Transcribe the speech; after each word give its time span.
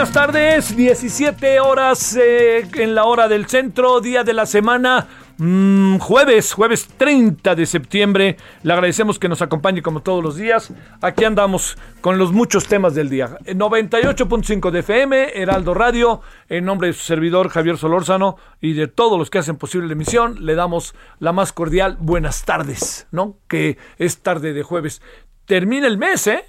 Buenas 0.00 0.14
tardes, 0.14 0.74
17 0.74 1.60
horas 1.60 2.16
eh, 2.16 2.66
en 2.76 2.94
la 2.94 3.04
hora 3.04 3.28
del 3.28 3.44
centro, 3.48 4.00
día 4.00 4.24
de 4.24 4.32
la 4.32 4.46
semana, 4.46 5.06
mm, 5.36 5.98
jueves, 5.98 6.54
jueves 6.54 6.88
30 6.96 7.54
de 7.54 7.66
septiembre. 7.66 8.38
Le 8.62 8.72
agradecemos 8.72 9.18
que 9.18 9.28
nos 9.28 9.42
acompañe 9.42 9.82
como 9.82 10.00
todos 10.00 10.24
los 10.24 10.36
días. 10.36 10.72
Aquí 11.02 11.26
andamos 11.26 11.76
con 12.00 12.16
los 12.16 12.32
muchos 12.32 12.66
temas 12.66 12.94
del 12.94 13.10
día. 13.10 13.36
98.5 13.44 14.70
de 14.70 14.78
FM, 14.78 15.32
Heraldo 15.34 15.74
Radio, 15.74 16.22
en 16.48 16.64
nombre 16.64 16.88
de 16.88 16.94
su 16.94 17.04
servidor 17.04 17.50
Javier 17.50 17.76
Solórzano 17.76 18.36
y 18.58 18.72
de 18.72 18.88
todos 18.88 19.18
los 19.18 19.28
que 19.28 19.40
hacen 19.40 19.58
posible 19.58 19.86
la 19.88 19.92
emisión, 19.92 20.46
le 20.46 20.54
damos 20.54 20.94
la 21.18 21.34
más 21.34 21.52
cordial 21.52 21.98
buenas 22.00 22.46
tardes, 22.46 23.06
¿no? 23.10 23.36
Que 23.48 23.76
es 23.98 24.22
tarde 24.22 24.54
de 24.54 24.62
jueves. 24.62 25.02
Termina 25.44 25.86
el 25.86 25.98
mes, 25.98 26.26
¿eh? 26.26 26.42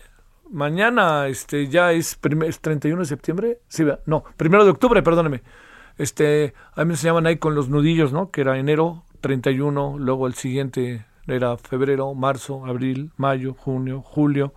Mañana 0.51 1.27
este, 1.27 1.67
ya 1.67 1.93
es, 1.93 2.19
es 2.45 2.59
31 2.59 3.01
de 3.01 3.05
septiembre. 3.05 3.59
Sí, 3.67 3.85
no, 4.05 4.23
primero 4.37 4.65
de 4.65 4.71
octubre, 4.71 5.01
perdóneme. 5.01 5.41
Este, 5.97 6.53
a 6.75 6.83
mí 6.83 6.95
se 6.95 7.07
llaman 7.07 7.25
ahí 7.25 7.37
con 7.37 7.55
los 7.55 7.69
nudillos, 7.69 8.11
¿no? 8.11 8.31
Que 8.31 8.41
era 8.41 8.57
enero 8.57 9.03
31, 9.21 9.97
luego 9.97 10.27
el 10.27 10.33
siguiente 10.33 11.05
era 11.27 11.55
febrero, 11.57 12.13
marzo, 12.13 12.65
abril, 12.65 13.11
mayo, 13.17 13.53
junio, 13.53 14.01
julio, 14.01 14.53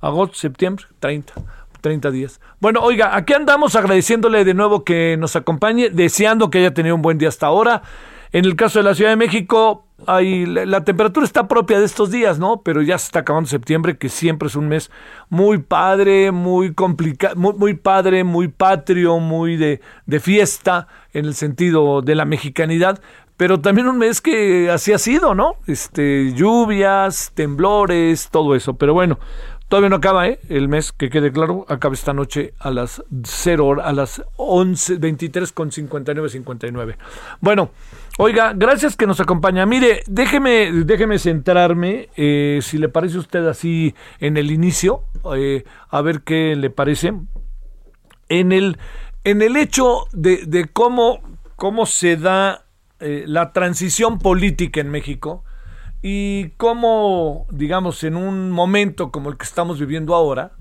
agosto, 0.00 0.36
septiembre, 0.36 0.84
30. 0.98 1.32
30 1.80 2.10
días. 2.10 2.40
Bueno, 2.60 2.80
oiga, 2.82 3.16
aquí 3.16 3.32
andamos 3.32 3.74
agradeciéndole 3.74 4.44
de 4.44 4.52
nuevo 4.52 4.84
que 4.84 5.16
nos 5.18 5.34
acompañe, 5.36 5.88
deseando 5.88 6.50
que 6.50 6.58
haya 6.58 6.74
tenido 6.74 6.94
un 6.94 7.00
buen 7.00 7.16
día 7.16 7.28
hasta 7.28 7.46
ahora. 7.46 7.82
En 8.32 8.44
el 8.44 8.54
caso 8.56 8.78
de 8.78 8.84
la 8.84 8.94
Ciudad 8.94 9.10
de 9.10 9.16
México, 9.16 9.86
hay, 10.06 10.46
la, 10.46 10.84
temperatura 10.84 11.26
está 11.26 11.48
propia 11.48 11.78
de 11.78 11.84
estos 11.84 12.10
días, 12.10 12.38
¿no? 12.38 12.62
Pero 12.62 12.80
ya 12.80 12.96
se 12.96 13.06
está 13.06 13.20
acabando 13.20 13.48
septiembre, 13.48 13.98
que 13.98 14.08
siempre 14.08 14.48
es 14.48 14.54
un 14.54 14.68
mes 14.68 14.90
muy 15.28 15.58
padre, 15.58 16.30
muy 16.30 16.72
complicado, 16.72 17.34
muy, 17.36 17.54
muy 17.54 17.74
padre, 17.74 18.24
muy 18.24 18.48
patrio, 18.48 19.18
muy 19.18 19.56
de, 19.56 19.80
de 20.06 20.20
fiesta, 20.20 20.86
en 21.12 21.26
el 21.26 21.34
sentido 21.34 22.02
de 22.02 22.14
la 22.14 22.24
mexicanidad 22.24 23.00
pero 23.40 23.58
también 23.58 23.88
un 23.88 23.96
mes 23.96 24.20
que 24.20 24.70
así 24.70 24.92
ha 24.92 24.98
sido, 24.98 25.34
¿no? 25.34 25.54
Este, 25.66 26.34
lluvias, 26.34 27.32
temblores, 27.32 28.28
todo 28.30 28.54
eso. 28.54 28.74
Pero 28.74 28.92
bueno, 28.92 29.18
todavía 29.70 29.88
no 29.88 29.96
acaba, 29.96 30.26
¿eh? 30.28 30.40
El 30.48 30.68
mes, 30.68 30.90
que 30.92 31.08
quede 31.08 31.30
claro, 31.32 31.64
acaba 31.68 31.94
esta 31.94 32.12
noche 32.12 32.52
a 32.58 32.70
las 32.72 33.02
0 33.22 33.66
hora- 33.66 33.84
a 33.84 33.92
las 33.92 34.20
11, 34.36 34.96
23 34.96 35.52
con 35.52 35.70
59, 35.70 36.28
59. 36.28 36.98
Bueno, 37.40 37.70
oiga, 38.18 38.52
gracias 38.54 38.96
que 38.96 39.06
nos 39.06 39.20
acompaña. 39.20 39.64
Mire, 39.66 40.02
déjeme, 40.08 40.72
déjeme 40.84 41.20
centrarme, 41.20 42.08
eh, 42.16 42.58
si 42.62 42.78
le 42.78 42.88
parece 42.88 43.16
a 43.16 43.20
usted 43.20 43.46
así 43.46 43.94
en 44.18 44.36
el 44.36 44.50
inicio, 44.50 45.04
eh, 45.36 45.62
a 45.88 46.02
ver 46.02 46.22
qué 46.22 46.56
le 46.56 46.70
parece 46.70 47.14
en 48.28 48.50
el, 48.52 48.76
en 49.22 49.40
el 49.40 49.56
hecho 49.56 50.06
de, 50.12 50.46
de 50.46 50.66
cómo, 50.66 51.20
cómo 51.54 51.86
se 51.86 52.16
da 52.16 52.64
eh, 52.98 53.22
la 53.26 53.52
transición 53.52 54.18
política 54.18 54.80
en 54.80 54.90
México 54.90 55.44
y 56.02 56.50
cómo, 56.56 57.46
digamos, 57.50 58.04
en 58.04 58.16
un 58.16 58.50
momento 58.50 59.10
como 59.10 59.30
el 59.30 59.36
que 59.36 59.44
estamos 59.44 59.78
viviendo 59.78 60.14
ahora, 60.14 60.52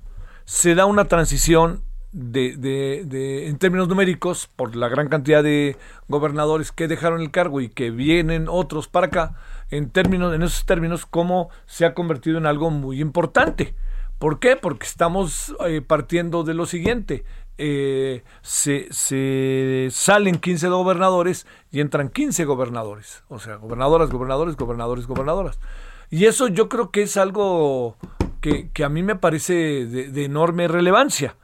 se 0.45 0.75
da 0.75 0.85
una 0.85 1.05
transición 1.05 1.83
de, 2.11 2.57
de- 2.57 3.03
de- 3.05 3.47
en 3.47 3.57
términos 3.57 3.87
numéricos 3.87 4.47
por 4.55 4.75
la 4.75 4.89
gran 4.89 5.07
cantidad 5.09 5.43
de 5.43 5.77
gobernadores 6.07 6.71
que 6.71 6.87
dejaron 6.87 7.21
el 7.21 7.31
cargo 7.31 7.61
y 7.61 7.69
que 7.69 7.91
vienen 7.91 8.47
otros 8.49 8.87
para 8.87 9.07
acá, 9.07 9.35
en 9.69 9.89
términos, 9.91 10.33
en 10.33 10.41
esos 10.41 10.65
términos, 10.65 11.05
cómo 11.05 11.49
se 11.67 11.85
ha 11.85 11.93
convertido 11.93 12.37
en 12.37 12.45
algo 12.47 12.71
muy 12.71 12.99
importante. 12.99 13.75
¿Por 14.17 14.39
qué? 14.39 14.55
Porque 14.57 14.85
estamos 14.87 15.55
eh, 15.67 15.81
partiendo 15.81 16.43
de 16.43 16.53
lo 16.55 16.65
siguiente. 16.65 17.23
Eh, 17.61 18.23
se, 18.41 18.87
salen 19.91 20.39
15 20.39 20.69
gobernadores 20.69 21.45
y 21.71 21.81
entran 21.81 22.07
15 22.07 22.45
gobernadores. 22.45 23.23
O 23.27 23.37
sea, 23.39 23.55
gobernadoras, 23.55 24.09
gobernadores, 24.09 24.55
gobernadores, 24.55 25.07
gobernadoras. 25.07 25.59
Y 26.09 26.25
eso 26.25 26.47
yo 26.47 26.69
creo 26.69 26.89
que 26.89 27.01
es 27.01 27.17
algo 27.17 27.97
que, 28.39 28.71
a 28.83 28.89
mí 28.89 29.03
me 29.03 29.15
parece 29.15 29.53
de, 29.85 30.09
de 30.09 30.23
enorme 30.23 30.69
relevancia. 30.69 31.35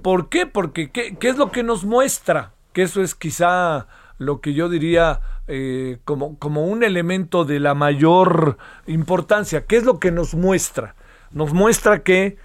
¿Por 0.00 0.30
qué? 0.30 0.46
Porque 0.46 0.90
¿qué, 0.90 1.16
qué 1.16 1.28
es 1.28 1.36
lo 1.36 1.52
que 1.52 1.62
nos 1.62 1.84
muestra? 1.84 2.54
Que 2.72 2.82
eso 2.82 3.02
es 3.02 3.14
quizá 3.14 3.86
lo 4.16 4.40
que 4.40 4.54
yo 4.54 4.70
diría 4.70 5.20
eh, 5.48 5.98
como, 6.04 6.38
como 6.38 6.66
un 6.66 6.82
elemento 6.82 7.44
de 7.44 7.60
la 7.60 7.74
mayor 7.74 8.56
importancia. 8.86 9.66
¿Qué 9.66 9.76
es 9.76 9.84
lo 9.84 9.98
que 9.98 10.10
nos 10.10 10.34
muestra? 10.34 10.94
Nos 11.30 11.52
muestra 11.52 12.02
que 12.02 12.38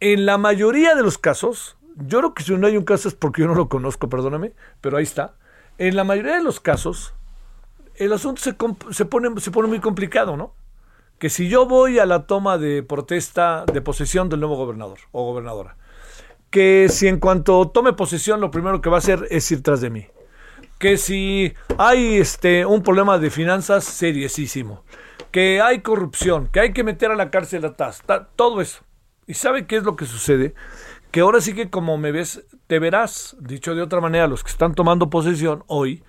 en 0.00 0.26
la 0.26 0.38
mayoría 0.38 0.94
de 0.94 1.02
los 1.02 1.18
casos, 1.18 1.76
yo 2.06 2.18
creo 2.18 2.34
que 2.34 2.42
si 2.42 2.54
no 2.56 2.66
hay 2.66 2.76
un 2.76 2.84
caso 2.84 3.08
es 3.08 3.14
porque 3.14 3.42
yo 3.42 3.48
no 3.48 3.54
lo 3.54 3.68
conozco, 3.68 4.08
perdóname, 4.08 4.52
pero 4.80 4.96
ahí 4.96 5.04
está. 5.04 5.34
En 5.78 5.96
la 5.96 6.04
mayoría 6.04 6.36
de 6.36 6.42
los 6.42 6.60
casos, 6.60 7.14
el 7.96 8.12
asunto 8.12 8.40
se, 8.42 8.56
se, 8.90 9.04
pone, 9.04 9.40
se 9.40 9.50
pone 9.50 9.68
muy 9.68 9.80
complicado, 9.80 10.36
¿no? 10.36 10.54
Que 11.18 11.30
si 11.30 11.48
yo 11.48 11.66
voy 11.66 11.98
a 11.98 12.06
la 12.06 12.26
toma 12.26 12.58
de 12.58 12.82
protesta 12.82 13.64
de 13.72 13.80
posesión 13.80 14.28
del 14.28 14.40
nuevo 14.40 14.56
gobernador 14.56 14.98
o 15.12 15.24
gobernadora, 15.24 15.76
que 16.50 16.88
si 16.88 17.08
en 17.08 17.18
cuanto 17.18 17.68
tome 17.68 17.92
posesión 17.92 18.40
lo 18.40 18.50
primero 18.50 18.80
que 18.80 18.88
va 18.88 18.96
a 18.96 18.98
hacer 18.98 19.26
es 19.30 19.50
ir 19.50 19.62
tras 19.62 19.80
de 19.80 19.90
mí. 19.90 20.06
Que 20.78 20.96
si 20.96 21.54
hay 21.76 22.18
este 22.18 22.64
un 22.64 22.82
problema 22.84 23.18
de 23.18 23.30
finanzas 23.30 23.82
seriosísimo, 23.84 24.84
que 25.32 25.60
hay 25.60 25.80
corrupción, 25.82 26.48
que 26.52 26.60
hay 26.60 26.72
que 26.72 26.84
meter 26.84 27.10
a 27.10 27.16
la 27.16 27.30
cárcel 27.30 27.64
a 27.64 27.74
TAS, 27.74 28.02
ta- 28.06 28.28
todo 28.36 28.60
eso. 28.60 28.82
¿Y 29.26 29.34
sabe 29.34 29.66
qué 29.66 29.76
es 29.76 29.82
lo 29.82 29.96
que 29.96 30.06
sucede? 30.06 30.54
Que 31.10 31.20
ahora 31.20 31.40
sí 31.40 31.54
que 31.54 31.70
como 31.70 31.96
me 31.96 32.12
ves, 32.12 32.46
te 32.66 32.78
verás, 32.78 33.36
dicho 33.40 33.74
de 33.74 33.82
otra 33.82 34.00
manera, 34.00 34.26
los 34.26 34.44
que 34.44 34.50
están 34.50 34.74
tomando 34.74 35.08
posesión 35.08 35.64
hoy, 35.66 36.02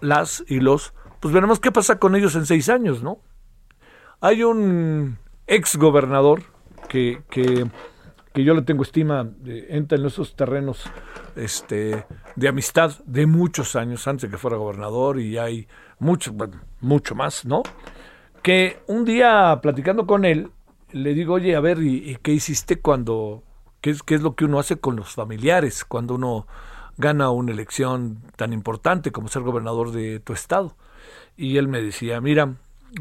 las 0.00 0.44
y 0.48 0.60
los, 0.60 0.94
pues 1.20 1.34
veremos 1.34 1.60
qué 1.60 1.70
pasa 1.72 1.98
con 1.98 2.16
ellos 2.16 2.34
en 2.36 2.46
seis 2.46 2.68
años, 2.68 3.02
¿no? 3.02 3.18
Hay 4.20 4.42
un 4.42 5.18
ex 5.46 5.76
gobernador 5.76 6.42
que, 6.88 7.22
que, 7.30 7.66
que 8.32 8.44
yo 8.44 8.54
le 8.54 8.62
tengo 8.62 8.82
estima, 8.82 9.28
entra 9.44 9.98
en 9.98 10.06
esos 10.06 10.36
terrenos 10.36 10.84
este, 11.36 12.06
de 12.36 12.48
amistad 12.48 12.92
de 13.04 13.26
muchos 13.26 13.76
años 13.76 14.06
antes 14.08 14.22
de 14.22 14.30
que 14.30 14.38
fuera 14.38 14.56
gobernador 14.56 15.20
y 15.20 15.38
hay 15.38 15.68
mucho, 15.98 16.32
bueno, 16.32 16.60
mucho 16.80 17.14
más, 17.14 17.44
¿no? 17.44 17.62
Que 18.42 18.82
un 18.86 19.04
día 19.04 19.58
platicando 19.62 20.06
con 20.06 20.24
él, 20.24 20.50
le 20.92 21.14
digo, 21.14 21.34
oye, 21.34 21.54
a 21.54 21.60
ver, 21.60 21.82
¿y, 21.82 22.10
y 22.10 22.16
qué 22.16 22.32
hiciste 22.32 22.80
cuando, 22.80 23.42
qué 23.80 23.90
es, 23.90 24.02
qué 24.02 24.14
es 24.14 24.22
lo 24.22 24.34
que 24.34 24.44
uno 24.44 24.58
hace 24.58 24.78
con 24.78 24.96
los 24.96 25.14
familiares 25.14 25.84
cuando 25.84 26.14
uno 26.14 26.46
gana 26.96 27.30
una 27.30 27.52
elección 27.52 28.22
tan 28.36 28.52
importante 28.52 29.12
como 29.12 29.28
ser 29.28 29.42
gobernador 29.42 29.92
de 29.92 30.20
tu 30.20 30.32
estado? 30.32 30.76
Y 31.36 31.56
él 31.56 31.68
me 31.68 31.80
decía, 31.80 32.20
mira, 32.20 32.56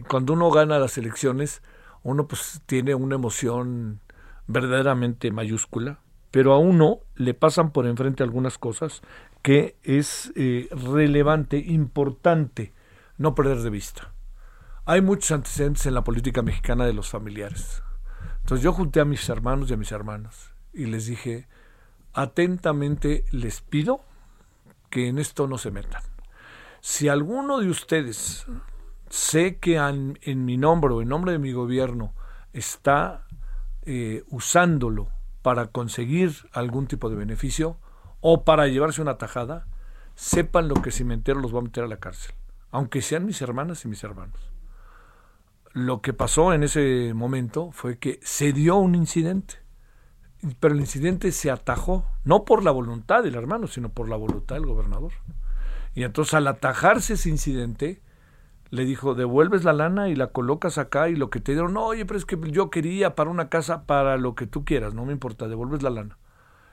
cuando 0.07 0.33
uno 0.33 0.49
gana 0.51 0.79
las 0.79 0.97
elecciones, 0.97 1.61
uno 2.03 2.27
pues 2.27 2.61
tiene 2.65 2.95
una 2.95 3.15
emoción 3.15 3.99
verdaderamente 4.47 5.31
mayúscula, 5.31 5.99
pero 6.31 6.53
a 6.53 6.59
uno 6.59 6.99
le 7.15 7.33
pasan 7.33 7.71
por 7.71 7.85
enfrente 7.85 8.23
algunas 8.23 8.57
cosas 8.57 9.01
que 9.41 9.77
es 9.83 10.31
eh, 10.35 10.69
relevante, 10.71 11.57
importante 11.57 12.73
no 13.17 13.35
perder 13.35 13.59
de 13.59 13.69
vista. 13.69 14.13
Hay 14.85 15.01
muchos 15.01 15.31
antecedentes 15.31 15.85
en 15.85 15.93
la 15.93 16.03
política 16.03 16.41
mexicana 16.41 16.85
de 16.85 16.93
los 16.93 17.09
familiares. 17.09 17.83
Entonces 18.41 18.63
yo 18.63 18.73
junté 18.73 18.99
a 18.99 19.05
mis 19.05 19.27
hermanos 19.29 19.69
y 19.69 19.73
a 19.73 19.77
mis 19.77 19.91
hermanas 19.91 20.53
y 20.73 20.85
les 20.85 21.05
dije, 21.05 21.47
atentamente 22.13 23.25
les 23.31 23.61
pido 23.61 24.01
que 24.89 25.07
en 25.07 25.19
esto 25.19 25.47
no 25.47 25.57
se 25.57 25.71
metan. 25.71 26.01
Si 26.81 27.07
alguno 27.07 27.59
de 27.59 27.69
ustedes 27.69 28.45
sé 29.09 29.57
que 29.57 29.77
en, 29.77 30.45
mi 30.45 30.57
nombre 30.57 30.93
o 30.93 31.01
en 31.01 31.09
nombre 31.09 31.31
de 31.31 31.39
mi 31.39 31.51
gobierno 31.51 32.13
está 32.53 33.25
eh, 33.83 34.23
usándolo 34.29 35.09
para 35.41 35.67
conseguir 35.67 36.31
algún 36.53 36.87
tipo 36.87 37.09
de 37.09 37.15
beneficio 37.15 37.77
o 38.21 38.43
para 38.43 38.67
llevarse 38.67 39.01
una 39.01 39.17
tajada, 39.17 39.67
sepan 40.15 40.67
lo 40.67 40.75
que 40.75 40.91
si 40.91 41.03
me 41.03 41.13
entero 41.13 41.39
los 41.39 41.53
va 41.53 41.59
a 41.59 41.63
meter 41.63 41.83
a 41.83 41.87
la 41.87 41.97
cárcel, 41.97 42.35
aunque 42.71 43.01
sean 43.01 43.25
mis 43.25 43.41
hermanas 43.41 43.85
y 43.85 43.87
mis 43.87 44.03
hermanos. 44.03 44.39
Lo 45.71 46.01
que 46.01 46.13
pasó 46.13 46.53
en 46.53 46.63
ese 46.63 47.13
momento 47.13 47.71
fue 47.71 47.99
que 47.99 48.19
se 48.23 48.51
dio 48.51 48.77
un 48.77 48.95
incidente, 48.95 49.55
pero 50.59 50.73
el 50.73 50.79
incidente 50.79 51.31
se 51.31 51.51
atajó, 51.51 52.05
no 52.23 52.45
por 52.45 52.63
la 52.63 52.71
voluntad 52.71 53.23
del 53.23 53.35
hermano, 53.35 53.67
sino 53.67 53.89
por 53.89 54.07
la 54.07 54.15
voluntad 54.15 54.55
del 54.55 54.65
gobernador. 54.65 55.11
Y 55.95 56.03
entonces 56.03 56.33
al 56.33 56.47
atajarse 56.47 57.13
ese 57.13 57.29
incidente, 57.29 58.01
le 58.71 58.85
dijo, 58.85 59.15
devuelves 59.15 59.63
la 59.63 59.73
lana 59.73 60.09
y 60.09 60.15
la 60.15 60.27
colocas 60.27 60.77
acá 60.77 61.09
y 61.09 61.15
lo 61.15 61.29
que 61.29 61.39
te 61.39 61.53
dieron, 61.53 61.73
no, 61.73 61.85
oye, 61.85 62.05
pero 62.05 62.17
es 62.17 62.25
que 62.25 62.37
yo 62.51 62.69
quería 62.69 63.15
para 63.15 63.29
una 63.29 63.49
casa, 63.49 63.85
para 63.85 64.17
lo 64.17 64.35
que 64.35 64.47
tú 64.47 64.63
quieras, 64.63 64.93
no 64.93 65.05
me 65.05 65.13
importa, 65.13 65.47
devuelves 65.47 65.81
la 65.81 65.89
lana. 65.89 66.17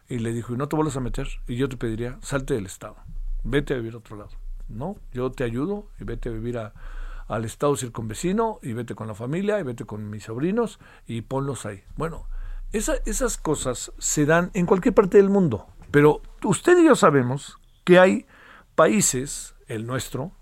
Y 0.08 0.18
le 0.18 0.32
dijo, 0.32 0.54
y 0.54 0.56
no 0.56 0.68
te 0.68 0.76
vuelvas 0.76 0.96
a 0.96 1.00
meter, 1.00 1.26
y 1.48 1.56
yo 1.56 1.68
te 1.68 1.76
pediría, 1.76 2.18
salte 2.20 2.54
del 2.54 2.66
Estado, 2.66 2.96
vete 3.42 3.74
a 3.74 3.78
vivir 3.78 3.94
a 3.94 3.98
otro 3.98 4.16
lado. 4.16 4.30
No, 4.68 4.96
yo 5.12 5.30
te 5.32 5.44
ayudo 5.44 5.86
y 5.98 6.04
vete 6.04 6.28
a 6.28 6.32
vivir 6.32 6.58
al 6.58 7.44
Estado 7.44 7.76
circunvecino 7.76 8.58
y 8.62 8.72
vete 8.72 8.94
con 8.94 9.06
la 9.06 9.14
familia 9.14 9.58
y 9.58 9.62
vete 9.62 9.84
con 9.84 10.10
mis 10.10 10.24
sobrinos 10.24 10.78
y 11.06 11.22
ponlos 11.22 11.66
ahí. 11.66 11.82
Bueno, 11.96 12.26
esas 12.72 13.36
cosas 13.38 13.92
se 13.98 14.26
dan 14.26 14.50
en 14.54 14.66
cualquier 14.66 14.94
parte 14.94 15.16
del 15.16 15.30
mundo, 15.30 15.66
pero 15.90 16.22
usted 16.44 16.78
y 16.78 16.86
yo 16.86 16.94
sabemos 16.94 17.58
que 17.84 17.98
hay 17.98 18.26
países, 18.74 19.54
el 19.66 19.86
nuestro, 19.86 20.32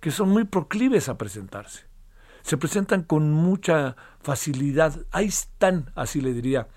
que 0.00 0.10
son 0.10 0.28
muy 0.28 0.44
proclives 0.44 1.08
a 1.08 1.16
presentarse. 1.16 1.86
Se 2.42 2.58
presentan 2.58 3.02
con 3.02 3.32
mucha 3.32 3.96
facilidad. 4.20 5.06
Ahí 5.12 5.26
están, 5.26 5.92
así 5.94 6.20
le 6.20 6.34
diría, 6.34 6.68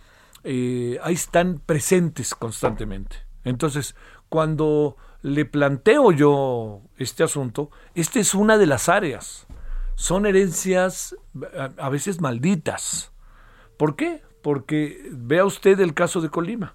eh, 0.43 0.97
ahí 1.03 1.15
están 1.15 1.59
presentes 1.65 2.33
constantemente. 2.33 3.17
Entonces, 3.43 3.95
cuando 4.29 4.95
le 5.21 5.45
planteo 5.45 6.11
yo 6.11 6.83
este 6.97 7.23
asunto, 7.23 7.71
esta 7.95 8.19
es 8.19 8.33
una 8.33 8.57
de 8.57 8.65
las 8.65 8.87
áreas. 8.87 9.47
Son 9.95 10.25
herencias 10.25 11.15
a 11.77 11.89
veces 11.89 12.21
malditas. 12.21 13.11
¿Por 13.77 13.95
qué? 13.95 14.21
Porque 14.41 15.09
vea 15.11 15.45
usted 15.45 15.79
el 15.79 15.93
caso 15.93 16.21
de 16.21 16.29
Colima. 16.29 16.73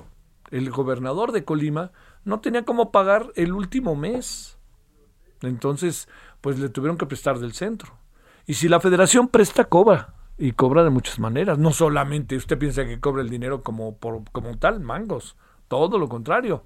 El 0.51 0.71
gobernador 0.71 1.33
de 1.33 1.45
Colima 1.45 1.93
no 2.25 2.41
tenía 2.41 2.65
cómo 2.65 2.93
pagar 2.93 3.33
el 3.37 3.53
último 3.53 3.97
mes. 3.97 4.59
Entonces, 5.41 6.09
pues 6.41 6.59
le 6.59 6.69
tuvieron 6.69 6.99
que 6.99 7.07
prestar 7.07 7.39
del 7.39 7.53
centro. 7.53 7.95
Y 8.47 8.55
si 8.55 8.69
la 8.69 8.81
federación 8.81 9.29
presta, 9.29 9.65
cobra. 9.65 10.15
Y 10.39 10.53
cobra 10.53 10.85
de 10.85 10.91
muchas 10.91 11.19
maneras. 11.19 11.59
No 11.59 11.73
solamente 11.73 12.37
usted 12.37 12.59
piensa 12.59 12.85
que 12.85 13.01
cobra 13.01 13.23
el 13.23 13.31
dinero 13.31 13.63
como, 13.63 13.97
por, 13.97 14.23
como 14.33 14.59
tal, 14.59 14.81
mangos. 14.81 15.37
Todo 15.69 15.99
lo 15.99 16.09
contrario. 16.09 16.65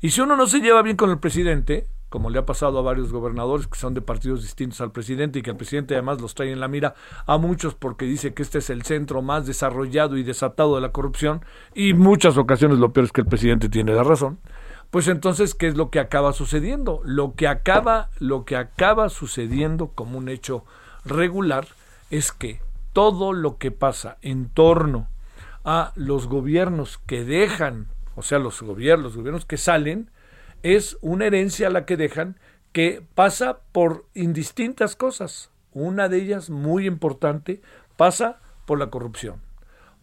Y 0.00 0.10
si 0.10 0.20
uno 0.20 0.36
no 0.36 0.46
se 0.46 0.60
lleva 0.60 0.82
bien 0.82 0.96
con 0.96 1.10
el 1.10 1.18
presidente, 1.18 1.88
como 2.14 2.30
le 2.30 2.38
ha 2.38 2.46
pasado 2.46 2.78
a 2.78 2.82
varios 2.82 3.10
gobernadores 3.10 3.66
que 3.66 3.76
son 3.76 3.92
de 3.92 4.00
partidos 4.00 4.42
distintos 4.42 4.80
al 4.80 4.92
presidente 4.92 5.40
y 5.40 5.42
que 5.42 5.50
el 5.50 5.56
presidente 5.56 5.94
además 5.94 6.20
los 6.20 6.36
trae 6.36 6.52
en 6.52 6.60
la 6.60 6.68
mira 6.68 6.94
a 7.26 7.38
muchos 7.38 7.74
porque 7.74 8.04
dice 8.04 8.32
que 8.34 8.44
este 8.44 8.58
es 8.58 8.70
el 8.70 8.84
centro 8.84 9.20
más 9.20 9.46
desarrollado 9.46 10.16
y 10.16 10.22
desatado 10.22 10.76
de 10.76 10.80
la 10.80 10.92
corrupción 10.92 11.44
y 11.74 11.92
muchas 11.92 12.36
ocasiones 12.36 12.78
lo 12.78 12.92
peor 12.92 13.06
es 13.06 13.10
que 13.10 13.22
el 13.22 13.26
presidente 13.26 13.68
tiene 13.68 13.92
la 13.94 14.04
razón 14.04 14.38
pues 14.92 15.08
entonces, 15.08 15.56
¿qué 15.56 15.66
es 15.66 15.76
lo 15.76 15.90
que 15.90 15.98
acaba 15.98 16.32
sucediendo? 16.32 17.00
Lo 17.04 17.34
que 17.34 17.48
acaba, 17.48 18.10
lo 18.20 18.44
que 18.44 18.54
acaba 18.54 19.08
sucediendo 19.08 19.88
como 19.88 20.18
un 20.18 20.28
hecho 20.28 20.64
regular 21.04 21.66
es 22.10 22.30
que 22.30 22.60
todo 22.92 23.32
lo 23.32 23.58
que 23.58 23.72
pasa 23.72 24.18
en 24.22 24.48
torno 24.50 25.08
a 25.64 25.90
los 25.96 26.28
gobiernos 26.28 26.98
que 27.06 27.24
dejan, 27.24 27.88
o 28.14 28.22
sea, 28.22 28.38
los 28.38 28.62
gobiernos, 28.62 29.06
los 29.06 29.16
gobiernos 29.16 29.46
que 29.46 29.56
salen, 29.56 30.10
es 30.64 30.96
una 31.02 31.26
herencia 31.26 31.68
la 31.68 31.84
que 31.84 31.98
dejan 31.98 32.40
que 32.72 33.06
pasa 33.14 33.58
por 33.70 34.06
indistintas 34.14 34.96
cosas. 34.96 35.50
Una 35.72 36.08
de 36.08 36.16
ellas, 36.16 36.48
muy 36.48 36.86
importante, 36.86 37.60
pasa 37.96 38.40
por 38.64 38.78
la 38.78 38.88
corrupción, 38.88 39.42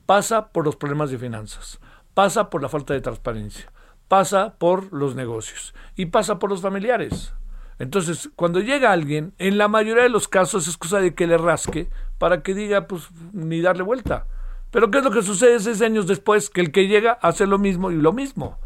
pasa 0.05 0.49
por 0.49 0.63
los 0.63 0.75
problemas 0.75 1.09
de 1.09 1.17
finanzas, 1.17 1.79
pasa 2.13 2.51
por 2.51 2.61
la 2.61 2.69
falta 2.69 2.93
de 2.93 3.01
transparencia, 3.01 3.71
pasa 4.07 4.53
por 4.59 4.93
los 4.93 5.15
negocios 5.15 5.73
y 5.95 6.05
pasa 6.05 6.37
por 6.37 6.51
los 6.51 6.61
familiares. 6.61 7.33
Entonces, 7.79 8.29
cuando 8.35 8.59
llega 8.59 8.91
alguien, 8.91 9.33
en 9.39 9.57
la 9.57 9.67
mayoría 9.67 10.03
de 10.03 10.09
los 10.09 10.27
casos 10.27 10.67
es 10.67 10.77
cosa 10.77 10.99
de 10.99 11.15
que 11.15 11.25
le 11.25 11.39
rasque 11.39 11.89
para 12.19 12.43
que 12.43 12.53
diga, 12.53 12.87
pues, 12.87 13.09
ni 13.33 13.61
darle 13.61 13.81
vuelta. 13.81 14.27
Pero 14.69 14.91
¿qué 14.91 14.99
es 14.99 15.03
lo 15.03 15.09
que 15.09 15.23
sucede 15.23 15.59
seis 15.59 15.81
años 15.81 16.05
después? 16.05 16.51
Que 16.51 16.61
el 16.61 16.71
que 16.71 16.87
llega 16.87 17.13
hace 17.13 17.47
lo 17.47 17.57
mismo 17.57 17.89
y 17.89 17.95
lo 17.95 18.13
mismo. 18.13 18.59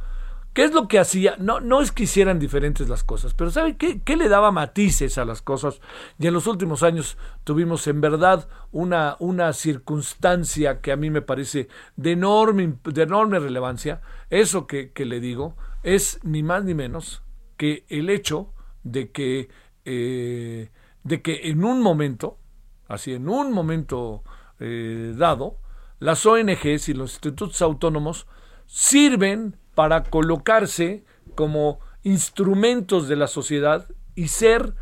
¿Qué 0.55 0.63
es 0.63 0.73
lo 0.73 0.87
que 0.87 0.99
hacía? 0.99 1.35
No, 1.37 1.59
no 1.59 1.81
es 1.81 1.91
que 1.91 2.03
hicieran 2.03 2.39
diferentes 2.39 2.87
las 2.87 3.03
cosas, 3.03 3.33
pero 3.33 3.51
¿sabe 3.51 3.75
qué, 3.75 3.99
qué 3.99 4.15
le 4.15 4.29
daba 4.29 4.53
matices 4.53 5.17
a 5.17 5.25
las 5.25 5.41
cosas? 5.41 5.81
Y 6.17 6.27
en 6.27 6.33
los 6.33 6.47
últimos 6.47 6.81
años 6.81 7.17
tuvimos 7.43 7.85
en 7.87 7.99
verdad 7.99 8.47
una, 8.71 9.17
una 9.19 9.51
circunstancia 9.51 10.79
que 10.79 10.93
a 10.93 10.95
mí 10.95 11.09
me 11.09 11.21
parece 11.21 11.67
de 11.97 12.13
enorme, 12.13 12.73
de 12.85 13.03
enorme 13.03 13.39
relevancia. 13.39 13.99
Eso 14.29 14.65
que, 14.65 14.93
le 14.95 15.19
digo 15.19 15.57
es 15.83 16.21
ni 16.23 16.41
más 16.41 16.63
ni 16.63 16.73
menos 16.73 17.21
que 17.57 17.85
el 17.89 18.09
hecho 18.09 18.53
de 18.83 19.11
que, 19.11 19.49
eh, 19.83 20.71
de 21.03 21.21
que 21.21 21.49
en 21.49 21.65
un 21.65 21.81
momento, 21.81 22.39
así 22.87 23.13
en 23.13 23.27
un 23.27 23.51
momento 23.51 24.23
eh, 24.61 25.13
dado, 25.17 25.57
las 25.99 26.25
ONGs 26.25 26.87
y 26.87 26.93
los 26.93 27.11
institutos 27.11 27.61
autónomos 27.61 28.25
sirven 28.67 29.57
para 29.75 30.03
colocarse 30.03 31.05
como 31.35 31.79
instrumentos 32.03 33.07
de 33.07 33.15
la 33.15 33.27
sociedad 33.27 33.87
y 34.15 34.29
ser, 34.29 34.73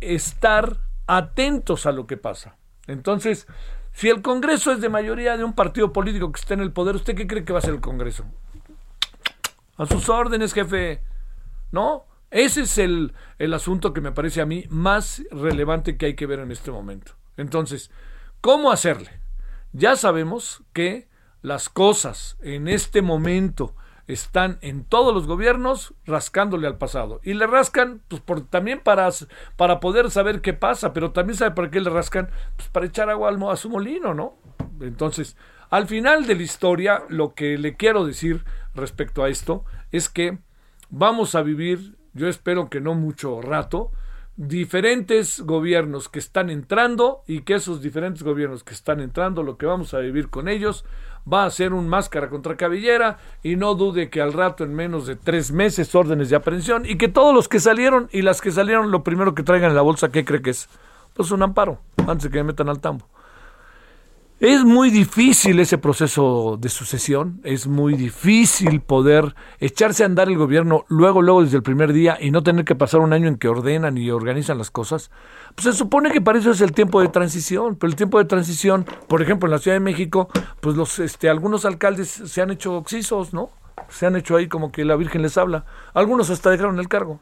estar 0.00 0.80
atentos 1.06 1.86
a 1.86 1.92
lo 1.92 2.06
que 2.06 2.16
pasa. 2.16 2.56
Entonces, 2.86 3.46
si 3.92 4.08
el 4.08 4.22
Congreso 4.22 4.72
es 4.72 4.80
de 4.80 4.88
mayoría 4.88 5.36
de 5.36 5.44
un 5.44 5.54
partido 5.54 5.92
político 5.92 6.32
que 6.32 6.40
está 6.40 6.54
en 6.54 6.60
el 6.60 6.72
poder, 6.72 6.96
¿usted 6.96 7.14
qué 7.14 7.26
cree 7.26 7.44
que 7.44 7.52
va 7.52 7.60
a 7.60 7.62
ser 7.62 7.74
el 7.74 7.80
Congreso? 7.80 8.24
A 9.76 9.86
sus 9.86 10.08
órdenes, 10.08 10.52
jefe. 10.52 11.02
¿No? 11.70 12.04
Ese 12.30 12.62
es 12.62 12.78
el, 12.78 13.14
el 13.38 13.54
asunto 13.54 13.92
que 13.92 14.00
me 14.00 14.12
parece 14.12 14.40
a 14.40 14.46
mí 14.46 14.64
más 14.68 15.22
relevante 15.30 15.96
que 15.96 16.06
hay 16.06 16.14
que 16.14 16.26
ver 16.26 16.40
en 16.40 16.50
este 16.50 16.72
momento. 16.72 17.12
Entonces, 17.36 17.90
¿cómo 18.40 18.72
hacerle? 18.72 19.20
Ya 19.72 19.96
sabemos 19.96 20.62
que 20.72 21.08
las 21.42 21.68
cosas 21.68 22.36
en 22.42 22.68
este 22.68 23.02
momento 23.02 23.76
están 24.06 24.58
en 24.60 24.84
todos 24.84 25.14
los 25.14 25.26
gobiernos 25.26 25.94
rascándole 26.04 26.66
al 26.66 26.78
pasado. 26.78 27.20
Y 27.22 27.34
le 27.34 27.46
rascan 27.46 28.02
pues, 28.08 28.22
también 28.50 28.80
para, 28.80 29.08
para 29.56 29.80
poder 29.80 30.10
saber 30.10 30.40
qué 30.40 30.52
pasa, 30.52 30.92
pero 30.92 31.12
también 31.12 31.36
sabe 31.36 31.52
para 31.52 31.70
qué 31.70 31.80
le 31.80 31.90
rascan, 31.90 32.30
pues 32.56 32.68
para 32.68 32.86
echar 32.86 33.08
agua 33.10 33.30
a 33.50 33.56
su 33.56 33.70
molino, 33.70 34.14
¿no? 34.14 34.36
Entonces, 34.80 35.36
al 35.70 35.86
final 35.86 36.26
de 36.26 36.36
la 36.36 36.42
historia, 36.42 37.04
lo 37.08 37.34
que 37.34 37.58
le 37.58 37.76
quiero 37.76 38.04
decir 38.04 38.44
respecto 38.74 39.24
a 39.24 39.28
esto 39.28 39.64
es 39.92 40.08
que 40.08 40.38
vamos 40.90 41.34
a 41.34 41.42
vivir, 41.42 41.96
yo 42.12 42.28
espero 42.28 42.68
que 42.68 42.80
no 42.80 42.94
mucho 42.94 43.40
rato, 43.40 43.90
diferentes 44.36 45.40
gobiernos 45.40 46.08
que 46.08 46.18
están 46.18 46.50
entrando 46.50 47.22
y 47.26 47.42
que 47.42 47.54
esos 47.54 47.80
diferentes 47.80 48.22
gobiernos 48.22 48.64
que 48.64 48.74
están 48.74 49.00
entrando, 49.00 49.42
lo 49.42 49.56
que 49.56 49.66
vamos 49.66 49.94
a 49.94 49.98
vivir 49.98 50.28
con 50.28 50.48
ellos, 50.48 50.84
va 51.30 51.44
a 51.44 51.50
ser 51.50 51.72
un 51.72 51.88
máscara 51.88 52.28
contra 52.28 52.56
cabellera 52.56 53.18
y 53.42 53.56
no 53.56 53.74
dude 53.74 54.10
que 54.10 54.20
al 54.20 54.32
rato 54.32 54.64
en 54.64 54.74
menos 54.74 55.06
de 55.06 55.16
tres 55.16 55.52
meses 55.52 55.94
órdenes 55.94 56.30
de 56.30 56.36
aprehensión 56.36 56.84
y 56.86 56.96
que 56.98 57.08
todos 57.08 57.34
los 57.34 57.48
que 57.48 57.60
salieron 57.60 58.08
y 58.12 58.22
las 58.22 58.40
que 58.40 58.50
salieron 58.50 58.90
lo 58.90 59.02
primero 59.04 59.34
que 59.34 59.42
traigan 59.42 59.70
en 59.70 59.76
la 59.76 59.82
bolsa, 59.82 60.10
¿qué 60.10 60.24
cree 60.24 60.42
que 60.42 60.50
es? 60.50 60.68
Pues 61.14 61.30
un 61.30 61.42
amparo, 61.42 61.78
antes 62.06 62.24
de 62.24 62.30
que 62.30 62.38
me 62.38 62.44
metan 62.44 62.68
al 62.68 62.80
tambo. 62.80 63.06
Es 64.46 64.62
muy 64.62 64.90
difícil 64.90 65.58
ese 65.58 65.78
proceso 65.78 66.58
de 66.60 66.68
sucesión, 66.68 67.40
es 67.44 67.66
muy 67.66 67.94
difícil 67.94 68.82
poder 68.82 69.34
echarse 69.58 70.02
a 70.02 70.06
andar 70.06 70.28
el 70.28 70.36
gobierno 70.36 70.84
luego, 70.88 71.22
luego 71.22 71.42
desde 71.42 71.56
el 71.56 71.62
primer 71.62 71.94
día 71.94 72.18
y 72.20 72.30
no 72.30 72.42
tener 72.42 72.66
que 72.66 72.74
pasar 72.74 73.00
un 73.00 73.14
año 73.14 73.26
en 73.26 73.38
que 73.38 73.48
ordenan 73.48 73.96
y 73.96 74.10
organizan 74.10 74.58
las 74.58 74.70
cosas. 74.70 75.10
Pues 75.54 75.64
se 75.64 75.72
supone 75.72 76.10
que 76.10 76.20
para 76.20 76.40
eso 76.40 76.50
es 76.50 76.60
el 76.60 76.72
tiempo 76.72 77.00
de 77.00 77.08
transición, 77.08 77.76
pero 77.76 77.88
el 77.88 77.96
tiempo 77.96 78.18
de 78.18 78.26
transición, 78.26 78.84
por 79.08 79.22
ejemplo, 79.22 79.46
en 79.46 79.52
la 79.52 79.58
Ciudad 79.60 79.76
de 79.76 79.80
México, 79.80 80.28
pues 80.60 80.76
los, 80.76 80.98
este, 80.98 81.30
algunos 81.30 81.64
alcaldes 81.64 82.10
se 82.10 82.42
han 82.42 82.50
hecho 82.50 82.74
oxisos, 82.74 83.32
¿no? 83.32 83.48
se 83.88 84.04
han 84.04 84.14
hecho 84.14 84.36
ahí 84.36 84.48
como 84.48 84.72
que 84.72 84.84
la 84.84 84.96
Virgen 84.96 85.22
les 85.22 85.38
habla. 85.38 85.64
Algunos 85.94 86.28
hasta 86.28 86.50
dejaron 86.50 86.78
el 86.78 86.88
cargo. 86.88 87.18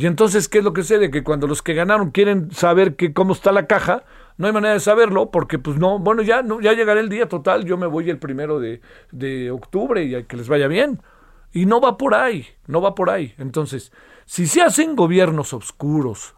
Y 0.00 0.06
entonces, 0.06 0.48
¿qué 0.48 0.58
es 0.58 0.64
lo 0.64 0.72
que 0.72 0.80
sucede? 0.80 1.10
Que 1.10 1.22
cuando 1.22 1.46
los 1.46 1.60
que 1.60 1.74
ganaron 1.74 2.10
quieren 2.10 2.50
saber 2.52 2.96
que 2.96 3.12
cómo 3.12 3.34
está 3.34 3.52
la 3.52 3.66
caja, 3.66 4.04
no 4.38 4.46
hay 4.46 4.52
manera 4.54 4.72
de 4.72 4.80
saberlo, 4.80 5.30
porque 5.30 5.58
pues 5.58 5.76
no, 5.76 5.98
bueno, 5.98 6.22
ya, 6.22 6.40
no, 6.40 6.58
ya 6.62 6.72
llegará 6.72 7.00
el 7.00 7.10
día 7.10 7.28
total, 7.28 7.66
yo 7.66 7.76
me 7.76 7.86
voy 7.86 8.08
el 8.08 8.18
primero 8.18 8.60
de, 8.60 8.80
de 9.12 9.50
octubre 9.50 10.02
y 10.02 10.24
que 10.24 10.38
les 10.38 10.48
vaya 10.48 10.68
bien. 10.68 11.02
Y 11.52 11.66
no 11.66 11.82
va 11.82 11.98
por 11.98 12.14
ahí, 12.14 12.46
no 12.66 12.80
va 12.80 12.94
por 12.94 13.10
ahí. 13.10 13.34
Entonces, 13.36 13.92
si 14.24 14.46
se 14.46 14.62
hacen 14.62 14.96
gobiernos 14.96 15.52
oscuros, 15.52 16.34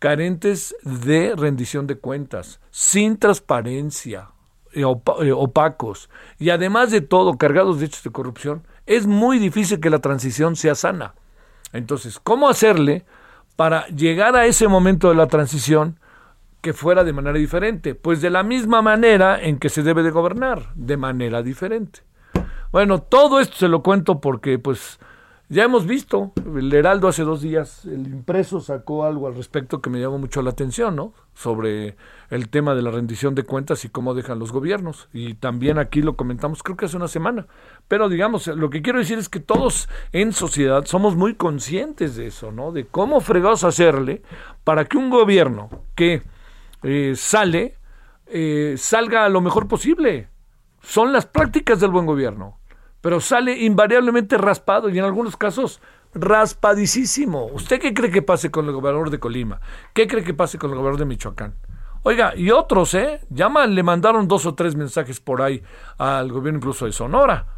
carentes 0.00 0.76
de 0.82 1.34
rendición 1.34 1.86
de 1.86 1.96
cuentas, 1.96 2.60
sin 2.70 3.16
transparencia, 3.16 4.32
eh, 4.74 4.82
eh, 4.82 5.32
opacos 5.32 6.10
y 6.38 6.50
además 6.50 6.90
de 6.90 7.00
todo 7.00 7.38
cargados 7.38 7.80
de 7.80 7.86
hechos 7.86 8.02
de 8.02 8.10
corrupción, 8.10 8.66
es 8.84 9.06
muy 9.06 9.38
difícil 9.38 9.80
que 9.80 9.88
la 9.88 10.00
transición 10.00 10.56
sea 10.56 10.74
sana. 10.74 11.14
Entonces, 11.72 12.20
¿cómo 12.22 12.48
hacerle 12.48 13.04
para 13.56 13.86
llegar 13.88 14.36
a 14.36 14.46
ese 14.46 14.68
momento 14.68 15.08
de 15.08 15.14
la 15.14 15.26
transición 15.26 15.98
que 16.60 16.72
fuera 16.72 17.04
de 17.04 17.12
manera 17.12 17.38
diferente? 17.38 17.94
Pues 17.94 18.20
de 18.20 18.30
la 18.30 18.42
misma 18.42 18.82
manera 18.82 19.40
en 19.42 19.58
que 19.58 19.68
se 19.68 19.82
debe 19.82 20.02
de 20.02 20.10
gobernar, 20.10 20.72
de 20.74 20.96
manera 20.96 21.42
diferente. 21.42 22.00
Bueno, 22.72 23.00
todo 23.00 23.40
esto 23.40 23.56
se 23.56 23.68
lo 23.68 23.82
cuento 23.82 24.20
porque 24.20 24.58
pues 24.58 24.98
ya 25.50 25.64
hemos 25.64 25.86
visto, 25.86 26.32
el 26.56 26.70
Heraldo 26.74 27.08
hace 27.08 27.22
dos 27.22 27.40
días, 27.40 27.86
el 27.86 28.06
impreso 28.06 28.60
sacó 28.60 29.06
algo 29.06 29.26
al 29.26 29.34
respecto 29.34 29.80
que 29.80 29.88
me 29.88 29.98
llamó 29.98 30.18
mucho 30.18 30.42
la 30.42 30.50
atención, 30.50 30.94
¿no? 30.94 31.14
Sobre 31.32 31.96
el 32.28 32.50
tema 32.50 32.74
de 32.74 32.82
la 32.82 32.90
rendición 32.90 33.34
de 33.34 33.44
cuentas 33.44 33.82
y 33.86 33.88
cómo 33.88 34.12
dejan 34.12 34.38
los 34.38 34.52
gobiernos. 34.52 35.08
Y 35.10 35.34
también 35.34 35.78
aquí 35.78 36.02
lo 36.02 36.16
comentamos, 36.16 36.62
creo 36.62 36.76
que 36.76 36.84
hace 36.84 36.98
una 36.98 37.08
semana. 37.08 37.46
Pero 37.88 38.10
digamos, 38.10 38.46
lo 38.48 38.68
que 38.68 38.82
quiero 38.82 38.98
decir 38.98 39.16
es 39.16 39.30
que 39.30 39.40
todos 39.40 39.88
en 40.12 40.32
sociedad 40.32 40.84
somos 40.84 41.16
muy 41.16 41.34
conscientes 41.34 42.16
de 42.16 42.26
eso, 42.26 42.52
¿no? 42.52 42.70
De 42.70 42.86
cómo 42.86 43.20
fregados 43.20 43.64
hacerle 43.64 44.20
para 44.64 44.84
que 44.84 44.98
un 44.98 45.08
gobierno 45.08 45.70
que 45.94 46.24
eh, 46.82 47.14
sale, 47.16 47.78
eh, 48.26 48.74
salga 48.76 49.26
lo 49.30 49.40
mejor 49.40 49.66
posible. 49.66 50.28
Son 50.82 51.10
las 51.10 51.24
prácticas 51.24 51.80
del 51.80 51.90
buen 51.90 52.04
gobierno 52.04 52.57
pero 53.00 53.20
sale 53.20 53.56
invariablemente 53.58 54.38
raspado 54.38 54.88
y 54.88 54.98
en 54.98 55.04
algunos 55.04 55.36
casos 55.36 55.80
raspadísimo. 56.14 57.46
¿Usted 57.46 57.80
qué 57.80 57.94
cree 57.94 58.10
que 58.10 58.22
pase 58.22 58.50
con 58.50 58.66
el 58.66 58.72
gobernador 58.72 59.10
de 59.10 59.18
Colima? 59.18 59.60
¿Qué 59.92 60.06
cree 60.06 60.24
que 60.24 60.34
pase 60.34 60.58
con 60.58 60.70
el 60.70 60.76
gobernador 60.76 61.00
de 61.00 61.06
Michoacán? 61.06 61.54
Oiga, 62.02 62.34
y 62.36 62.50
otros, 62.50 62.94
¿eh? 62.94 63.20
Llaman, 63.28 63.74
le 63.74 63.82
mandaron 63.82 64.28
dos 64.28 64.46
o 64.46 64.54
tres 64.54 64.76
mensajes 64.76 65.20
por 65.20 65.42
ahí 65.42 65.62
al 65.98 66.30
gobierno 66.32 66.58
incluso 66.58 66.86
de 66.86 66.92
Sonora. 66.92 67.57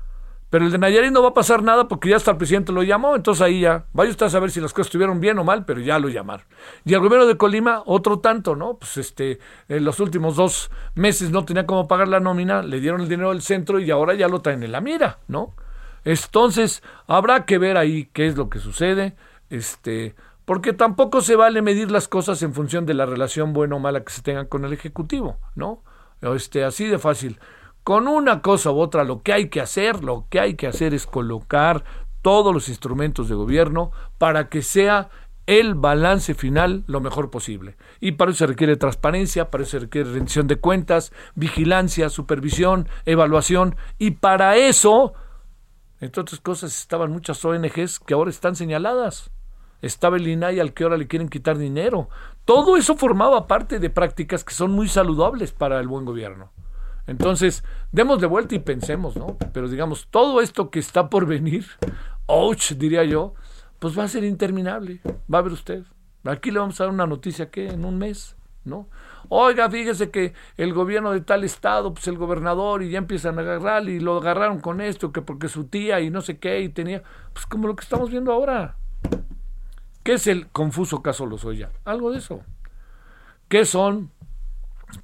Pero 0.51 0.67
el 0.67 0.73
de 0.73 0.79
Nayarit 0.79 1.13
no 1.13 1.23
va 1.23 1.29
a 1.29 1.35
pasar 1.35 1.63
nada 1.63 1.87
porque 1.87 2.11
ya 2.11 2.17
hasta 2.17 2.33
el 2.33 2.37
presidente 2.37 2.73
lo 2.73 2.83
llamó, 2.83 3.15
entonces 3.15 3.41
ahí 3.41 3.61
ya, 3.61 3.85
vaya 3.93 4.11
usted 4.11 4.27
a 4.27 4.31
saber 4.31 4.51
si 4.51 4.61
las 4.61 4.73
cosas 4.73 4.89
estuvieron 4.89 5.21
bien 5.21 5.39
o 5.39 5.45
mal, 5.45 5.65
pero 5.65 5.81
ya 5.81 6.01
lo 6.01 6.09
llamaron. 6.09 6.45
Y 6.85 6.93
el 6.93 7.01
gobierno 7.01 7.27
de 7.27 7.37
Colima, 7.37 7.85
otro 7.87 8.19
tanto, 8.19 8.57
¿no? 8.57 8.75
Pues 8.75 8.97
este, 8.97 9.39
en 9.69 9.85
los 9.85 10.01
últimos 10.01 10.35
dos 10.35 10.71
meses 10.97 11.31
no 11.31 11.45
tenía 11.45 11.67
cómo 11.67 11.87
pagar 11.87 12.09
la 12.09 12.19
nómina, 12.19 12.63
le 12.63 12.81
dieron 12.81 13.01
el 13.01 13.09
dinero 13.09 13.31
al 13.31 13.43
centro 13.43 13.79
y 13.79 13.93
ahora 13.93 14.15
ya 14.15 14.27
lo 14.27 14.41
traen 14.41 14.65
en 14.65 14.73
la 14.73 14.81
mira, 14.81 15.21
¿no? 15.29 15.55
Entonces, 16.05 16.83
habrá 17.07 17.45
que 17.45 17.59
ver 17.59 17.77
ahí 17.77 18.11
qué 18.13 18.27
es 18.27 18.37
lo 18.37 18.51
que 18.51 18.59
sucede, 18.59 19.15
este, 19.51 20.17
porque 20.45 20.73
tampoco 20.73 21.21
se 21.21 21.37
vale 21.37 21.63
medir 21.63 21.93
las 21.93 22.09
cosas 22.09 22.43
en 22.43 22.55
función 22.55 22.87
de 22.87 22.95
la 22.95 23.07
relación 23.07 23.53
buena 23.53 23.77
o 23.77 23.79
mala 23.79 24.03
que 24.03 24.13
se 24.13 24.23
tengan 24.23 24.47
con 24.47 24.65
el 24.65 24.73
Ejecutivo, 24.73 25.39
¿no? 25.55 25.85
Este, 26.23 26.65
así 26.65 26.87
de 26.87 26.99
fácil 26.99 27.39
con 27.85 28.09
una 28.09 28.43
cosa 28.43 28.71
u 28.71 28.79
otra, 28.79 29.05
lo 29.05 29.23
que 29.23 29.33
hay 29.33 29.49
que 29.49 29.61
hacer, 29.61 30.05
lo 30.05 30.27
que 30.29 30.41
hay 30.41 30.55
que 30.55 30.67
hacer 30.67 30.95
es 30.95 31.07
colocar 31.07 31.85
todos 32.23 32.53
los 32.53 32.69
instrumentos 32.69 33.29
de 33.29 33.35
gobierno 33.35 33.93
para 34.19 34.49
que 34.49 34.63
sea 34.63 35.09
el 35.47 35.75
balance 35.75 36.35
final 36.35 36.85
lo 36.87 37.01
mejor 37.01 37.31
posible. 37.31 37.77
Y 37.99 38.13
para 38.13 38.31
eso 38.31 38.39
se 38.39 38.47
requiere 38.47 38.77
transparencia, 38.77 39.51
para 39.51 39.65
eso 39.65 39.73
se 39.73 39.79
requiere 39.81 40.13
rendición 40.13 40.47
de 40.47 40.57
cuentas, 40.57 41.13
vigilancia, 41.35 42.09
supervisión, 42.09 42.89
evaluación, 43.05 43.75
y 43.99 44.13
para 44.13 44.57
eso, 44.57 45.15
entre 46.01 46.23
otras 46.23 46.41
cosas, 46.41 46.79
estaban 46.79 47.11
muchas 47.11 47.45
ONGs 47.45 47.99
que 48.01 48.15
ahora 48.15 48.31
están 48.31 48.55
señaladas. 48.55 49.31
Estaba 49.83 50.19
el 50.19 50.29
INAI 50.29 50.61
al 50.61 50.75
que 50.75 50.85
ahora 50.85 50.99
le 50.99 51.09
quieren 51.09 51.31
quitar 51.31 51.57
dinero. 51.57 52.11
Todo 52.45 52.77
eso 52.77 52.97
formaba 52.97 53.47
parte 53.47 53.79
de 53.79 53.91
prácticas 53.91 54.45
que 54.45 54.55
son 54.55 54.73
muy 54.73 54.89
saludables 54.89 55.53
para 55.53 55.81
el 55.81 55.89
buen 55.89 56.05
gobierno. 56.05 56.53
Entonces, 57.11 57.65
demos 57.91 58.21
de 58.21 58.29
vuelta 58.29 58.55
y 58.55 58.61
pensemos, 58.61 59.17
¿no? 59.17 59.37
Pero 59.53 59.69
digamos, 59.69 60.07
todo 60.13 60.41
esto 60.41 60.71
que 60.71 60.79
está 60.79 61.11
por 61.11 61.27
venir, 61.27 61.67
ouch, 62.27 62.75
diría 62.75 63.03
yo, 63.03 63.35
pues 63.81 63.99
va 63.99 64.05
a 64.05 64.09
ser 64.09 64.23
interminable. 64.23 65.01
Va 65.33 65.39
a 65.39 65.43
ver 65.43 65.53
usted. 65.53 65.83
Aquí 66.25 66.53
le 66.53 66.61
vamos 66.61 66.81
a 66.81 66.85
dar 66.85 66.93
una 66.93 67.09
noticia 67.09 67.51
que 67.51 67.67
en 67.67 67.85
un 67.85 67.99
mes, 67.99 68.37
¿no? 68.65 68.89
Oiga, 69.29 69.69
fíjese 69.69 70.13
que 70.13 70.35
el 70.57 70.73
gobierno 70.73 71.11
de 71.11 71.21
tal 71.21 71.43
estado, 71.43 71.93
pues 71.93 72.07
el 72.07 72.17
gobernador, 72.17 72.85
y 72.85 72.91
ya 72.91 72.99
empiezan 72.99 73.39
a 73.39 73.43
agarrar, 73.43 73.89
y 73.89 73.99
lo 73.99 74.19
agarraron 74.19 74.61
con 74.61 74.81
esto, 74.81 75.11
que 75.11 75.21
porque 75.21 75.49
su 75.49 75.65
tía 75.65 76.01
y 76.01 76.11
no 76.11 76.21
sé 76.21 76.39
qué, 76.39 76.61
y 76.61 76.69
tenía, 76.69 77.03
pues 77.33 77.45
como 77.45 77.67
lo 77.67 77.75
que 77.75 77.83
estamos 77.83 78.13
viendo 78.13 78.33
ahora. 78.33 78.77
¿Qué 80.05 80.13
es 80.13 80.29
el 80.29 80.47
confuso 80.47 81.03
caso 81.03 81.27
Lozoya? 81.27 81.73
Algo 81.85 82.13
de 82.13 82.19
eso. 82.19 82.43
¿Qué 83.49 83.65
son 83.65 84.13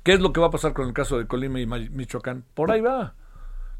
¿Qué 0.02 0.12
es 0.14 0.20
lo 0.20 0.32
que 0.32 0.40
va 0.40 0.46
a 0.46 0.50
pasar 0.50 0.72
con 0.72 0.86
el 0.86 0.94
caso 0.94 1.18
de 1.18 1.26
Colima 1.26 1.60
y 1.60 1.66
Michoacán? 1.66 2.44
Por 2.54 2.70
ahí 2.70 2.80
va. 2.80 3.14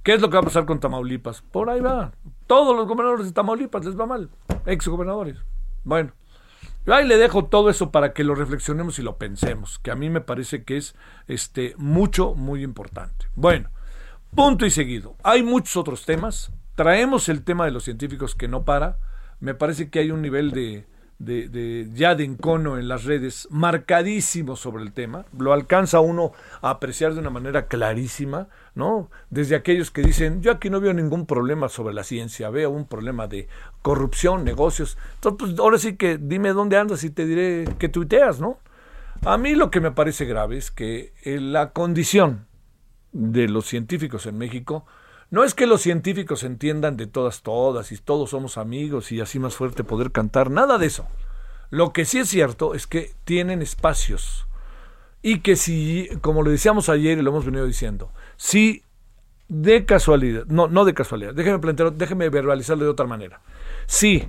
¿Qué 0.02 0.14
es 0.14 0.20
lo 0.20 0.30
que 0.30 0.36
va 0.36 0.42
a 0.42 0.44
pasar 0.44 0.66
con 0.66 0.78
Tamaulipas? 0.78 1.42
Por 1.42 1.68
ahí 1.68 1.80
va. 1.80 2.12
Todos 2.46 2.76
los 2.76 2.86
gobernadores 2.86 3.26
de 3.26 3.32
Tamaulipas 3.32 3.84
les 3.84 3.98
va 3.98 4.06
mal. 4.06 4.30
Ex 4.64 4.86
gobernadores. 4.86 5.36
Bueno, 5.82 6.12
yo 6.86 6.94
ahí 6.94 7.04
le 7.04 7.16
dejo 7.16 7.46
todo 7.46 7.70
eso 7.70 7.90
para 7.90 8.12
que 8.12 8.22
lo 8.22 8.36
reflexionemos 8.36 9.00
y 9.00 9.02
lo 9.02 9.18
pensemos, 9.18 9.80
que 9.80 9.90
a 9.90 9.96
mí 9.96 10.08
me 10.08 10.20
parece 10.20 10.62
que 10.62 10.76
es 10.76 10.94
este 11.26 11.74
mucho, 11.78 12.34
muy 12.34 12.62
importante. 12.62 13.26
Bueno, 13.34 13.70
punto 14.36 14.64
y 14.66 14.70
seguido. 14.70 15.16
Hay 15.24 15.42
muchos 15.42 15.76
otros 15.76 16.06
temas. 16.06 16.52
Traemos 16.76 17.28
el 17.28 17.42
tema 17.42 17.64
de 17.64 17.72
los 17.72 17.82
científicos 17.82 18.36
que 18.36 18.46
no 18.46 18.64
para. 18.64 18.98
Me 19.40 19.54
parece 19.54 19.90
que 19.90 19.98
hay 19.98 20.12
un 20.12 20.22
nivel 20.22 20.52
de, 21.18 21.48
de, 21.48 21.88
ya 21.94 22.14
de 22.14 22.24
encono 22.24 22.78
en 22.78 22.88
las 22.88 23.04
redes, 23.04 23.48
marcadísimo 23.50 24.56
sobre 24.56 24.82
el 24.84 24.92
tema, 24.92 25.24
lo 25.36 25.52
alcanza 25.52 26.00
uno 26.00 26.32
a 26.60 26.70
apreciar 26.70 27.14
de 27.14 27.20
una 27.20 27.30
manera 27.30 27.66
clarísima, 27.66 28.48
¿no? 28.74 29.10
Desde 29.30 29.56
aquellos 29.56 29.90
que 29.90 30.02
dicen, 30.02 30.42
yo 30.42 30.52
aquí 30.52 30.68
no 30.68 30.80
veo 30.80 30.92
ningún 30.92 31.26
problema 31.26 31.68
sobre 31.68 31.94
la 31.94 32.04
ciencia, 32.04 32.50
veo 32.50 32.70
un 32.70 32.86
problema 32.86 33.26
de 33.26 33.48
corrupción, 33.82 34.44
negocios. 34.44 34.98
Entonces, 35.14 35.38
pues 35.38 35.58
ahora 35.58 35.78
sí 35.78 35.96
que 35.96 36.18
dime 36.18 36.52
dónde 36.52 36.76
andas 36.76 37.02
y 37.04 37.10
te 37.10 37.24
diré 37.24 37.64
que 37.78 37.88
tuiteas, 37.88 38.40
¿no? 38.40 38.58
A 39.22 39.38
mí 39.38 39.54
lo 39.54 39.70
que 39.70 39.80
me 39.80 39.92
parece 39.92 40.26
grave 40.26 40.58
es 40.58 40.70
que 40.70 41.14
eh, 41.24 41.40
la 41.40 41.70
condición 41.70 42.46
de 43.12 43.48
los 43.48 43.66
científicos 43.66 44.26
en 44.26 44.36
México 44.36 44.84
no 45.30 45.44
es 45.44 45.54
que 45.54 45.66
los 45.66 45.82
científicos 45.82 46.44
entiendan 46.44 46.96
de 46.96 47.06
todas, 47.06 47.42
todas, 47.42 47.90
y 47.92 47.98
todos 47.98 48.30
somos 48.30 48.58
amigos 48.58 49.10
y 49.12 49.20
así 49.20 49.38
más 49.38 49.54
fuerte 49.54 49.84
poder 49.84 50.12
cantar, 50.12 50.50
nada 50.50 50.78
de 50.78 50.86
eso. 50.86 51.06
Lo 51.70 51.92
que 51.92 52.04
sí 52.04 52.18
es 52.18 52.28
cierto 52.28 52.74
es 52.74 52.86
que 52.86 53.12
tienen 53.24 53.60
espacios 53.60 54.46
y 55.22 55.40
que 55.40 55.56
si, 55.56 56.08
como 56.20 56.42
lo 56.42 56.50
decíamos 56.50 56.88
ayer 56.88 57.18
y 57.18 57.22
lo 57.22 57.30
hemos 57.30 57.44
venido 57.44 57.66
diciendo, 57.66 58.12
si 58.36 58.84
de 59.48 59.84
casualidad, 59.84 60.44
no, 60.46 60.68
no 60.68 60.84
de 60.84 60.94
casualidad, 60.94 61.34
déjeme 61.34 61.58
plantear, 61.58 61.92
déjeme 61.92 62.28
verbalizarlo 62.28 62.84
de 62.84 62.90
otra 62.90 63.06
manera. 63.06 63.40
Si 63.86 64.28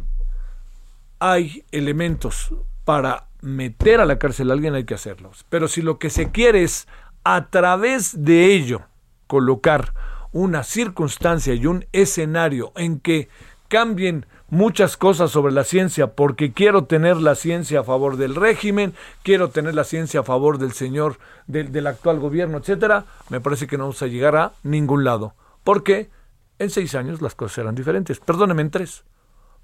hay 1.20 1.64
elementos 1.72 2.54
para 2.86 3.28
meter 3.42 4.00
a 4.00 4.06
la 4.06 4.18
cárcel 4.18 4.50
a 4.50 4.54
alguien, 4.54 4.74
hay 4.74 4.86
que 4.86 4.96
hacerlos. 4.96 5.46
Pero 5.50 5.68
si 5.68 5.82
lo 5.82 6.00
que 6.00 6.10
se 6.10 6.32
quiere 6.32 6.64
es 6.64 6.88
a 7.24 7.50
través 7.50 8.24
de 8.24 8.54
ello 8.54 8.82
colocar 9.28 9.94
una 10.38 10.64
circunstancia 10.64 11.56
y 11.56 11.66
un 11.66 11.86
escenario 11.94 12.72
en 12.76 13.00
que 13.00 13.28
cambien 13.70 14.28
muchas 14.50 14.96
cosas 14.96 15.32
sobre 15.32 15.52
la 15.52 15.64
ciencia 15.64 16.14
porque 16.14 16.54
quiero 16.54 16.86
tener 16.86 17.18
la 17.18 17.34
ciencia 17.34 17.80
a 17.80 17.84
favor 17.84 18.18
del 18.18 18.36
régimen, 18.36 18.94
quiero 19.24 19.50
tener 19.50 19.74
la 19.74 19.84
ciencia 19.84 20.20
a 20.20 20.24
favor 20.24 20.60
del 20.60 20.74
señor, 20.74 21.18
del, 21.48 21.88
actual 21.88 22.20
gobierno, 22.20 22.60
etcétera, 22.60 23.06
me 23.30 23.42
parece 23.42 23.66
que 23.66 23.78
no 23.78 23.86
vamos 23.86 24.02
a 24.04 24.08
llegar 24.08 24.36
a 24.36 24.54
ningún 24.62 25.04
lado. 25.04 25.34
Porque 25.64 26.12
en 26.60 26.70
seis 26.70 26.94
años 26.94 27.20
las 27.20 27.34
cosas 27.34 27.56
serán 27.56 27.74
diferentes. 27.74 28.20
Perdóneme 28.20 28.62
en 28.62 28.70
tres. 28.70 29.06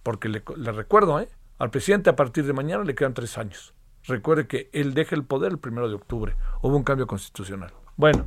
Porque 0.02 0.28
le, 0.28 0.42
le 0.58 0.72
recuerdo, 0.72 1.20
¿eh? 1.20 1.30
al 1.60 1.70
presidente 1.70 2.10
a 2.10 2.16
partir 2.16 2.46
de 2.46 2.54
mañana 2.54 2.84
le 2.84 2.96
quedan 2.96 3.14
tres 3.14 3.38
años. 3.38 3.76
Recuerde 4.06 4.48
que 4.48 4.72
él 4.74 4.96
deja 4.96 5.16
el 5.16 5.24
poder 5.24 5.52
el 5.52 5.60
primero 5.60 5.88
de 5.88 5.94
octubre. 5.94 6.36
Hubo 6.64 6.76
un 6.76 6.84
cambio 6.84 7.06
constitucional. 7.06 7.72
Bueno, 7.96 8.26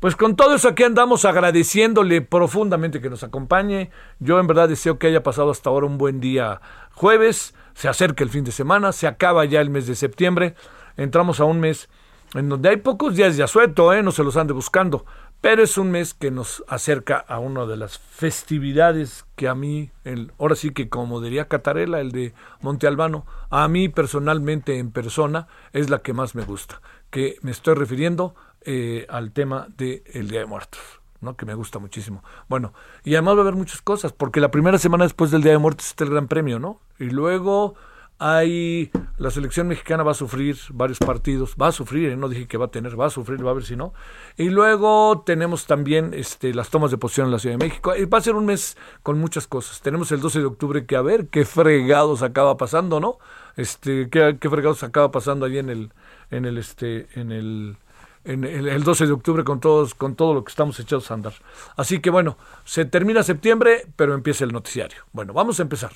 pues 0.00 0.16
con 0.16 0.34
todo 0.34 0.54
eso 0.54 0.68
aquí 0.68 0.82
andamos 0.82 1.26
agradeciéndole 1.26 2.22
profundamente 2.22 3.02
que 3.02 3.10
nos 3.10 3.22
acompañe. 3.22 3.90
Yo 4.18 4.40
en 4.40 4.46
verdad 4.46 4.68
deseo 4.68 4.98
que 4.98 5.08
haya 5.08 5.22
pasado 5.22 5.50
hasta 5.50 5.68
ahora 5.68 5.86
un 5.86 5.98
buen 5.98 6.20
día 6.20 6.62
jueves. 6.92 7.54
Se 7.74 7.86
acerca 7.86 8.24
el 8.24 8.30
fin 8.30 8.44
de 8.44 8.50
semana, 8.50 8.92
se 8.92 9.06
acaba 9.06 9.44
ya 9.44 9.60
el 9.60 9.68
mes 9.68 9.86
de 9.86 9.94
septiembre. 9.94 10.54
Entramos 10.96 11.38
a 11.40 11.44
un 11.44 11.60
mes 11.60 11.90
en 12.34 12.48
donde 12.48 12.70
hay 12.70 12.76
pocos 12.78 13.14
días 13.14 13.36
de 13.36 13.42
asueto, 13.42 13.92
¿eh? 13.92 14.02
no 14.02 14.12
se 14.12 14.24
los 14.24 14.36
ande 14.36 14.52
buscando. 14.52 15.04
pero 15.40 15.62
es 15.62 15.78
un 15.78 15.90
mes 15.90 16.12
que 16.12 16.30
nos 16.30 16.62
acerca 16.68 17.16
a 17.16 17.38
una 17.38 17.64
de 17.64 17.76
las 17.76 17.98
festividades 17.98 19.24
que 19.36 19.48
a 19.48 19.54
mí, 19.54 19.90
el, 20.04 20.32
ahora 20.38 20.54
sí 20.54 20.70
que 20.70 20.88
como 20.88 21.20
diría 21.20 21.48
Catarela, 21.48 22.00
el 22.00 22.12
de 22.12 22.34
Monte 22.60 22.86
Albano, 22.86 23.26
a 23.48 23.66
mí 23.68 23.88
personalmente 23.88 24.78
en 24.78 24.92
persona 24.92 25.48
es 25.72 25.88
la 25.88 26.00
que 26.00 26.12
más 26.12 26.34
me 26.34 26.44
gusta, 26.44 26.82
que 27.10 27.36
me 27.40 27.50
estoy 27.50 27.74
refiriendo 27.74 28.34
eh, 28.62 29.06
al 29.08 29.32
tema 29.32 29.66
del 29.76 30.28
Día 30.28 30.40
de 30.40 30.46
Muertos. 30.46 30.80
¿no? 31.20 31.36
que 31.36 31.44
me 31.44 31.54
gusta 31.54 31.78
muchísimo. 31.78 32.24
Bueno, 32.48 32.72
y 33.04 33.14
además 33.14 33.34
va 33.34 33.40
a 33.40 33.42
haber 33.42 33.54
muchas 33.54 33.82
cosas, 33.82 34.10
porque 34.10 34.40
la 34.40 34.50
primera 34.50 34.78
semana 34.78 35.04
después 35.04 35.30
del 35.30 35.42
Día 35.42 35.52
de 35.52 35.58
Muertos 35.58 35.88
está 35.88 36.04
el 36.04 36.10
Gran 36.10 36.28
Premio, 36.28 36.58
¿no? 36.58 36.80
Y 36.98 37.10
luego 37.10 37.74
hay 38.18 38.90
la 39.16 39.30
selección 39.30 39.66
mexicana 39.66 40.02
va 40.02 40.12
a 40.12 40.14
sufrir 40.14 40.58
varios 40.70 40.98
partidos, 40.98 41.56
va 41.60 41.68
a 41.68 41.72
sufrir, 41.72 42.10
¿eh? 42.10 42.16
no 42.16 42.28
dije 42.28 42.46
que 42.46 42.58
va 42.58 42.66
a 42.66 42.70
tener, 42.70 42.98
va 42.98 43.06
a 43.06 43.10
sufrir, 43.10 43.44
va 43.44 43.50
a 43.50 43.54
ver 43.54 43.64
si 43.64 43.76
no. 43.76 43.94
Y 44.36 44.50
luego 44.50 45.22
tenemos 45.24 45.66
también 45.66 46.12
este, 46.14 46.54
las 46.54 46.70
tomas 46.70 46.90
de 46.90 46.98
posición 46.98 47.26
en 47.26 47.32
la 47.32 47.38
Ciudad 47.38 47.58
de 47.58 47.64
México. 47.66 47.94
Y 47.96 48.04
va 48.04 48.18
a 48.18 48.20
ser 48.20 48.34
un 48.34 48.46
mes 48.46 48.76
con 49.02 49.18
muchas 49.18 49.46
cosas. 49.46 49.80
Tenemos 49.80 50.12
el 50.12 50.20
12 50.20 50.38
de 50.38 50.44
octubre 50.44 50.86
que 50.86 50.96
a 50.96 51.02
ver 51.02 51.28
qué 51.28 51.44
fregados 51.44 52.22
acaba 52.22 52.56
pasando, 52.56 53.00
¿no? 53.00 53.18
Este, 53.56 54.08
qué, 54.10 54.36
fregados 54.38 54.82
acaba 54.82 55.10
pasando 55.10 55.46
allí 55.46 55.58
en 55.58 55.70
el, 55.70 55.92
en 56.30 56.44
el, 56.44 56.58
este, 56.58 57.08
en 57.18 57.32
el, 57.32 57.76
en 58.24 58.44
el, 58.44 58.68
el, 58.68 58.84
12 58.84 59.06
de 59.06 59.12
octubre 59.12 59.44
con 59.44 59.60
todos, 59.60 59.94
con 59.94 60.14
todo 60.14 60.34
lo 60.34 60.44
que 60.44 60.50
estamos 60.50 60.78
echados 60.78 61.10
a 61.10 61.14
andar. 61.14 61.34
Así 61.76 62.00
que 62.00 62.10
bueno, 62.10 62.36
se 62.64 62.84
termina 62.84 63.22
septiembre, 63.22 63.86
pero 63.96 64.14
empieza 64.14 64.44
el 64.44 64.52
noticiario. 64.52 65.04
Bueno, 65.12 65.32
vamos 65.32 65.58
a 65.58 65.62
empezar. 65.62 65.92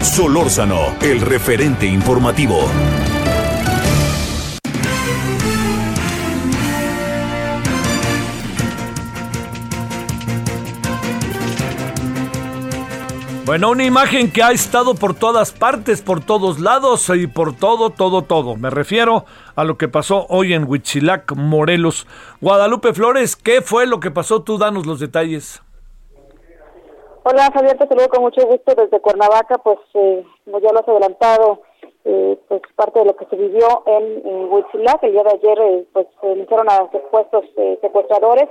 Solórzano, 0.00 0.96
el 1.00 1.20
referente 1.20 1.86
informativo. 1.86 2.68
Bueno, 13.50 13.70
una 13.70 13.84
imagen 13.84 14.30
que 14.30 14.44
ha 14.44 14.52
estado 14.52 14.94
por 14.94 15.14
todas 15.14 15.50
partes, 15.50 16.02
por 16.02 16.20
todos 16.20 16.60
lados 16.60 17.10
y 17.12 17.26
por 17.26 17.56
todo, 17.56 17.90
todo, 17.90 18.22
todo. 18.22 18.54
Me 18.54 18.70
refiero 18.70 19.24
a 19.60 19.64
lo 19.64 19.76
que 19.76 19.88
pasó 19.88 20.26
hoy 20.30 20.54
en 20.54 20.64
Huitzilac, 20.64 21.32
Morelos. 21.36 22.06
Guadalupe 22.40 22.94
Flores, 22.94 23.36
¿qué 23.36 23.60
fue 23.60 23.86
lo 23.86 24.00
que 24.00 24.10
pasó? 24.10 24.42
Tú 24.42 24.56
danos 24.56 24.86
los 24.86 25.00
detalles. 25.00 25.62
Hola 27.24 27.50
Javier, 27.52 27.76
te 27.76 27.86
saludo 27.86 28.08
con 28.08 28.22
mucho 28.22 28.46
gusto 28.46 28.74
desde 28.74 29.00
Cuernavaca, 29.00 29.58
pues 29.58 29.78
eh, 29.92 30.24
como 30.46 30.60
ya 30.60 30.72
lo 30.72 30.80
has 30.80 30.88
adelantado, 30.88 31.60
eh, 32.06 32.38
pues 32.48 32.62
parte 32.74 33.00
de 33.00 33.04
lo 33.04 33.16
que 33.16 33.26
se 33.26 33.36
vivió 33.36 33.82
en, 33.86 34.26
en 34.26 34.50
Huitzilac, 34.50 35.02
el 35.02 35.12
día 35.12 35.24
de 35.24 35.30
ayer 35.30 35.58
eh, 35.60 35.84
pues 35.92 36.06
se 36.22 36.32
iniciaron 36.32 36.70
a 36.70 36.90
supuestos 36.90 37.44
eh, 37.58 37.78
secuestradores 37.82 38.48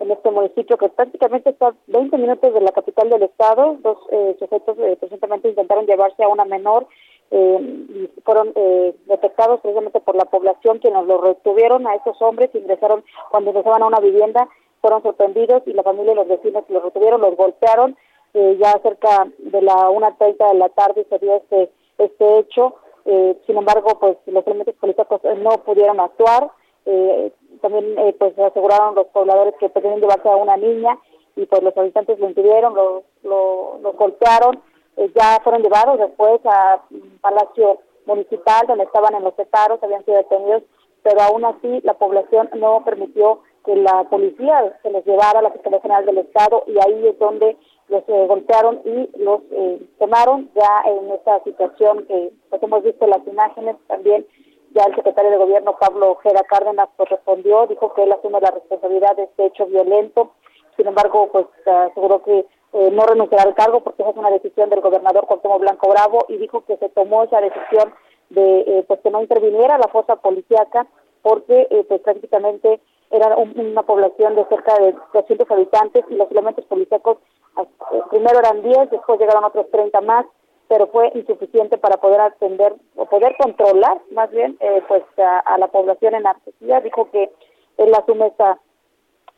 en 0.00 0.10
este 0.10 0.30
municipio 0.30 0.76
que 0.76 0.88
prácticamente 0.88 1.50
está 1.50 1.74
20 1.86 2.16
minutos 2.18 2.52
de 2.52 2.60
la 2.60 2.72
capital 2.72 3.08
del 3.10 3.22
estado, 3.22 3.78
dos 3.82 3.98
eh, 4.12 4.36
sujetos 4.38 4.76
eh, 4.78 4.96
presentemente 5.00 5.48
intentaron 5.48 5.86
llevarse 5.86 6.22
a 6.22 6.28
una 6.28 6.44
menor 6.44 6.86
eh, 7.30 8.08
fueron 8.24 8.52
eh, 8.54 8.94
detectados 9.06 9.60
precisamente 9.60 10.00
por 10.00 10.16
la 10.16 10.26
población 10.26 10.78
quienes 10.78 11.06
los 11.06 11.20
retuvieron 11.20 11.86
a 11.86 11.94
esos 11.94 12.20
hombres, 12.22 12.54
ingresaron 12.54 13.04
cuando 13.30 13.50
ingresaban 13.50 13.82
a 13.82 13.86
una 13.86 14.00
vivienda 14.00 14.48
fueron 14.80 15.02
sorprendidos 15.02 15.62
y 15.66 15.72
la 15.72 15.82
familia 15.82 16.12
y 16.12 16.14
los 16.16 16.28
vecinos 16.28 16.62
los 16.68 16.82
retuvieron, 16.82 17.20
los 17.20 17.36
golpearon. 17.36 17.96
Eh, 18.34 18.56
ya 18.62 18.78
cerca 18.82 19.26
de 19.38 19.62
la 19.62 19.90
1.30 19.90 20.52
de 20.52 20.58
la 20.58 20.68
tarde 20.68 21.04
se 21.08 21.18
dio 21.18 21.36
este, 21.36 21.70
este 21.98 22.38
hecho. 22.38 22.76
Eh, 23.04 23.36
sin 23.46 23.56
embargo, 23.56 23.98
pues 23.98 24.16
los 24.26 24.46
elementos 24.46 24.76
policíacos 24.76 25.22
no 25.38 25.50
pudieron 25.64 25.98
actuar. 25.98 26.50
Eh, 26.84 27.32
también 27.62 27.96
pues 28.18 28.38
aseguraron 28.38 28.94
los 28.94 29.06
pobladores 29.08 29.54
que 29.58 29.68
pretendían 29.68 30.02
llevarse 30.02 30.28
a 30.28 30.36
una 30.36 30.56
niña 30.56 30.96
y 31.34 31.46
pues 31.46 31.62
los 31.62 31.76
habitantes 31.76 32.20
lo 32.20 32.28
impidieron, 32.28 32.74
los 32.74 33.02
lo, 33.24 33.78
lo 33.82 33.92
golpearon. 33.94 34.62
Eh, 34.96 35.10
ya 35.14 35.40
fueron 35.42 35.62
llevados 35.62 35.98
después 35.98 36.40
a 36.44 36.82
Palacio 37.20 37.80
Municipal 38.06 38.66
donde 38.66 38.84
estaban 38.84 39.14
en 39.14 39.24
los 39.24 39.34
separos, 39.34 39.82
habían 39.82 40.04
sido 40.04 40.16
detenidos, 40.16 40.62
pero 41.02 41.20
aún 41.22 41.44
así 41.44 41.80
la 41.82 41.94
población 41.94 42.48
no 42.54 42.82
permitió 42.84 43.40
que 43.66 43.74
la 43.74 44.04
policía 44.04 44.78
se 44.82 44.90
los 44.90 45.04
llevara 45.04 45.40
a 45.40 45.42
la 45.42 45.50
Fiscalía 45.50 45.80
General 45.80 46.06
del 46.06 46.18
Estado 46.18 46.62
y 46.68 46.78
ahí 46.78 47.08
es 47.08 47.18
donde 47.18 47.56
los 47.88 48.02
eh, 48.08 48.26
golpearon 48.28 48.80
y 48.84 49.10
los 49.18 49.40
eh, 49.50 49.82
quemaron. 49.98 50.50
Ya 50.54 50.82
en 50.86 51.10
esta 51.10 51.42
situación 51.42 52.06
que 52.06 52.32
pues 52.48 52.62
hemos 52.62 52.82
visto 52.84 53.06
las 53.06 53.26
imágenes 53.26 53.76
también 53.88 54.24
ya 54.72 54.84
el 54.84 54.94
secretario 54.94 55.30
de 55.32 55.36
gobierno 55.38 55.76
Pablo 55.78 56.12
Ojeda 56.12 56.42
Cárdenas 56.48 56.88
pues 56.96 57.08
respondió 57.08 57.66
dijo 57.66 57.92
que 57.94 58.04
él 58.04 58.12
asume 58.12 58.40
la 58.40 58.52
responsabilidad 58.52 59.16
de 59.16 59.24
este 59.24 59.46
hecho 59.46 59.66
violento. 59.66 60.30
Sin 60.76 60.86
embargo 60.86 61.28
pues 61.32 61.46
aseguró 61.66 62.22
que 62.22 62.46
eh, 62.76 62.90
no 62.92 63.06
renunciará 63.06 63.44
al 63.44 63.54
cargo 63.54 63.80
porque 63.80 64.02
esa 64.02 64.10
es 64.10 64.16
una 64.18 64.30
decisión 64.30 64.68
del 64.68 64.82
gobernador 64.82 65.26
Cuauhtémoc 65.26 65.60
Blanco 65.60 65.88
Bravo 65.88 66.26
y 66.28 66.36
dijo 66.36 66.62
que 66.66 66.76
se 66.76 66.90
tomó 66.90 67.24
esa 67.24 67.40
decisión 67.40 67.94
de 68.28 68.60
eh, 68.60 68.84
pues 68.86 69.00
que 69.00 69.10
no 69.10 69.22
interviniera 69.22 69.78
la 69.78 69.88
fuerza 69.88 70.16
policíaca 70.16 70.86
porque 71.22 71.66
eh, 71.70 71.84
pues 71.88 72.02
prácticamente 72.02 72.80
era 73.10 73.34
un, 73.36 73.58
una 73.58 73.82
población 73.82 74.34
de 74.36 74.44
cerca 74.46 74.78
de 74.78 74.94
200 75.14 75.50
habitantes 75.50 76.04
y 76.10 76.16
los 76.16 76.30
elementos 76.30 76.64
policíacos 76.66 77.18
eh, 77.58 77.66
primero 78.10 78.38
eran 78.38 78.62
10, 78.62 78.90
después 78.90 79.18
llegaron 79.18 79.44
otros 79.44 79.70
30 79.70 80.00
más, 80.02 80.26
pero 80.68 80.88
fue 80.88 81.10
insuficiente 81.14 81.78
para 81.78 81.96
poder 81.96 82.20
atender 82.20 82.74
o 82.96 83.06
poder 83.06 83.36
controlar 83.38 84.00
más 84.10 84.30
bien 84.30 84.56
eh, 84.60 84.82
pues 84.86 85.02
a, 85.18 85.38
a, 85.38 85.58
la 85.58 85.68
población 85.68 86.14
en 86.14 86.24
necesidad. 86.24 86.82
Dijo 86.82 87.10
que 87.10 87.32
él 87.78 87.94
asume 87.94 88.26
esta, 88.26 88.58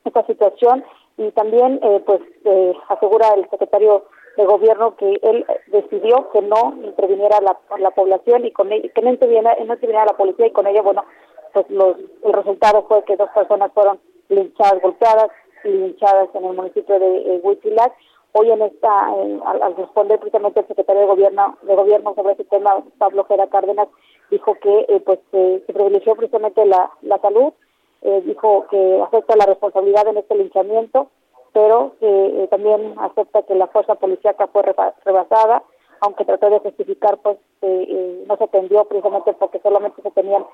esta 0.04 0.26
situación 0.26 0.84
y 1.18 1.30
también 1.32 1.78
eh, 1.82 2.02
pues 2.06 2.20
eh, 2.44 2.72
asegura 2.88 3.34
el 3.34 3.48
secretario 3.50 4.04
de 4.36 4.46
gobierno 4.46 4.96
que 4.96 5.18
él 5.22 5.44
decidió 5.66 6.30
que 6.30 6.40
no 6.40 6.74
interviniera 6.82 7.40
la, 7.40 7.58
la 7.78 7.90
población 7.90 8.46
y 8.46 8.52
con 8.52 8.72
él, 8.72 8.90
que 8.94 9.02
no 9.02 9.10
interviniera, 9.10 9.54
no 9.56 9.74
interviniera 9.74 10.06
la 10.06 10.16
policía 10.16 10.46
y 10.46 10.52
con 10.52 10.66
ello 10.66 10.82
bueno 10.82 11.04
pues 11.52 11.68
los, 11.70 11.96
el 12.24 12.32
resultado 12.32 12.84
fue 12.86 13.04
que 13.04 13.16
dos 13.16 13.30
personas 13.34 13.72
fueron 13.72 13.98
linchadas, 14.28 14.80
golpeadas 14.80 15.28
y 15.64 15.68
linchadas 15.68 16.28
en 16.34 16.44
el 16.44 16.54
municipio 16.54 16.98
de 16.98 17.36
eh. 17.36 17.42
Hoy 18.32 18.50
en 18.50 18.60
esta, 18.60 19.10
eh, 19.16 19.40
al, 19.44 19.74
responder 19.74 20.20
precisamente 20.20 20.60
el 20.60 20.66
secretario 20.68 21.00
de 21.02 21.08
gobierno 21.08 21.56
de 21.62 21.74
gobierno 21.74 22.14
sobre 22.14 22.34
ese 22.34 22.44
tema, 22.44 22.84
Pablo 22.98 23.24
Jera 23.24 23.46
Cárdenas, 23.48 23.88
dijo 24.30 24.54
que 24.54 24.86
eh, 24.88 25.00
pues 25.04 25.18
eh, 25.32 25.62
se 25.66 25.72
privilegió 25.72 26.14
precisamente 26.14 26.64
la, 26.66 26.90
la 27.02 27.18
salud, 27.18 27.52
eh, 28.02 28.22
dijo 28.24 28.66
que 28.70 29.02
acepta 29.02 29.36
la 29.36 29.46
responsabilidad 29.46 30.06
en 30.08 30.18
este 30.18 30.34
linchamiento, 30.34 31.08
pero 31.52 31.92
que 31.98 32.46
también 32.50 32.94
acepta 32.98 33.42
que 33.42 33.54
la 33.54 33.66
fuerza 33.68 33.94
policíaca 33.96 34.46
fue 34.48 34.62
rebasada, 35.04 35.62
aunque 36.00 36.24
trató 36.24 36.50
de 36.50 36.60
justificar, 36.60 37.18
pues 37.18 37.38
no 37.60 38.36
se 38.36 38.44
atendió 38.44 38.84
precisamente 38.84 39.32
porque 39.32 39.58
solamente 39.60 40.00
se 40.02 40.10
tenían 40.12 40.44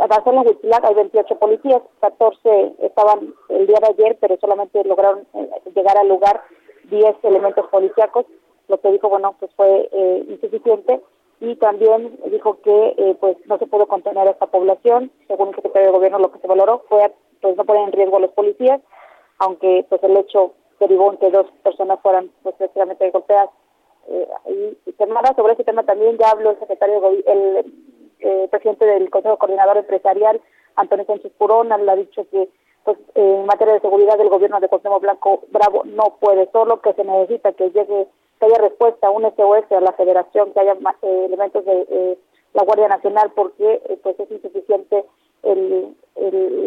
avanzó 0.00 0.30
en 0.30 0.36
la 0.36 0.42
Huitzilac 0.42 0.84
hay 0.84 0.94
28 0.94 1.38
policías, 1.38 1.82
14 2.00 2.74
estaban 2.82 3.34
el 3.48 3.66
día 3.66 3.78
de 3.80 3.88
ayer, 3.88 4.18
pero 4.20 4.36
solamente 4.40 4.82
lograron 4.84 5.26
eh, 5.34 5.50
llegar 5.74 5.98
al 5.98 6.08
lugar 6.08 6.42
10 6.84 7.16
elementos 7.22 7.66
policíacos, 7.68 8.26
lo 8.68 8.80
que 8.80 8.92
dijo, 8.92 9.08
bueno, 9.08 9.34
pues 9.38 9.50
fue 9.56 9.88
eh, 9.92 10.24
insuficiente 10.28 11.00
y 11.40 11.56
también 11.56 12.18
dijo 12.26 12.60
que 12.62 12.94
eh, 12.96 13.16
pues 13.20 13.36
no 13.46 13.58
se 13.58 13.66
pudo 13.66 13.86
contener 13.86 14.26
a 14.26 14.32
esta 14.32 14.46
población, 14.46 15.10
según 15.26 15.48
el 15.48 15.54
secretario 15.54 15.88
de 15.88 15.96
gobierno 15.96 16.18
lo 16.18 16.32
que 16.32 16.40
se 16.40 16.46
valoró 16.46 16.84
fue 16.88 17.12
pues 17.40 17.56
no 17.56 17.64
poner 17.64 17.84
en 17.84 17.92
riesgo 17.92 18.16
a 18.16 18.20
los 18.20 18.32
policías, 18.32 18.80
aunque 19.38 19.86
pues 19.88 20.02
el 20.02 20.16
hecho 20.16 20.54
derivó 20.80 21.12
en 21.12 21.18
que 21.18 21.30
dos 21.30 21.46
personas 21.62 22.00
fueran 22.00 22.30
pues 22.42 22.54
precisamente 22.56 23.10
golpeadas 23.10 23.50
eh, 24.08 24.28
y, 24.46 24.90
y 24.90 24.94
sobre 25.36 25.52
ese 25.52 25.64
tema 25.64 25.84
también 25.84 26.16
ya 26.18 26.30
habló 26.30 26.50
el 26.50 26.58
secretario 26.58 27.00
de 27.00 27.24
el 27.26 27.72
eh, 28.20 28.48
presidente 28.50 28.84
del 28.84 29.10
Consejo 29.10 29.36
Coordinador 29.36 29.76
Empresarial, 29.76 30.40
Antonio 30.76 31.04
Sánchez 31.04 31.32
Purona, 31.38 31.78
le 31.78 31.90
ha 31.90 31.96
dicho 31.96 32.26
que 32.30 32.48
pues 32.84 32.98
en 33.14 33.44
materia 33.46 33.74
de 33.74 33.80
seguridad 33.80 34.16
del 34.16 34.30
gobierno 34.30 34.60
de 34.60 34.68
Cuauhtémoc 34.68 35.02
Blanco 35.02 35.42
Bravo 35.48 35.82
no 35.84 36.16
puede 36.20 36.50
solo, 36.50 36.80
que 36.80 36.94
se 36.94 37.04
necesita 37.04 37.52
que 37.52 37.70
llegue, 37.70 38.06
que 38.38 38.46
haya 38.46 38.58
respuesta, 38.58 39.10
un 39.10 39.22
SOS 39.22 39.70
a 39.72 39.80
la 39.80 39.92
federación, 39.92 40.52
que 40.52 40.60
haya 40.60 40.72
eh, 40.74 41.24
elementos 41.26 41.64
de 41.64 41.86
eh, 41.90 42.18
la 42.54 42.64
Guardia 42.64 42.88
Nacional, 42.88 43.32
porque 43.34 43.82
eh, 43.88 43.98
pues 44.02 44.18
es 44.18 44.30
insuficiente 44.30 45.04
el, 45.42 45.94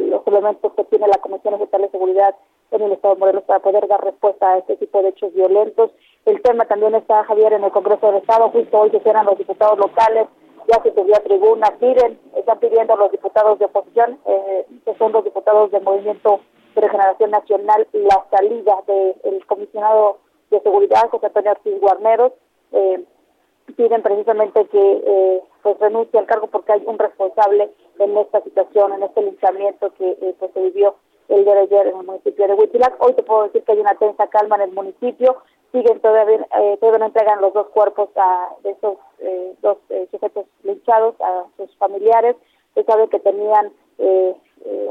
los 0.10 0.26
elementos 0.28 0.74
que 0.74 0.84
tiene 0.86 1.08
la 1.08 1.18
Comisión 1.18 1.56
Estatal 1.56 1.82
de 1.82 1.90
Seguridad 1.90 2.36
en 2.72 2.82
el 2.82 2.94
Estado 2.94 3.16
de 3.16 3.20
Morelos 3.20 3.44
para 3.44 3.60
poder 3.60 3.88
dar 3.88 4.04
respuesta 4.04 4.54
a 4.54 4.58
este 4.60 4.78
tipo 4.78 5.02
de 5.02 5.10
hechos 5.10 5.34
violentos. 5.34 5.92
El 6.26 6.42
tema 6.42 6.66
también 6.66 6.96
está, 6.96 7.24
Javier, 7.26 7.54
en 7.54 7.64
el 7.64 7.72
Congreso 7.72 8.08
del 8.08 8.18
Estado, 8.18 8.50
justo 8.50 8.80
hoy 8.80 8.92
se 8.92 9.00
cierran 9.02 9.26
los 9.26 9.38
diputados 9.38 9.78
locales, 9.78 10.28
ya 10.68 10.82
se 10.84 10.94
subió 10.94 11.16
a 11.16 11.20
tribuna, 11.20 11.68
piden, 11.80 12.20
están 12.36 12.60
pidiendo 12.60 12.94
a 12.94 12.98
los 12.98 13.12
diputados 13.12 13.60
de 13.60 13.66
oposición, 13.66 14.20
eh, 14.26 14.66
que 14.86 14.96
son 14.96 15.12
los 15.12 15.24
diputados 15.24 15.72
del 15.72 15.84
Movimiento 15.84 16.40
de 16.76 16.82
Regeneración 16.82 17.32
Nacional, 17.32 17.88
la 17.92 18.26
salida 18.32 18.78
del 18.88 19.46
comisionado 19.46 20.20
de 20.52 20.62
seguridad, 20.62 21.10
José 21.10 21.28
Antonio 21.28 21.52
Ortiz 21.52 21.80
Guarneros, 21.80 22.34
eh, 22.72 23.04
piden 23.76 24.02
precisamente 24.02 24.66
que 24.66 25.04
eh, 25.06 25.42
pues 25.64 25.80
renuncie 25.80 26.20
al 26.20 26.26
cargo 26.26 26.48
porque 26.48 26.74
hay 26.74 26.84
un 26.86 27.00
responsable 27.00 27.70
en 28.00 28.18
esta 28.18 28.42
situación, 28.42 28.94
en 28.94 29.04
este 29.04 29.22
linchamiento 29.22 29.94
que 29.94 30.10
eh, 30.10 30.36
pues 30.38 30.52
se 30.54 30.62
vivió 30.62 30.96
el 31.30 31.46
día 31.46 31.56
de 31.56 31.62
ayer 31.62 31.88
en 31.88 31.98
el 31.98 32.06
municipio 32.06 32.48
de 32.48 32.54
Huitzilac. 32.54 33.02
Hoy 33.02 33.14
te 33.14 33.24
puedo 33.24 33.44
decir 33.44 33.64
que 33.64 33.72
hay 33.72 33.80
una 33.80 33.96
tensa 33.96 34.28
calma 34.28 34.58
en 34.58 34.64
el 34.64 34.72
municipio. 34.72 35.38
Siguen 35.72 36.02
todavía, 36.02 36.46
eh, 36.60 36.78
todavía 36.80 37.00
no 37.00 37.06
entregan 37.06 37.40
los 37.40 37.54
dos 37.54 37.68
cuerpos 37.68 38.10
a, 38.18 38.50
de 38.64 38.72
esos 38.72 38.98
eh, 39.20 39.54
dos 39.62 39.78
eh, 39.90 40.08
sujetos 40.12 40.46
linchados 40.64 41.16
a 41.22 41.46
sus 41.56 41.74
familiares. 41.78 42.36
Se 42.76 42.84
sabe 42.84 43.08
que 43.08 43.20
tenían 43.20 43.72
eh, 43.98 44.36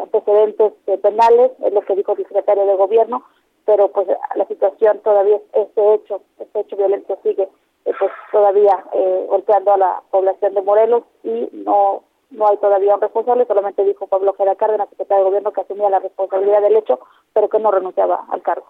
antecedentes 0.01 0.73
penales, 1.03 1.53
es 1.63 1.73
lo 1.73 1.83
que 1.83 1.95
dijo 1.95 2.13
el 2.13 2.19
secretario 2.19 2.65
de 2.67 2.75
gobierno, 2.75 3.23
pero 3.71 3.87
pues 3.87 4.09
la 4.35 4.45
situación 4.47 4.99
todavía, 4.99 5.39
este 5.53 5.95
hecho, 5.95 6.21
este 6.41 6.59
hecho 6.59 6.77
violento 6.77 7.17
sigue 7.23 7.49
pues 7.85 8.11
todavía 8.33 8.85
golpeando 9.29 9.73
a 9.73 9.77
la 9.77 10.03
población 10.11 10.55
de 10.55 10.63
Morelos 10.63 11.05
y 11.23 11.49
no 11.53 12.03
no 12.31 12.49
hay 12.49 12.57
todavía 12.57 12.95
un 12.95 13.01
responsable, 13.01 13.47
solamente 13.47 13.85
dijo 13.85 14.07
Pablo 14.09 14.35
Jera 14.35 14.55
Cárdenas, 14.55 14.89
secretario 14.89 15.25
de 15.25 15.31
Gobierno, 15.31 15.53
que 15.53 15.61
asumía 15.61 15.91
la 15.91 15.99
responsabilidad 15.99 16.63
del 16.63 16.77
hecho, 16.77 17.01
pero 17.33 17.49
que 17.49 17.59
no 17.59 17.73
renunciaba 17.73 18.25
al 18.31 18.43
cargo. 18.43 18.67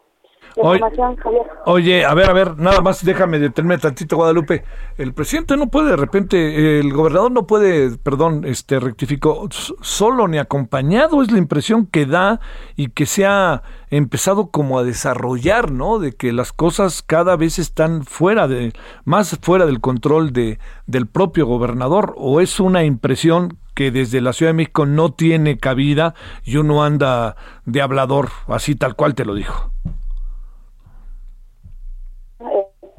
Oye, 1.67 2.05
a 2.05 2.15
ver, 2.15 2.31
a 2.31 2.33
ver, 2.33 2.59
nada 2.59 2.81
más 2.81 3.05
déjame 3.05 3.39
detenerme 3.39 3.79
tantito, 3.79 4.17
Guadalupe. 4.17 4.65
El 4.97 5.15
presidente 5.15 5.57
no 5.57 5.69
puede, 5.69 5.91
de 5.91 5.97
repente, 5.97 6.81
el 6.81 6.93
gobernador 6.93 7.31
no 7.31 7.47
puede, 7.47 7.97
perdón, 7.99 8.45
este 8.45 8.81
rectificó, 8.81 9.49
solo 9.81 10.29
ni 10.29 10.39
acompañado, 10.39 11.23
es 11.23 11.31
la 11.31 11.39
impresión 11.39 11.87
que 11.87 12.07
da 12.07 12.41
y 12.77 12.89
que 12.89 13.07
se 13.07 13.27
ha 13.27 13.63
empezado 13.91 14.51
como 14.51 14.79
a 14.79 14.85
desarrollar, 14.85 15.71
¿no? 15.71 15.99
De 15.99 16.13
que 16.13 16.33
las 16.33 16.53
cosas 16.53 17.03
cada 17.03 17.37
vez 17.37 17.59
están 17.59 18.05
fuera 18.05 18.49
de, 18.49 18.73
más 19.05 19.39
fuera 19.43 19.67
del 19.67 19.81
control 19.81 20.33
de, 20.33 20.59
del 20.87 21.07
propio 21.07 21.47
gobernador, 21.47 22.15
o 22.17 22.41
es 22.41 22.61
una 22.61 22.85
impresión 22.85 23.59
que 23.75 23.91
desde 23.91 24.21
la 24.21 24.33
Ciudad 24.33 24.51
de 24.51 24.57
México 24.57 24.85
no 24.85 25.13
tiene 25.13 25.59
cabida 25.59 26.15
y 26.45 26.57
uno 26.57 26.85
anda 26.85 27.37
de 27.65 27.81
hablador, 27.81 28.29
así 28.47 28.75
tal 28.75 28.95
cual 28.95 29.15
te 29.15 29.25
lo 29.25 29.35
dijo. 29.35 29.71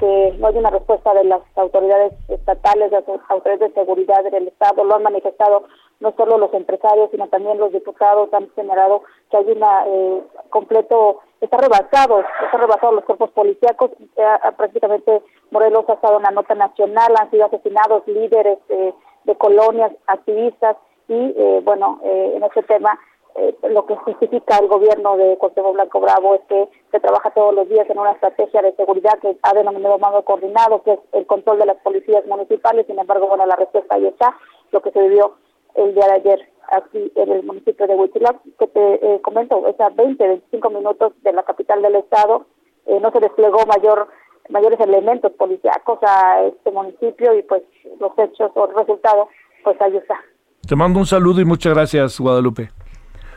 Que 0.02 0.34
no 0.40 0.48
hay 0.48 0.58
una 0.58 0.72
respuesta 0.72 1.14
de 1.14 1.24
las 1.26 1.42
autoridades 1.56 2.14
estatales, 2.28 2.90
de 2.90 2.98
las 3.02 3.22
autoridades 3.30 3.60
de 3.60 3.82
seguridad 3.82 4.24
del 4.24 4.48
Estado, 4.48 4.84
lo 4.84 4.96
han 4.96 5.04
manifestado 5.04 5.66
no 6.00 6.12
solo 6.18 6.40
los 6.40 6.52
empresarios, 6.56 7.12
sino 7.12 7.28
también 7.28 7.60
los 7.60 7.72
diputados. 7.72 8.34
Han 8.34 8.50
señalado 8.56 9.04
que 9.30 9.38
hay 9.38 9.52
una 9.52 9.86
eh, 9.86 10.24
completo, 10.50 11.20
está 11.40 11.58
rebasado, 11.58 12.22
está 12.44 12.58
rebasado 12.58 12.94
los 12.94 13.06
cuerpos 13.06 13.30
policíacos, 13.30 13.92
eh, 14.18 14.26
prácticamente 14.58 15.22
Morelos 15.52 15.88
ha 15.88 15.94
estado 15.94 16.18
en 16.18 16.24
la 16.24 16.32
nota 16.32 16.56
nacional, 16.56 17.14
han 17.20 17.30
sido 17.30 17.46
asesinados 17.46 18.02
líderes 18.08 18.58
eh, 18.70 18.94
de 19.26 19.36
colonias, 19.36 19.92
activistas, 20.08 20.78
y 21.08 21.36
eh, 21.38 21.62
bueno, 21.64 22.00
en 22.04 22.42
este 22.42 22.64
tema 22.64 22.98
eh, 23.36 23.56
lo 23.70 23.86
que 23.86 23.96
justifica 23.96 24.58
el 24.58 24.68
gobierno 24.68 25.16
de 25.18 25.38
Cuauhtémoc 25.38 25.74
Blanco 25.74 26.00
Bravo 26.00 26.36
es 26.36 26.42
que 26.50 26.68
se 26.92 27.00
trabaja 27.00 27.32
todos 27.32 27.54
los 27.54 27.70
días 27.70 27.90
en 27.90 27.98
una 27.98 28.12
estrategia 28.12 28.62
de 28.62 28.76
seguridad 28.76 29.20
que 29.20 29.38
ha 29.42 29.54
denominado 29.54 29.98
mando 30.00 30.24
coordinado, 30.24 30.84
que 30.84 30.94
es 30.94 31.00
el 31.14 31.26
control 31.26 31.60
de 31.60 31.66
las 31.68 31.78
policías 31.78 32.26
municipales. 32.26 32.86
Sin 32.88 33.00
embargo, 33.00 33.28
bueno, 33.28 33.46
la 33.46 33.56
respuesta 33.56 33.96
ahí 33.96 34.06
está, 34.06 34.36
lo 34.72 34.82
que 34.82 34.92
se 34.92 35.02
vivió 35.02 35.36
el 35.76 35.94
día 35.96 36.06
de 36.08 36.14
ayer 36.14 36.50
aquí 36.72 37.12
en 37.16 37.32
el 37.32 37.44
municipio 37.44 37.88
de 37.88 37.96
Huitzilac, 37.96 38.38
que 38.60 38.68
te 38.68 38.94
eh, 39.16 39.22
comento, 39.22 39.66
es 39.68 39.80
a 39.80 39.90
20, 39.90 40.28
25 40.28 40.70
minutos 40.70 41.14
de 41.22 41.34
la 41.34 41.44
capital 41.44 41.82
del 41.82 41.96
estado, 41.96 42.46
eh, 42.86 43.00
no 43.00 43.12
se 43.12 43.20
desplegó 43.20 43.66
mayor 43.66 44.08
mayores 44.50 44.80
elementos 44.80 45.32
policíacos 45.34 46.00
a 46.02 46.44
este 46.44 46.72
municipio 46.72 47.38
y 47.38 47.44
pues 47.44 47.64
los 48.00 48.12
hechos 48.18 48.52
o 48.56 48.68
el 48.68 48.76
resultado, 48.76 49.30
pues 49.64 49.80
ahí 49.82 49.96
está. 49.96 50.20
Te 50.68 50.76
mando 50.76 51.00
un 51.00 51.06
saludo 51.06 51.42
y 51.42 51.46
muchas 51.46 51.74
gracias, 51.74 52.20
Guadalupe. 52.20 52.70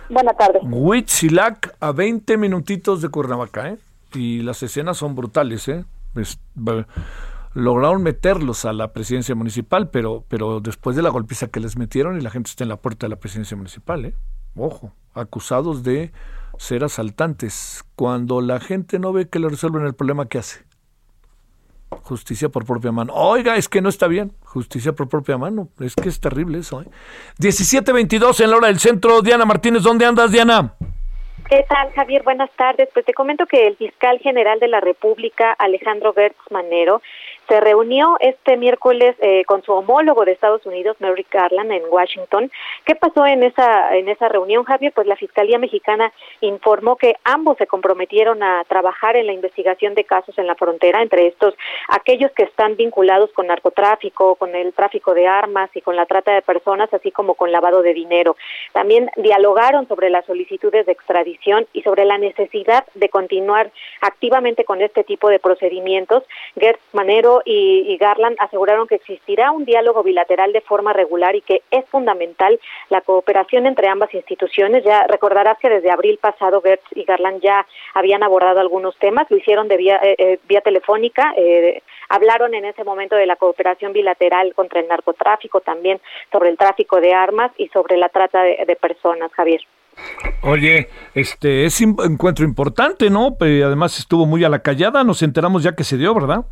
Buenas 0.09 0.37
tardes. 0.37 0.63
Huitzilac 0.65 1.77
a 1.81 1.93
20 1.93 2.37
minutitos 2.37 3.01
de 3.01 3.09
Cuernavaca, 3.09 3.71
¿eh? 3.71 3.79
Y 4.15 4.43
las 4.43 4.63
escenas 4.63 4.97
son 4.97 5.15
brutales, 5.15 5.69
¿eh? 5.69 5.85
lograron 7.55 8.03
meterlos 8.03 8.65
a 8.65 8.73
la 8.73 8.93
presidencia 8.93 9.35
municipal, 9.35 9.89
pero, 9.89 10.25
pero 10.29 10.61
después 10.61 10.97
de 10.97 11.03
la 11.03 11.11
golpiza 11.11 11.49
que 11.49 11.61
les 11.61 11.77
metieron 11.77 12.19
y 12.19 12.21
la 12.21 12.31
gente 12.31 12.51
está 12.51 12.65
en 12.65 12.69
la 12.69 12.77
puerta 12.77 13.07
de 13.07 13.11
la 13.11 13.17
presidencia 13.17 13.57
municipal, 13.57 14.05
¿eh? 14.05 14.15
Ojo, 14.57 14.93
acusados 15.15 15.83
de 15.83 16.13
ser 16.59 16.85
asaltantes. 16.85 17.85
Cuando 17.97 18.41
la 18.41 18.61
gente 18.61 18.99
no 18.99 19.13
ve 19.13 19.29
que 19.29 19.39
le 19.39 19.49
resuelven 19.49 19.85
el 19.87 19.95
problema, 19.95 20.27
¿qué 20.27 20.39
hace? 20.39 20.65
Justicia 22.03 22.49
por 22.49 22.67
propia 22.67 22.93
mano. 22.93 23.13
Oiga, 23.15 23.57
es 23.57 23.69
que 23.69 23.81
no 23.81 23.89
está 23.89 24.07
bien. 24.07 24.33
Justicia 24.45 24.93
por 24.93 25.09
propia 25.09 25.39
mano. 25.39 25.69
Es 25.81 25.95
que 25.95 26.09
es 26.09 26.21
terrible 26.21 26.59
eso. 26.59 26.83
¿eh? 26.83 26.87
17.22 27.39 28.43
en 28.43 28.51
la 28.51 28.57
hora 28.57 28.69
del 28.69 28.79
centro. 28.79 29.23
Diana 29.23 29.45
Martínez, 29.45 29.83
¿dónde 29.83 30.07
andas, 30.07 30.31
Diana? 30.33 30.75
¿Qué 31.49 31.65
tal, 31.69 31.93
Javier? 31.93 32.23
Buenas 32.23 32.51
tardes. 32.57 32.89
Pues 32.95 33.05
te 33.05 33.13
comento 33.13 33.47
que 33.47 33.67
el 33.67 33.77
fiscal 33.77 34.19
general 34.21 34.59
de 34.61 34.69
la 34.69 34.81
República, 34.81 35.53
Alejandro 35.53 36.15
Gertz 36.15 36.39
Manero, 36.51 37.03
se 37.49 37.61
reunió 37.61 38.17
este 38.21 38.57
miércoles 38.57 39.17
eh, 39.21 39.45
con 39.45 39.63
su 39.63 39.73
homólogo 39.73 40.25
de 40.25 40.33
Estados 40.33 40.65
Unidos, 40.67 40.97
Merrick 41.01 41.33
Garland, 41.33 41.73
en 41.73 41.83
Washington. 41.91 42.51
¿Qué 42.85 42.95
pasó 42.95 43.27
en 43.27 43.43
esa 43.43 43.95
en 43.97 44.09
esa 44.09 44.29
reunión, 44.29 44.65
Javier? 44.65 44.93
Pues 44.93 45.07
la 45.07 45.17
Fiscalía 45.17 45.59
Mexicana 45.59 46.13
informó 46.41 46.97
que 46.97 47.17
ambos 47.25 47.57
se 47.59 47.67
comprometieron 47.67 48.43
a 48.43 48.65
trabajar 48.65 49.17
en 49.17 49.27
la 49.27 49.33
investigación 49.33 49.95
de 49.95 50.05
casos 50.05 50.37
en 50.39 50.47
la 50.47 50.55
frontera, 50.55 51.03
entre 51.03 51.27
estos 51.27 51.55
aquellos 51.89 52.31
que 52.33 52.45
están 52.45 52.77
vinculados 52.77 53.31
con 53.33 53.47
narcotráfico, 53.47 54.37
con 54.37 54.55
el 54.55 54.73
tráfico 54.73 55.15
de 55.15 55.27
armas 55.27 55.71
y 55.75 55.81
con 55.81 55.97
la 55.97 56.07
trata 56.07 56.33
de 56.33 56.43
personas, 56.43 56.93
así 56.93 57.11
como 57.11 57.35
con 57.35 57.53
lavado 57.53 57.83
de 57.83 57.95
dinero. 57.95 58.37
También 58.73 59.11
dialogaron 59.17 59.87
sobre 59.89 60.11
las 60.11 60.25
solicitudes 60.27 60.87
de 60.87 60.93
extradición 60.93 61.67
y 61.73 61.83
sobre 61.83 62.05
la 62.05 62.19
necesidad 62.19 62.85
de 62.95 63.09
continuar 63.09 63.71
activamente 64.01 64.65
con 64.65 64.81
este 64.81 65.05
tipo 65.05 65.29
de 65.29 65.39
procedimientos. 65.39 66.23
Gertz 66.59 66.83
Manero 66.93 67.34
y, 67.45 67.97
Garland 67.99 68.37
aseguraron 68.39 68.87
que 68.87 68.97
existirá 68.97 69.51
un 69.51 69.65
diálogo 69.65 70.03
bilateral 70.03 70.53
de 70.53 70.61
forma 70.61 70.93
regular 70.93 71.35
y 71.37 71.41
que 71.41 71.63
es 71.71 71.85
fundamental 71.89 72.61
la 72.91 73.01
cooperación 73.01 73.67
entre 73.67 73.89
ambas 73.89 74.13
instituciones. 74.13 74.85
Ya 74.85 75.07
recordarás 75.07 75.59
que 75.59 75.71
desde 75.71 75.91
abril 75.91 76.19
pasado 76.19 76.61
Gertz 76.61 76.85
y 76.95 77.05
Garland 77.05 77.41
ya 77.41 77.67
habían 77.95 78.23
abordado 78.23 78.61
algunos 78.61 78.97
temas, 78.99 79.31
lo 79.31 79.37
hicieron 79.37 79.69
de 79.69 79.77
vía, 79.77 80.01
eh, 80.03 80.17
eh, 80.19 80.39
vía 80.49 80.61
telefónica, 80.61 81.33
eh, 81.37 81.83
hablaron 82.09 82.55
en 82.55 82.65
ese 82.65 82.85
momento 82.85 83.17
de 83.17 83.27
la 83.27 83.37
cooperación 83.37 83.93
bilateral 83.93 84.55
contra 84.55 84.81
el 84.81 84.89
narcotráfico, 84.89 85.61
también 85.61 86.01
sobre 86.31 86.51
el 86.51 86.59
tráfico 86.59 87.01
de 87.01 87.15
armas 87.15 87.53
y 87.57 87.69
sobre 87.69 87.97
la 87.97 88.09
trata 88.09 88.43
de, 88.43 88.77
personas, 88.81 89.33
Javier. 89.33 89.61
Oye, 90.43 90.89
este 91.15 91.65
es 91.65 91.81
un 91.81 91.97
encuentro 92.05 92.45
importante, 92.45 93.09
¿no? 93.09 93.37
además 93.41 93.99
estuvo 93.99 94.27
muy 94.27 94.45
a 94.45 94.49
la 94.49 94.61
callada, 94.61 95.05
nos 95.05 95.23
enteramos 95.23 95.63
ya 95.63 95.75
que 95.75 95.85
se 95.85 95.97
dio, 95.97 96.13
¿verdad? 96.15 96.45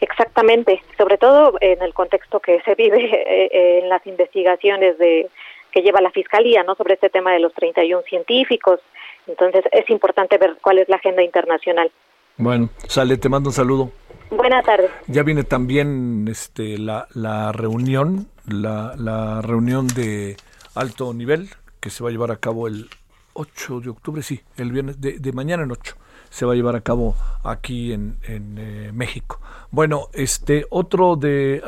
Exactamente, 0.00 0.82
sobre 0.98 1.18
todo 1.18 1.54
en 1.60 1.82
el 1.82 1.94
contexto 1.94 2.40
que 2.40 2.60
se 2.62 2.74
vive 2.74 3.04
eh, 3.12 3.80
en 3.82 3.88
las 3.88 4.06
investigaciones 4.06 4.98
de 4.98 5.28
que 5.72 5.82
lleva 5.82 6.00
la 6.00 6.12
fiscalía, 6.12 6.62
¿no? 6.62 6.76
Sobre 6.76 6.94
este 6.94 7.10
tema 7.10 7.32
de 7.32 7.40
los 7.40 7.52
31 7.54 8.02
científicos. 8.08 8.80
Entonces 9.26 9.64
es 9.72 9.88
importante 9.90 10.38
ver 10.38 10.56
cuál 10.62 10.78
es 10.78 10.88
la 10.88 10.96
agenda 10.96 11.22
internacional. 11.22 11.90
Bueno, 12.36 12.68
sale, 12.88 13.16
te 13.16 13.28
mando 13.28 13.50
un 13.50 13.54
saludo. 13.54 13.90
Buenas 14.30 14.64
tardes. 14.64 14.90
Ya 15.08 15.22
viene 15.22 15.42
también 15.42 16.26
este 16.28 16.78
la, 16.78 17.06
la 17.14 17.52
reunión, 17.52 18.28
la, 18.48 18.94
la 18.96 19.42
reunión 19.42 19.88
de 19.88 20.36
alto 20.74 21.12
nivel 21.12 21.48
que 21.80 21.90
se 21.90 22.02
va 22.02 22.10
a 22.10 22.12
llevar 22.12 22.30
a 22.30 22.36
cabo 22.36 22.66
el 22.68 22.88
8 23.34 23.80
de 23.80 23.90
octubre, 23.90 24.22
sí, 24.22 24.40
el 24.56 24.72
viernes 24.72 25.00
de, 25.00 25.18
de 25.18 25.32
mañana 25.32 25.64
en 25.64 25.72
8 25.72 25.96
se 26.34 26.44
va 26.44 26.52
a 26.52 26.56
llevar 26.56 26.74
a 26.74 26.80
cabo 26.80 27.14
aquí 27.44 27.92
en, 27.92 28.18
eh, 28.24 28.90
México. 28.92 29.40
Bueno, 29.70 30.08
este 30.12 30.66
otro 30.68 31.14
de 31.14 31.62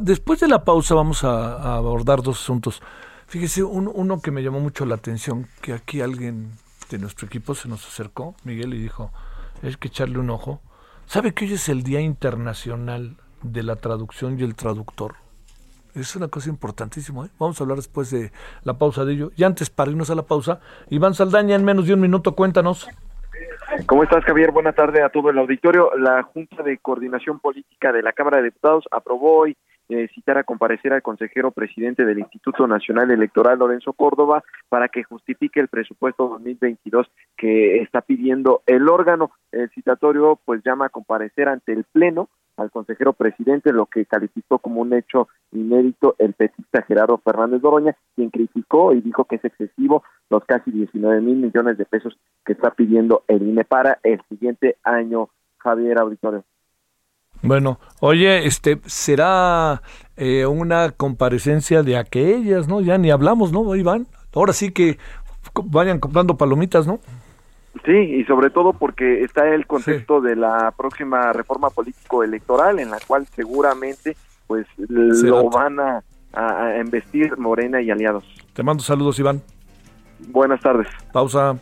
después 0.00 0.38
de 0.38 0.46
la 0.46 0.64
pausa 0.64 0.94
vamos 0.94 1.24
a, 1.24 1.74
abordar 1.74 2.22
dos 2.22 2.40
asuntos. 2.40 2.80
Fíjese, 3.26 3.64
uno 3.64 4.20
que 4.22 4.30
me 4.30 4.44
llamó 4.44 4.60
mucho 4.60 4.86
la 4.86 4.94
atención, 4.94 5.48
que 5.60 5.72
aquí 5.72 6.02
alguien 6.02 6.52
de 6.88 6.98
nuestro 6.98 7.26
equipo 7.26 7.56
se 7.56 7.68
nos 7.68 7.84
acercó, 7.84 8.36
Miguel, 8.44 8.74
y 8.74 8.78
dijo, 8.78 9.10
hay 9.60 9.74
que 9.74 9.88
echarle 9.88 10.20
un 10.20 10.30
ojo. 10.30 10.60
¿Sabe 11.06 11.34
que 11.34 11.46
hoy 11.46 11.54
es 11.54 11.68
el 11.68 11.82
Día 11.82 12.00
Internacional 12.00 13.16
de 13.42 13.64
la 13.64 13.74
Traducción 13.74 14.38
y 14.38 14.44
el 14.44 14.54
Traductor? 14.54 15.16
Es 15.96 16.14
una 16.14 16.28
cosa 16.28 16.48
importantísima. 16.48 17.26
¿eh? 17.26 17.30
Vamos 17.40 17.60
a 17.60 17.64
hablar 17.64 17.78
después 17.78 18.08
de 18.12 18.30
la 18.62 18.78
pausa 18.78 19.04
de 19.04 19.14
ello. 19.14 19.32
Y 19.36 19.42
antes, 19.42 19.68
para 19.68 19.90
irnos 19.90 20.10
a 20.10 20.14
la 20.14 20.22
pausa, 20.22 20.60
Iván 20.90 21.14
Saldaña, 21.14 21.56
en 21.56 21.64
menos 21.64 21.86
de 21.86 21.94
un 21.94 22.00
minuto, 22.00 22.36
cuéntanos. 22.36 22.86
¿Cómo 23.86 24.02
estás, 24.02 24.22
Javier? 24.24 24.50
Buenas 24.50 24.74
tardes 24.74 25.02
a 25.02 25.08
todo 25.08 25.30
el 25.30 25.38
auditorio. 25.38 25.90
La 25.96 26.22
Junta 26.22 26.62
de 26.62 26.76
Coordinación 26.78 27.40
Política 27.40 27.90
de 27.90 28.02
la 28.02 28.12
Cámara 28.12 28.36
de 28.36 28.44
Diputados 28.44 28.84
aprobó 28.90 29.38
hoy 29.38 29.56
eh, 29.88 30.08
citar 30.14 30.36
a 30.36 30.44
comparecer 30.44 30.92
al 30.92 31.02
consejero 31.02 31.52
presidente 31.52 32.04
del 32.04 32.18
Instituto 32.18 32.66
Nacional 32.66 33.10
Electoral, 33.10 33.58
Lorenzo 33.58 33.94
Córdoba, 33.94 34.44
para 34.68 34.88
que 34.88 35.04
justifique 35.04 35.58
el 35.58 35.68
presupuesto 35.68 36.28
2022 36.28 37.10
que 37.36 37.78
está 37.78 38.02
pidiendo 38.02 38.62
el 38.66 38.88
órgano. 38.88 39.32
El 39.50 39.70
citatorio 39.70 40.38
pues 40.44 40.62
llama 40.62 40.86
a 40.86 40.90
comparecer 40.90 41.48
ante 41.48 41.72
el 41.72 41.84
Pleno 41.84 42.28
al 42.62 42.70
consejero 42.70 43.12
presidente, 43.12 43.72
lo 43.72 43.86
que 43.86 44.06
calificó 44.06 44.58
como 44.58 44.80
un 44.80 44.94
hecho 44.94 45.28
inédito 45.52 46.14
el 46.18 46.32
petista 46.32 46.82
Gerardo 46.82 47.18
Fernández 47.18 47.60
Doroña, 47.60 47.96
quien 48.14 48.30
criticó 48.30 48.92
y 48.92 49.00
dijo 49.00 49.24
que 49.24 49.36
es 49.36 49.44
excesivo 49.44 50.02
los 50.30 50.44
casi 50.44 50.70
19 50.70 51.20
mil 51.20 51.36
millones 51.36 51.76
de 51.76 51.84
pesos 51.84 52.16
que 52.44 52.52
está 52.52 52.70
pidiendo 52.70 53.24
el 53.28 53.42
INE 53.42 53.64
para 53.64 53.98
el 54.02 54.20
siguiente 54.28 54.76
año, 54.82 55.28
Javier 55.58 55.98
Auditorio. 55.98 56.44
Bueno, 57.42 57.80
oye, 58.00 58.46
este 58.46 58.80
será 58.86 59.82
eh, 60.16 60.46
una 60.46 60.90
comparecencia 60.90 61.82
de 61.82 61.96
aquellas, 61.96 62.68
¿no? 62.68 62.80
Ya 62.80 62.98
ni 62.98 63.10
hablamos, 63.10 63.52
¿no, 63.52 63.74
Iván? 63.74 64.06
Ahora 64.34 64.52
sí 64.52 64.70
que 64.70 64.98
vayan 65.64 65.98
comprando 65.98 66.36
palomitas, 66.36 66.86
¿no? 66.86 67.00
Sí, 67.84 67.92
y 67.92 68.24
sobre 68.24 68.50
todo 68.50 68.74
porque 68.74 69.22
está 69.22 69.48
el 69.48 69.66
contexto 69.66 70.20
de 70.20 70.36
la 70.36 70.72
próxima 70.76 71.32
reforma 71.32 71.70
político-electoral 71.70 72.78
en 72.78 72.90
la 72.90 72.98
cual 73.06 73.26
seguramente 73.34 74.16
pues 74.46 74.66
lo 74.76 75.48
van 75.48 75.80
a, 75.80 76.02
a, 76.34 76.78
investir 76.78 77.36
Morena 77.38 77.80
y 77.80 77.90
aliados. 77.90 78.24
Te 78.52 78.62
mando 78.62 78.82
saludos, 78.82 79.18
Iván. 79.18 79.42
Buenas 80.28 80.60
tardes. 80.60 80.86
Pausa. 81.12 81.56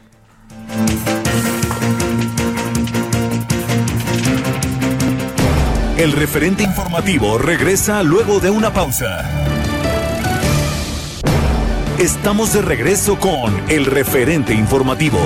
El 5.96 6.12
referente 6.12 6.62
informativo 6.62 7.38
regresa 7.38 8.02
luego 8.02 8.40
de 8.40 8.50
una 8.50 8.72
pausa. 8.72 9.22
Estamos 11.98 12.54
de 12.54 12.62
regreso 12.62 13.18
con 13.18 13.54
el 13.68 13.84
referente 13.84 14.54
informativo. 14.54 15.18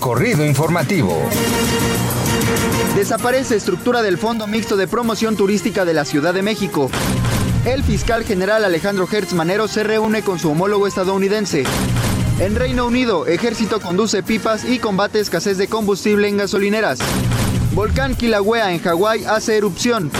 Recorrido 0.00 0.46
informativo. 0.46 1.14
Desaparece 2.96 3.54
estructura 3.54 4.00
del 4.00 4.16
Fondo 4.16 4.46
Mixto 4.46 4.78
de 4.78 4.88
Promoción 4.88 5.36
Turística 5.36 5.84
de 5.84 5.92
la 5.92 6.06
Ciudad 6.06 6.32
de 6.32 6.40
México. 6.40 6.90
El 7.66 7.84
fiscal 7.84 8.24
general 8.24 8.64
Alejandro 8.64 9.06
Hertz 9.12 9.34
Manero 9.34 9.68
se 9.68 9.84
reúne 9.84 10.22
con 10.22 10.38
su 10.38 10.52
homólogo 10.52 10.86
estadounidense. 10.86 11.64
En 12.38 12.56
Reino 12.56 12.86
Unido, 12.86 13.26
ejército 13.26 13.78
conduce 13.78 14.22
pipas 14.22 14.64
y 14.64 14.78
combate 14.78 15.20
escasez 15.20 15.58
de 15.58 15.68
combustible 15.68 16.28
en 16.28 16.38
gasolineras. 16.38 16.98
Volcán 17.74 18.14
Kilauea 18.14 18.72
en 18.72 18.80
Hawái 18.80 19.26
hace 19.26 19.58
erupción. 19.58 20.10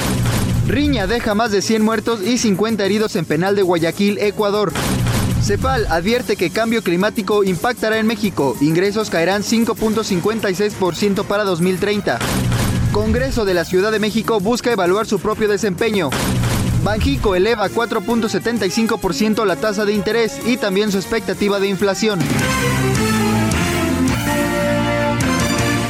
Riña 0.68 1.06
deja 1.06 1.34
más 1.34 1.52
de 1.52 1.62
100 1.62 1.82
muertos 1.82 2.20
y 2.22 2.36
50 2.36 2.84
heridos 2.84 3.16
en 3.16 3.24
penal 3.24 3.56
de 3.56 3.62
Guayaquil, 3.62 4.18
Ecuador. 4.18 4.74
CEPAL 5.50 5.88
advierte 5.90 6.36
que 6.36 6.50
cambio 6.50 6.80
climático 6.80 7.42
impactará 7.42 7.98
en 7.98 8.06
México. 8.06 8.56
Ingresos 8.60 9.10
caerán 9.10 9.42
5.56% 9.42 11.24
para 11.24 11.42
2030. 11.42 12.20
Congreso 12.92 13.44
de 13.44 13.54
la 13.54 13.64
Ciudad 13.64 13.90
de 13.90 13.98
México 13.98 14.38
busca 14.38 14.70
evaluar 14.70 15.06
su 15.06 15.18
propio 15.18 15.48
desempeño. 15.48 16.10
Banjico 16.84 17.34
eleva 17.34 17.68
4.75% 17.68 19.44
la 19.44 19.56
tasa 19.56 19.84
de 19.84 19.92
interés 19.92 20.38
y 20.46 20.56
también 20.56 20.92
su 20.92 20.98
expectativa 20.98 21.58
de 21.58 21.66
inflación. 21.66 22.20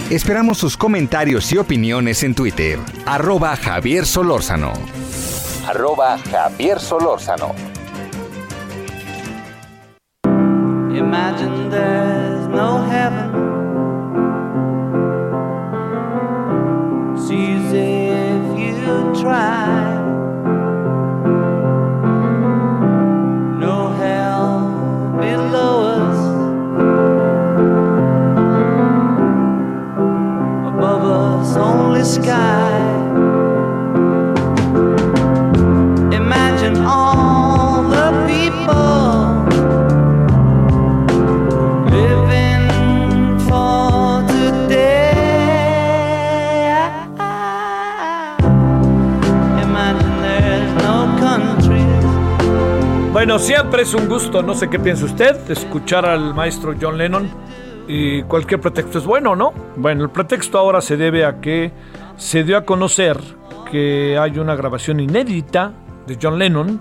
Esperamos 0.08 0.56
sus 0.56 0.78
comentarios 0.78 1.52
y 1.52 1.58
opiniones 1.58 2.22
en 2.22 2.34
Twitter. 2.34 2.78
Arroba 3.04 3.54
Javier 3.56 4.06
Solórzano. 4.06 4.72
Arroba 5.66 6.16
Javier 6.30 6.80
Solórzano. 6.80 7.69
Imagine 11.10 11.70
there's 11.70 12.46
no 12.46 12.82
heaven. 12.82 13.30
Easy 17.32 18.10
if 18.10 18.58
you 18.60 19.20
try. 19.20 19.89
Bueno, 53.20 53.38
siempre 53.38 53.82
es 53.82 53.92
un 53.92 54.08
gusto, 54.08 54.42
no 54.42 54.54
sé 54.54 54.70
qué 54.70 54.78
piensa 54.78 55.04
usted, 55.04 55.50
escuchar 55.50 56.06
al 56.06 56.34
maestro 56.34 56.74
John 56.80 56.96
Lennon 56.96 57.28
y 57.86 58.22
cualquier 58.22 58.62
pretexto 58.62 58.96
es 58.96 59.04
bueno, 59.04 59.36
¿no? 59.36 59.52
Bueno, 59.76 60.04
el 60.04 60.10
pretexto 60.10 60.56
ahora 60.56 60.80
se 60.80 60.96
debe 60.96 61.26
a 61.26 61.38
que 61.38 61.70
se 62.16 62.44
dio 62.44 62.56
a 62.56 62.64
conocer 62.64 63.20
que 63.70 64.16
hay 64.18 64.38
una 64.38 64.56
grabación 64.56 65.00
inédita 65.00 65.74
de 66.06 66.18
John 66.20 66.38
Lennon 66.38 66.80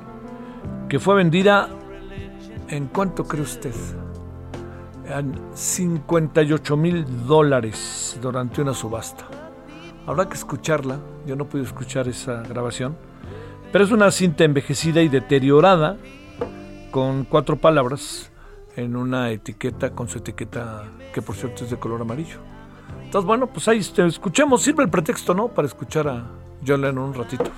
que 0.87 0.97
fue 0.97 1.15
vendida 1.15 1.67
en 2.69 2.87
cuánto 2.87 3.25
cree 3.25 3.43
usted? 3.43 3.75
En 5.07 5.35
58 5.53 6.77
mil 6.77 7.05
dólares 7.27 8.17
durante 8.21 8.61
una 8.61 8.73
subasta. 8.73 9.25
Habrá 10.07 10.29
que 10.29 10.35
escucharla, 10.35 10.99
yo 11.27 11.35
no 11.35 11.49
pude 11.49 11.63
escuchar 11.63 12.07
esa 12.07 12.43
grabación, 12.43 12.95
pero 13.73 13.83
es 13.83 13.91
una 13.91 14.09
cinta 14.09 14.45
envejecida 14.45 15.01
y 15.01 15.09
deteriorada 15.09 15.97
con 16.91 17.23
cuatro 17.25 17.57
palabras 17.57 18.31
en 18.75 18.95
una 18.95 19.31
etiqueta, 19.31 19.91
con 19.91 20.07
su 20.07 20.19
etiqueta 20.19 20.83
que 21.13 21.21
por 21.21 21.35
cierto 21.35 21.63
es 21.63 21.69
de 21.69 21.77
color 21.77 22.01
amarillo. 22.01 22.39
Entonces, 23.03 23.25
bueno, 23.25 23.47
pues 23.47 23.67
ahí 23.67 23.79
escuchemos, 23.79 24.61
sirve 24.61 24.83
el 24.83 24.89
pretexto, 24.89 25.33
¿no? 25.33 25.47
Para 25.47 25.67
escuchar 25.67 26.07
a 26.07 26.25
John 26.65 26.81
Lennon 26.81 27.05
un 27.05 27.13
ratito. 27.13 27.51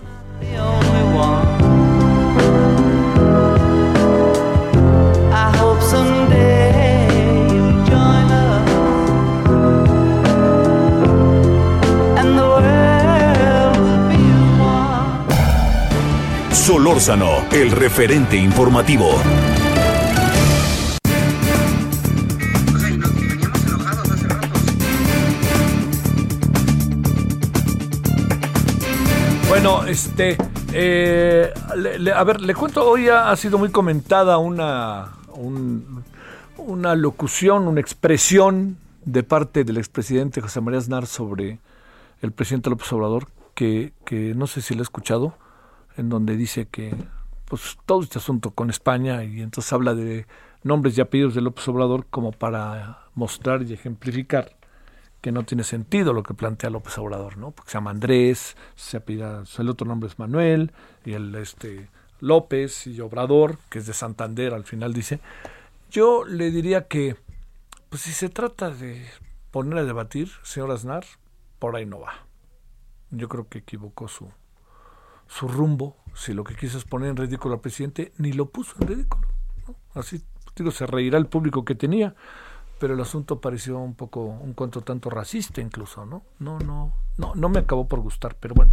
Solórzano, 16.71 17.43
el 17.51 17.69
referente 17.69 18.37
informativo. 18.37 19.09
Bueno, 29.49 29.83
este, 29.85 30.37
eh, 30.73 31.53
le- 31.75 32.11
a 32.13 32.23
ver, 32.23 32.39
le 32.41 32.53
cuento, 32.55 32.87
hoy 32.89 33.09
ha, 33.09 33.29
ha 33.31 33.35
sido 33.35 33.57
muy 33.57 33.69
comentada 33.69 34.37
una, 34.37 35.09
un- 35.33 36.03
una 36.57 36.95
locución, 36.95 37.67
una 37.67 37.81
expresión 37.81 38.77
de 39.03 39.23
parte 39.23 39.63
del 39.65 39.77
expresidente 39.77 40.39
José 40.41 40.61
María 40.61 40.79
Aznar 40.79 41.05
sobre 41.05 41.59
el 42.21 42.31
presidente 42.31 42.69
López 42.69 42.91
Obrador, 42.93 43.27
que, 43.53 43.91
que 44.05 44.33
no 44.35 44.47
sé 44.47 44.61
si 44.61 44.73
lo 44.73 44.81
ha 44.81 44.83
escuchado, 44.83 45.33
en 46.01 46.09
donde 46.09 46.35
dice 46.35 46.67
que 46.67 46.93
pues 47.45 47.77
todo 47.85 48.01
este 48.01 48.19
asunto 48.19 48.51
con 48.51 48.69
España 48.69 49.23
y 49.23 49.41
entonces 49.41 49.71
habla 49.73 49.93
de 49.93 50.25
nombres 50.63 50.97
y 50.97 51.01
apellidos 51.01 51.35
de 51.35 51.41
López 51.41 51.67
Obrador 51.67 52.05
como 52.09 52.31
para 52.31 53.07
mostrar 53.15 53.63
y 53.63 53.73
ejemplificar 53.73 54.55
que 55.21 55.31
no 55.31 55.43
tiene 55.43 55.63
sentido 55.63 56.13
lo 56.13 56.23
que 56.23 56.33
plantea 56.33 56.69
López 56.69 56.97
Obrador, 56.97 57.37
¿no? 57.37 57.51
Porque 57.51 57.71
se 57.71 57.77
llama 57.77 57.91
Andrés, 57.91 58.57
se 58.75 58.97
apellida, 58.97 59.43
el 59.57 59.69
otro 59.69 59.85
nombre 59.87 60.09
es 60.09 60.17
Manuel, 60.17 60.71
y 61.05 61.13
el 61.13 61.35
este 61.35 61.89
López 62.19 62.87
y 62.87 62.99
Obrador, 63.01 63.57
que 63.69 63.79
es 63.79 63.85
de 63.85 63.93
Santander, 63.93 64.53
al 64.53 64.63
final 64.63 64.93
dice. 64.93 65.19
Yo 65.91 66.25
le 66.25 66.51
diría 66.51 66.87
que, 66.87 67.15
pues 67.89 68.01
si 68.03 68.13
se 68.13 68.29
trata 68.29 68.71
de 68.71 69.05
poner 69.51 69.79
a 69.79 69.83
debatir, 69.83 70.31
señor 70.43 70.71
Aznar, 70.71 71.05
por 71.59 71.75
ahí 71.75 71.85
no 71.85 71.99
va. 71.99 72.25
Yo 73.11 73.27
creo 73.27 73.47
que 73.47 73.59
equivocó 73.59 74.07
su, 74.07 74.31
su 75.31 75.47
rumbo. 75.47 75.95
Si 76.13 76.33
lo 76.33 76.43
que 76.43 76.55
quiso 76.55 76.77
es 76.77 76.83
poner 76.83 77.09
en 77.09 77.17
ridículo 77.17 77.55
al 77.55 77.61
presidente, 77.61 78.11
ni 78.17 78.33
lo 78.33 78.47
puso 78.49 78.75
en 78.81 78.87
ridículo. 78.87 79.27
¿no? 79.67 79.75
Así, 79.93 80.21
digo, 80.55 80.71
se 80.71 80.85
reirá 80.85 81.17
el 81.17 81.27
público 81.27 81.63
que 81.63 81.75
tenía 81.75 82.15
pero 82.81 82.95
el 82.95 82.99
asunto 83.01 83.39
pareció 83.39 83.77
un 83.77 83.93
poco 83.93 84.21
un 84.21 84.55
cuanto 84.55 84.81
tanto 84.81 85.11
racista 85.11 85.61
incluso, 85.61 86.03
¿no? 86.03 86.23
No, 86.39 86.57
no, 86.57 86.95
no, 87.19 87.35
no 87.35 87.47
me 87.47 87.59
acabó 87.59 87.87
por 87.87 87.99
gustar, 87.99 88.35
pero 88.39 88.55
bueno, 88.55 88.71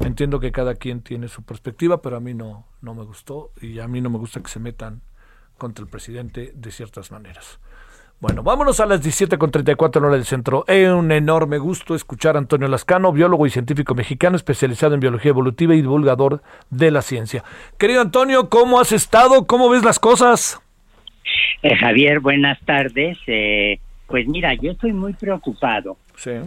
entiendo 0.00 0.40
que 0.40 0.50
cada 0.50 0.74
quien 0.76 1.02
tiene 1.02 1.28
su 1.28 1.42
perspectiva, 1.42 2.00
pero 2.00 2.16
a 2.16 2.20
mí 2.20 2.32
no, 2.32 2.64
no 2.80 2.94
me 2.94 3.04
gustó 3.04 3.52
y 3.60 3.78
a 3.78 3.86
mí 3.86 4.00
no 4.00 4.08
me 4.08 4.16
gusta 4.16 4.40
que 4.40 4.48
se 4.48 4.58
metan 4.58 5.02
contra 5.58 5.84
el 5.84 5.90
presidente 5.90 6.52
de 6.54 6.70
ciertas 6.70 7.10
maneras. 7.10 7.60
Bueno, 8.22 8.44
vámonos 8.44 8.78
a 8.78 8.86
las 8.86 9.04
17.34 9.04 9.96
en 9.96 10.04
hora 10.04 10.14
del 10.14 10.24
centro. 10.24 10.64
Es 10.68 10.88
un 10.88 11.10
enorme 11.10 11.58
gusto 11.58 11.96
escuchar 11.96 12.36
a 12.36 12.38
Antonio 12.38 12.68
Lascano, 12.68 13.10
biólogo 13.10 13.48
y 13.48 13.50
científico 13.50 13.96
mexicano 13.96 14.36
especializado 14.36 14.94
en 14.94 15.00
biología 15.00 15.30
evolutiva 15.30 15.74
y 15.74 15.82
divulgador 15.82 16.40
de 16.70 16.92
la 16.92 17.02
ciencia. 17.02 17.42
Querido 17.80 18.00
Antonio, 18.00 18.48
¿cómo 18.48 18.78
has 18.78 18.92
estado? 18.92 19.48
¿Cómo 19.48 19.68
ves 19.68 19.82
las 19.82 19.98
cosas? 19.98 20.62
Eh, 21.64 21.74
Javier, 21.74 22.20
buenas 22.20 22.60
tardes. 22.60 23.18
Eh, 23.26 23.80
pues 24.06 24.28
mira, 24.28 24.54
yo 24.54 24.70
estoy 24.70 24.92
muy 24.92 25.14
preocupado 25.14 25.96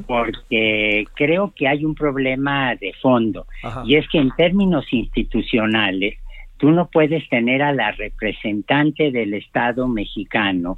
porque 0.08 1.04
creo 1.14 1.52
que 1.54 1.68
hay 1.68 1.84
un 1.84 1.94
problema 1.94 2.74
de 2.76 2.94
fondo 3.02 3.48
y 3.86 3.98
es 3.98 4.08
que 4.08 4.20
en 4.20 4.32
términos 4.38 4.86
institucionales 4.92 6.16
tú 6.58 6.72
no 6.72 6.90
puedes 6.90 7.28
tener 7.30 7.62
a 7.62 7.74
la 7.74 7.92
representante 7.92 9.12
del 9.12 9.34
Estado 9.34 9.88
mexicano 9.88 10.78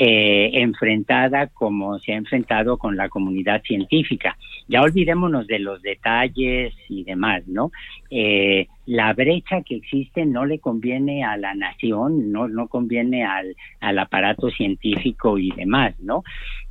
eh, 0.00 0.50
enfrentada 0.54 1.48
como 1.48 1.98
se 1.98 2.12
ha 2.12 2.16
enfrentado 2.16 2.78
con 2.78 2.96
la 2.96 3.08
comunidad 3.08 3.62
científica. 3.62 4.36
Ya 4.68 4.82
olvidémonos 4.82 5.46
de 5.46 5.58
los 5.58 5.82
detalles 5.82 6.74
y 6.88 7.04
demás, 7.04 7.46
¿no? 7.48 7.72
Eh, 8.10 8.68
la 8.86 9.12
brecha 9.12 9.62
que 9.62 9.76
existe 9.76 10.24
no 10.24 10.46
le 10.46 10.60
conviene 10.60 11.24
a 11.24 11.36
la 11.36 11.54
nación, 11.54 12.30
no, 12.30 12.48
no 12.48 12.68
conviene 12.68 13.24
al, 13.24 13.56
al 13.80 13.98
aparato 13.98 14.50
científico 14.50 15.38
y 15.38 15.50
demás, 15.50 15.98
¿no? 16.00 16.22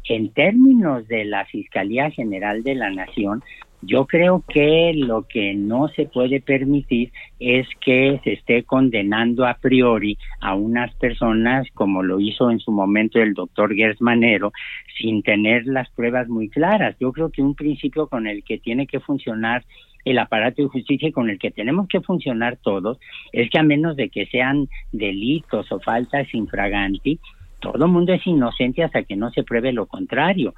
En 0.08 0.32
términos 0.32 1.08
de 1.08 1.26
la 1.26 1.43
Fiscalía 1.46 2.10
General 2.12 2.63
de 2.63 2.76
la 2.76 2.89
Nación, 2.91 3.43
yo 3.82 4.08
creo 4.08 4.44
que 4.48 4.92
lo 4.96 5.28
que 5.28 5.54
no 5.54 5.88
se 5.90 6.06
puede 6.06 6.42
permitir 6.42 7.12
es 7.40 7.68
que 7.80 8.20
se 8.24 8.34
esté 8.34 8.63
condenando 8.63 9.46
a 9.46 9.54
priori 9.56 10.18
a 10.42 10.56
unas 10.56 10.94
personas 10.96 11.68
como 11.76 12.02
lo 12.02 12.20
hizo 12.20 12.50
en 12.50 12.60
su 12.60 12.72
momento 12.72 13.20
el 13.20 13.36
doctor 13.36 13.76
Gersmanero 13.76 14.52
sin 14.98 15.22
tener 15.22 15.68
las 15.68 15.90
pruebas 15.92 16.28
muy 16.28 16.50
claras. 16.50 16.96
Yo 17.00 17.12
creo 17.12 17.30
que 17.30 17.44
un 17.44 17.54
principio 17.54 18.08
con 18.08 18.26
el 18.26 18.44
que 18.44 18.58
tiene 18.58 18.88
que 18.88 19.00
funcionar 19.00 19.63
el 20.06 20.18
aparato 20.20 20.63
de 20.63 20.70
justicia 20.70 21.12
con 21.12 21.30
el 21.30 21.38
que 21.38 21.52
tenemos 21.52 21.88
que 21.88 22.02
funcionar 22.02 22.58
todos 22.58 22.98
es 23.32 23.50
que 23.50 23.60
a 23.60 23.63
menos 23.63 23.96
de 23.96 24.10
que 24.10 24.26
sean 24.26 24.70
delitos 24.92 25.72
o 25.72 25.80
faltas 25.80 26.34
infraganti, 26.34 27.20
todo 27.60 27.88
mundo 27.88 28.13
es 28.13 28.26
inocente 28.26 28.84
hasta 28.84 29.04
que 29.04 29.16
no 29.16 29.32
se 29.32 29.44
pruebe 29.44 29.72
lo 29.72 29.86
contrario. 29.86 30.56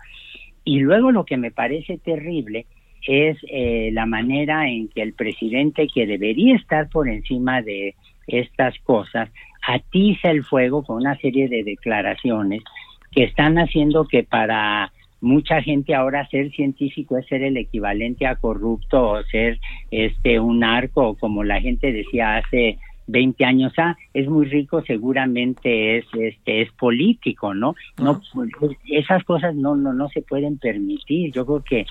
Y 0.63 0.79
luego 0.79 1.11
lo 1.11 1.25
que 1.25 1.37
me 1.37 1.51
parece 1.51 1.97
terrible 1.97 2.65
es 3.07 3.37
eh, 3.49 3.89
la 3.93 4.05
manera 4.05 4.69
en 4.69 4.87
que 4.89 5.01
el 5.01 5.13
presidente, 5.13 5.87
que 5.87 6.05
debería 6.05 6.55
estar 6.55 6.89
por 6.89 7.07
encima 7.09 7.61
de 7.61 7.95
estas 8.27 8.77
cosas, 8.79 9.29
atiza 9.67 10.31
el 10.31 10.43
fuego 10.43 10.83
con 10.83 10.97
una 10.97 11.17
serie 11.17 11.49
de 11.49 11.63
declaraciones 11.63 12.63
que 13.11 13.23
están 13.23 13.57
haciendo 13.57 14.07
que 14.07 14.23
para 14.23 14.91
mucha 15.21 15.61
gente 15.61 15.95
ahora 15.95 16.27
ser 16.29 16.51
científico 16.51 17.17
es 17.17 17.27
ser 17.27 17.43
el 17.43 17.57
equivalente 17.57 18.25
a 18.25 18.35
corrupto 18.35 19.09
o 19.09 19.23
ser 19.23 19.59
este 19.91 20.39
un 20.39 20.59
narco 20.59 21.15
como 21.15 21.43
la 21.43 21.59
gente 21.59 21.91
decía 21.91 22.37
hace 22.37 22.77
20 23.07 23.43
años 23.43 23.73
ah 23.77 23.97
es 24.13 24.29
muy 24.29 24.45
rico 24.45 24.81
seguramente 24.83 25.97
es 25.97 26.05
este 26.13 26.61
es 26.61 26.71
político 26.71 27.53
no 27.53 27.75
no 27.97 28.21
pues, 28.33 28.77
esas 28.89 29.23
cosas 29.25 29.55
no 29.55 29.75
no 29.75 29.93
no 29.93 30.07
se 30.09 30.21
pueden 30.21 30.57
permitir. 30.57 31.33
Yo 31.33 31.45
creo 31.45 31.63
que 31.63 31.85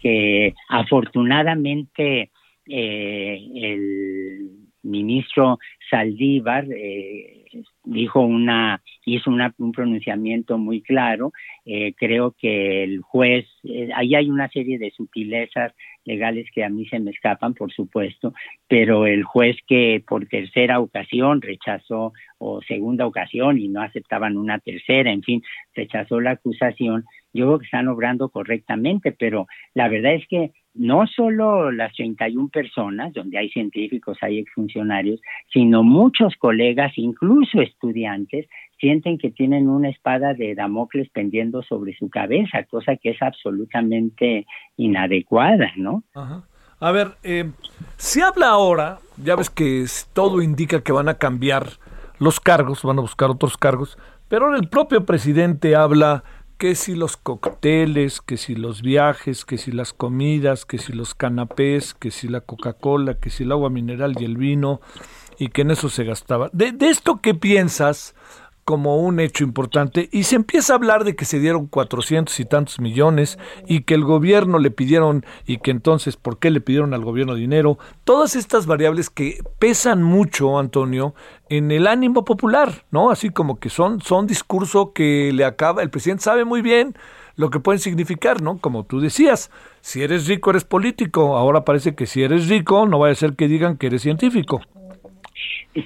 que 0.00 0.54
afortunadamente 0.68 2.30
eh, 2.68 3.38
el 3.54 4.50
ministro 4.82 5.58
Saldívar 5.90 6.66
eh, 6.70 7.44
dijo 7.84 8.20
una 8.20 8.82
hizo 9.04 9.30
un 9.30 9.72
pronunciamiento 9.72 10.58
muy 10.58 10.82
claro. 10.82 11.32
Eh, 11.64 11.94
creo 11.96 12.34
que 12.38 12.84
el 12.84 13.00
juez 13.00 13.46
ahí 13.94 14.14
hay 14.14 14.30
una 14.30 14.48
serie 14.48 14.78
de 14.78 14.90
sutilezas 14.90 15.72
legales 16.06 16.46
que 16.54 16.64
a 16.64 16.70
mí 16.70 16.86
se 16.86 16.98
me 16.98 17.10
escapan 17.10 17.54
por 17.54 17.72
supuesto 17.72 18.32
pero 18.68 19.06
el 19.06 19.24
juez 19.24 19.56
que 19.66 20.02
por 20.06 20.26
tercera 20.26 20.80
ocasión 20.80 21.42
rechazó 21.42 22.12
o 22.38 22.62
segunda 22.62 23.06
ocasión 23.06 23.58
y 23.58 23.68
no 23.68 23.82
aceptaban 23.82 24.36
una 24.36 24.58
tercera 24.58 25.10
en 25.10 25.22
fin 25.22 25.42
rechazó 25.74 26.20
la 26.20 26.32
acusación 26.32 27.04
yo 27.36 27.46
creo 27.46 27.58
que 27.58 27.66
están 27.66 27.88
obrando 27.88 28.30
correctamente, 28.30 29.12
pero 29.12 29.46
la 29.74 29.88
verdad 29.88 30.14
es 30.14 30.26
que 30.26 30.52
no 30.74 31.06
solo 31.06 31.70
las 31.70 31.92
31 31.94 32.48
personas, 32.48 33.12
donde 33.12 33.38
hay 33.38 33.48
científicos, 33.50 34.18
hay 34.22 34.38
exfuncionarios, 34.38 35.20
sino 35.52 35.82
muchos 35.82 36.34
colegas, 36.36 36.92
incluso 36.96 37.60
estudiantes, 37.60 38.46
sienten 38.78 39.18
que 39.18 39.30
tienen 39.30 39.68
una 39.68 39.88
espada 39.88 40.34
de 40.34 40.54
Damocles 40.54 41.08
pendiendo 41.10 41.62
sobre 41.62 41.96
su 41.96 42.08
cabeza, 42.08 42.64
cosa 42.64 42.96
que 42.96 43.10
es 43.10 43.22
absolutamente 43.22 44.46
inadecuada, 44.76 45.72
¿no? 45.76 46.04
A 46.78 46.92
ver, 46.92 47.12
eh, 47.22 47.50
se 47.96 48.22
habla 48.22 48.48
ahora, 48.48 48.98
ya 49.22 49.34
ves 49.34 49.48
que 49.48 49.86
todo 50.12 50.42
indica 50.42 50.82
que 50.82 50.92
van 50.92 51.08
a 51.08 51.14
cambiar 51.14 51.66
los 52.18 52.38
cargos, 52.38 52.82
van 52.82 52.98
a 52.98 53.02
buscar 53.02 53.30
otros 53.30 53.56
cargos, 53.56 53.98
pero 54.28 54.46
ahora 54.46 54.58
el 54.58 54.68
propio 54.68 55.06
presidente 55.06 55.74
habla 55.74 56.24
que 56.58 56.74
si 56.74 56.94
los 56.94 57.16
cócteles, 57.16 58.20
que 58.20 58.36
si 58.36 58.54
los 58.54 58.82
viajes, 58.82 59.44
que 59.44 59.58
si 59.58 59.72
las 59.72 59.92
comidas, 59.92 60.64
que 60.64 60.78
si 60.78 60.92
los 60.92 61.14
canapés, 61.14 61.94
que 61.94 62.10
si 62.10 62.28
la 62.28 62.40
Coca-Cola, 62.40 63.14
que 63.20 63.30
si 63.30 63.44
el 63.44 63.52
agua 63.52 63.68
mineral 63.68 64.14
y 64.18 64.24
el 64.24 64.36
vino, 64.36 64.80
y 65.38 65.48
que 65.48 65.62
en 65.62 65.70
eso 65.70 65.90
se 65.90 66.04
gastaba. 66.04 66.48
De 66.52 66.74
esto 66.80 67.20
qué 67.20 67.34
piensas 67.34 68.14
como 68.66 68.96
un 68.96 69.20
hecho 69.20 69.44
importante 69.44 70.08
y 70.10 70.24
se 70.24 70.34
empieza 70.34 70.72
a 70.72 70.76
hablar 70.76 71.04
de 71.04 71.14
que 71.14 71.24
se 71.24 71.38
dieron 71.38 71.68
cuatrocientos 71.68 72.40
y 72.40 72.44
tantos 72.44 72.80
millones 72.80 73.38
y 73.68 73.82
que 73.84 73.94
el 73.94 74.02
gobierno 74.02 74.58
le 74.58 74.72
pidieron 74.72 75.24
y 75.46 75.58
que 75.58 75.70
entonces 75.70 76.16
por 76.16 76.40
qué 76.40 76.50
le 76.50 76.60
pidieron 76.60 76.92
al 76.92 77.04
gobierno 77.04 77.36
dinero, 77.36 77.78
todas 78.02 78.34
estas 78.34 78.66
variables 78.66 79.08
que 79.08 79.38
pesan 79.60 80.02
mucho, 80.02 80.58
Antonio, 80.58 81.14
en 81.48 81.70
el 81.70 81.86
ánimo 81.86 82.24
popular, 82.24 82.84
¿no? 82.90 83.12
Así 83.12 83.30
como 83.30 83.60
que 83.60 83.70
son 83.70 84.00
son 84.00 84.26
discurso 84.26 84.92
que 84.92 85.30
le 85.32 85.44
acaba, 85.44 85.80
el 85.84 85.90
presidente 85.90 86.24
sabe 86.24 86.44
muy 86.44 86.60
bien 86.60 86.96
lo 87.36 87.50
que 87.50 87.60
pueden 87.60 87.78
significar, 87.78 88.42
¿no? 88.42 88.58
Como 88.58 88.82
tú 88.82 88.98
decías, 88.98 89.52
si 89.80 90.02
eres 90.02 90.26
rico 90.26 90.50
eres 90.50 90.64
político, 90.64 91.36
ahora 91.36 91.64
parece 91.64 91.94
que 91.94 92.06
si 92.06 92.24
eres 92.24 92.48
rico 92.48 92.84
no 92.88 92.98
vaya 92.98 93.12
a 93.12 93.14
ser 93.14 93.36
que 93.36 93.46
digan 93.46 93.76
que 93.76 93.86
eres 93.86 94.02
científico. 94.02 94.60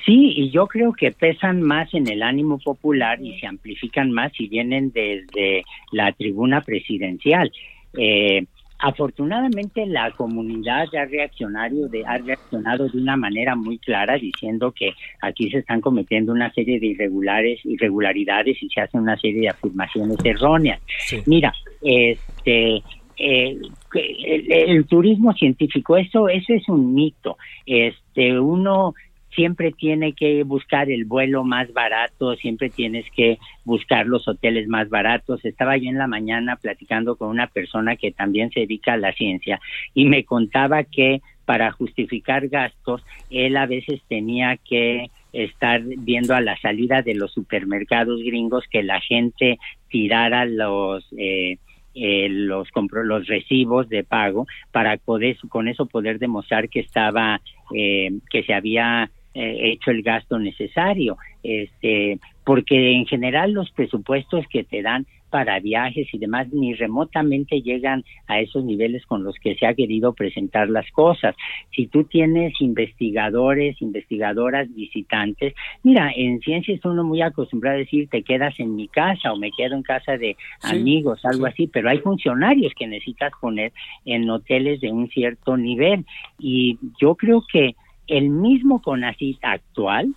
Sí, 0.05 0.33
y 0.37 0.51
yo 0.51 0.67
creo 0.69 0.93
que 0.93 1.11
pesan 1.11 1.63
más 1.63 1.93
en 1.95 2.09
el 2.09 2.23
ánimo 2.23 2.59
popular 2.59 3.21
y 3.21 3.39
se 3.41 3.47
amplifican 3.47 4.13
más 4.13 4.33
si 4.37 4.47
vienen 4.47 4.93
desde 4.93 5.65
la 5.91 6.13
tribuna 6.13 6.61
presidencial. 6.61 7.51
Eh, 7.99 8.47
afortunadamente 8.79 9.85
la 9.87 10.13
comunidad 10.13 10.87
ha 10.95 11.05
reaccionado 11.07 11.89
de, 11.89 12.05
ha 12.07 12.19
reaccionado 12.19 12.89
de 12.89 12.99
una 12.99 13.17
manera 13.17 13.57
muy 13.57 13.79
clara 13.79 14.17
diciendo 14.17 14.73
que 14.73 14.93
aquí 15.21 15.51
se 15.51 15.59
están 15.59 15.81
cometiendo 15.81 16.33
una 16.33 16.53
serie 16.53 16.79
de 16.79 16.87
irregulares 16.87 17.61
irregularidades 17.65 18.63
y 18.63 18.69
se 18.69 18.81
hacen 18.81 19.01
una 19.01 19.17
serie 19.19 19.41
de 19.43 19.49
afirmaciones 19.49 20.17
erróneas. 20.25 20.81
Mira, 21.27 21.53
este 21.83 22.83
eh, 23.23 23.59
el, 23.93 24.51
el, 24.51 24.87
turismo 24.87 25.35
científico 25.35 25.97
eso 25.97 26.29
eso 26.29 26.55
es 26.55 26.67
un 26.69 26.95
mito. 26.95 27.37
Este 27.67 28.39
uno 28.41 28.95
siempre 29.35 29.73
tiene 29.73 30.13
que 30.13 30.43
buscar 30.43 30.91
el 30.91 31.05
vuelo 31.05 31.45
más 31.45 31.73
barato, 31.73 32.35
siempre 32.37 32.71
tienes 32.71 33.05
que 33.15 33.39
buscar 33.65 34.07
los 34.07 34.27
hoteles 34.27 34.69
más 34.69 34.89
baratos. 34.89 35.45
Estaba 35.45 35.77
yo 35.77 35.89
en 35.89 35.99
la 35.99 36.07
mañana 36.07 36.57
platicando 36.57 37.17
con 37.17 37.29
una 37.29 37.47
persona 37.47 37.97
que 37.97 38.13
también 38.13 38.51
se 38.51 38.61
dedica 38.61 38.95
a 38.95 38.99
la 38.99 39.13
ciencia 39.13 39.61
y 39.95 40.07
me 40.07 40.25
contaba 40.25 40.85
que 40.85 41.21
para 41.45 41.73
justificar 41.73 42.49
gastos, 42.49 43.05
él 43.29 43.57
a 43.57 43.67
veces 43.67 44.01
tenía 44.09 44.57
que 44.57 45.11
estar 45.33 45.83
viendo 45.83 46.35
a 46.35 46.41
la 46.41 46.57
salida 46.59 47.03
de 47.03 47.15
los 47.15 47.33
supermercados 47.33 48.23
gringos 48.23 48.65
que 48.71 48.83
la 48.83 49.01
gente 49.01 49.59
tirara 49.89 50.45
los 50.45 51.07
eh, 51.17 51.59
eh, 51.95 52.29
los 52.29 52.69
los 53.05 53.27
recibos 53.27 53.89
de 53.89 54.05
pago 54.05 54.47
para 54.71 54.97
poder 54.97 55.37
con 55.49 55.67
eso 55.67 55.87
poder 55.87 56.21
demostrar 56.21 56.69
que 56.69 56.81
estaba 56.81 57.41
eh, 57.75 58.11
que 58.31 58.45
se 58.45 58.55
había 58.55 59.11
eh, 59.35 59.73
hecho 59.73 59.91
el 59.91 60.03
gasto 60.03 60.39
necesario, 60.39 61.17
este, 61.43 62.19
porque 62.45 62.93
en 62.93 63.07
general 63.07 63.53
los 63.53 63.71
presupuestos 63.71 64.45
que 64.49 64.65
te 64.65 64.83
dan 64.83 65.07
para 65.31 65.61
viajes 65.61 66.13
y 66.13 66.19
demás 66.19 66.49
ni 66.53 66.75
remotamente 66.75 67.63
llegan 67.63 68.05
a 68.27 68.41
esos 68.41 68.65
niveles 68.65 69.07
con 69.07 69.23
los 69.23 69.37
que 69.37 69.55
se 69.55 69.67
ha 69.67 69.75
querido 69.75 70.13
presentar 70.13 70.69
las 70.69 70.91
cosas. 70.91 71.35
Si 71.75 71.87
tú 71.87 72.05
tienes 72.05 72.61
investigadores, 72.61 73.81
investigadoras, 73.81 74.73
visitantes, 74.75 75.55
mira, 75.83 76.11
en 76.15 76.41
ciencia 76.41 76.75
es 76.75 76.85
uno 76.85 77.05
muy 77.05 77.23
acostumbrado 77.23 77.77
a 77.77 77.79
decir 77.79 78.09
te 78.09 78.23
quedas 78.23 78.59
en 78.59 78.75
mi 78.75 78.89
casa 78.89 79.33
o 79.33 79.37
me 79.37 79.53
quedo 79.53 79.77
en 79.77 79.83
casa 79.83 80.19
de 80.19 80.37
amigos, 80.63 81.25
algo 81.25 81.47
así, 81.47 81.69
pero 81.69 81.89
hay 81.89 81.99
funcionarios 81.99 82.73
que 82.77 82.87
necesitas 82.87 83.33
poner 83.41 83.73
en 84.05 84.29
hoteles 84.29 84.81
de 84.81 84.91
un 84.91 85.09
cierto 85.09 85.57
nivel 85.57 86.05
y 86.39 86.79
yo 87.01 87.15
creo 87.15 87.45
que 87.51 87.77
el 88.11 88.29
mismo 88.29 88.83
CONACYT 88.83 89.39
actual 89.43 90.15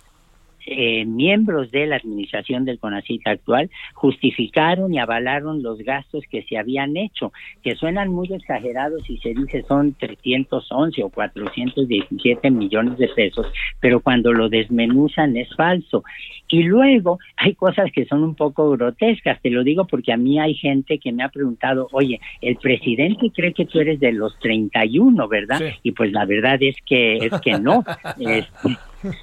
eh, 0.66 1.04
miembros 1.04 1.70
de 1.72 1.86
la 1.86 1.96
administración 1.96 2.64
del 2.64 2.78
CONACIT 2.78 3.26
actual 3.26 3.70
justificaron 3.92 4.94
y 4.94 4.98
avalaron 4.98 5.62
los 5.62 5.78
gastos 5.80 6.24
que 6.30 6.42
se 6.44 6.56
habían 6.56 6.96
hecho, 6.96 7.34
que 7.62 7.74
suenan 7.74 8.08
muy 8.08 8.32
exagerados 8.32 9.08
y 9.10 9.18
se 9.18 9.34
dice 9.34 9.62
son 9.68 9.92
311 9.92 11.02
o 11.02 11.10
417 11.10 12.50
millones 12.50 12.96
de 12.96 13.08
pesos, 13.08 13.46
pero 13.78 14.00
cuando 14.00 14.32
lo 14.32 14.48
desmenuzan 14.48 15.36
es 15.36 15.54
falso. 15.54 16.02
Y 16.48 16.62
luego 16.64 17.18
hay 17.36 17.54
cosas 17.54 17.90
que 17.92 18.04
son 18.04 18.22
un 18.22 18.34
poco 18.34 18.70
grotescas, 18.70 19.40
te 19.40 19.50
lo 19.50 19.64
digo 19.64 19.86
porque 19.86 20.12
a 20.12 20.16
mí 20.16 20.38
hay 20.38 20.54
gente 20.54 20.98
que 20.98 21.12
me 21.12 21.24
ha 21.24 21.28
preguntado, 21.28 21.88
oye, 21.92 22.20
el 22.40 22.56
presidente 22.56 23.30
cree 23.34 23.52
que 23.52 23.64
tú 23.66 23.80
eres 23.80 23.98
de 24.00 24.12
los 24.12 24.38
31, 24.40 25.26
¿verdad? 25.28 25.60
Y 25.82 25.92
pues 25.92 26.12
la 26.12 26.24
verdad 26.26 26.58
es 26.60 26.76
que 26.86 27.16
es 27.16 27.40
que 27.40 27.58
no. 27.58 27.84
Este, 28.24 28.76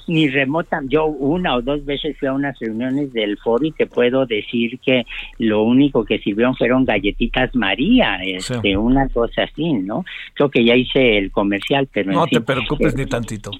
ni 0.07 0.27
remota. 0.29 0.79
Yo 0.87 1.05
una 1.05 1.55
o 1.55 1.61
dos 1.61 1.83
veces 1.85 2.17
fui 2.17 2.27
a 2.27 2.33
unas 2.33 2.57
reuniones 2.59 3.11
del 3.13 3.37
foro 3.37 3.65
y 3.65 3.71
te 3.71 3.87
puedo 3.87 4.25
decir 4.25 4.79
que 4.79 5.05
lo 5.39 5.63
único 5.63 6.05
que 6.05 6.19
sirvieron 6.19 6.55
fueron 6.55 6.85
galletitas 6.85 7.55
María, 7.55 8.17
este, 8.23 8.77
una 8.77 9.07
cosa 9.09 9.43
así, 9.43 9.73
¿no? 9.73 10.05
Creo 10.33 10.49
que 10.49 10.63
ya 10.63 10.75
hice 10.75 11.17
el 11.17 11.31
comercial, 11.31 11.87
pero... 11.91 12.11
No 12.11 12.27
te 12.27 12.41
preocupes 12.41 12.95
ni 12.95 13.05
tantito. 13.05 13.51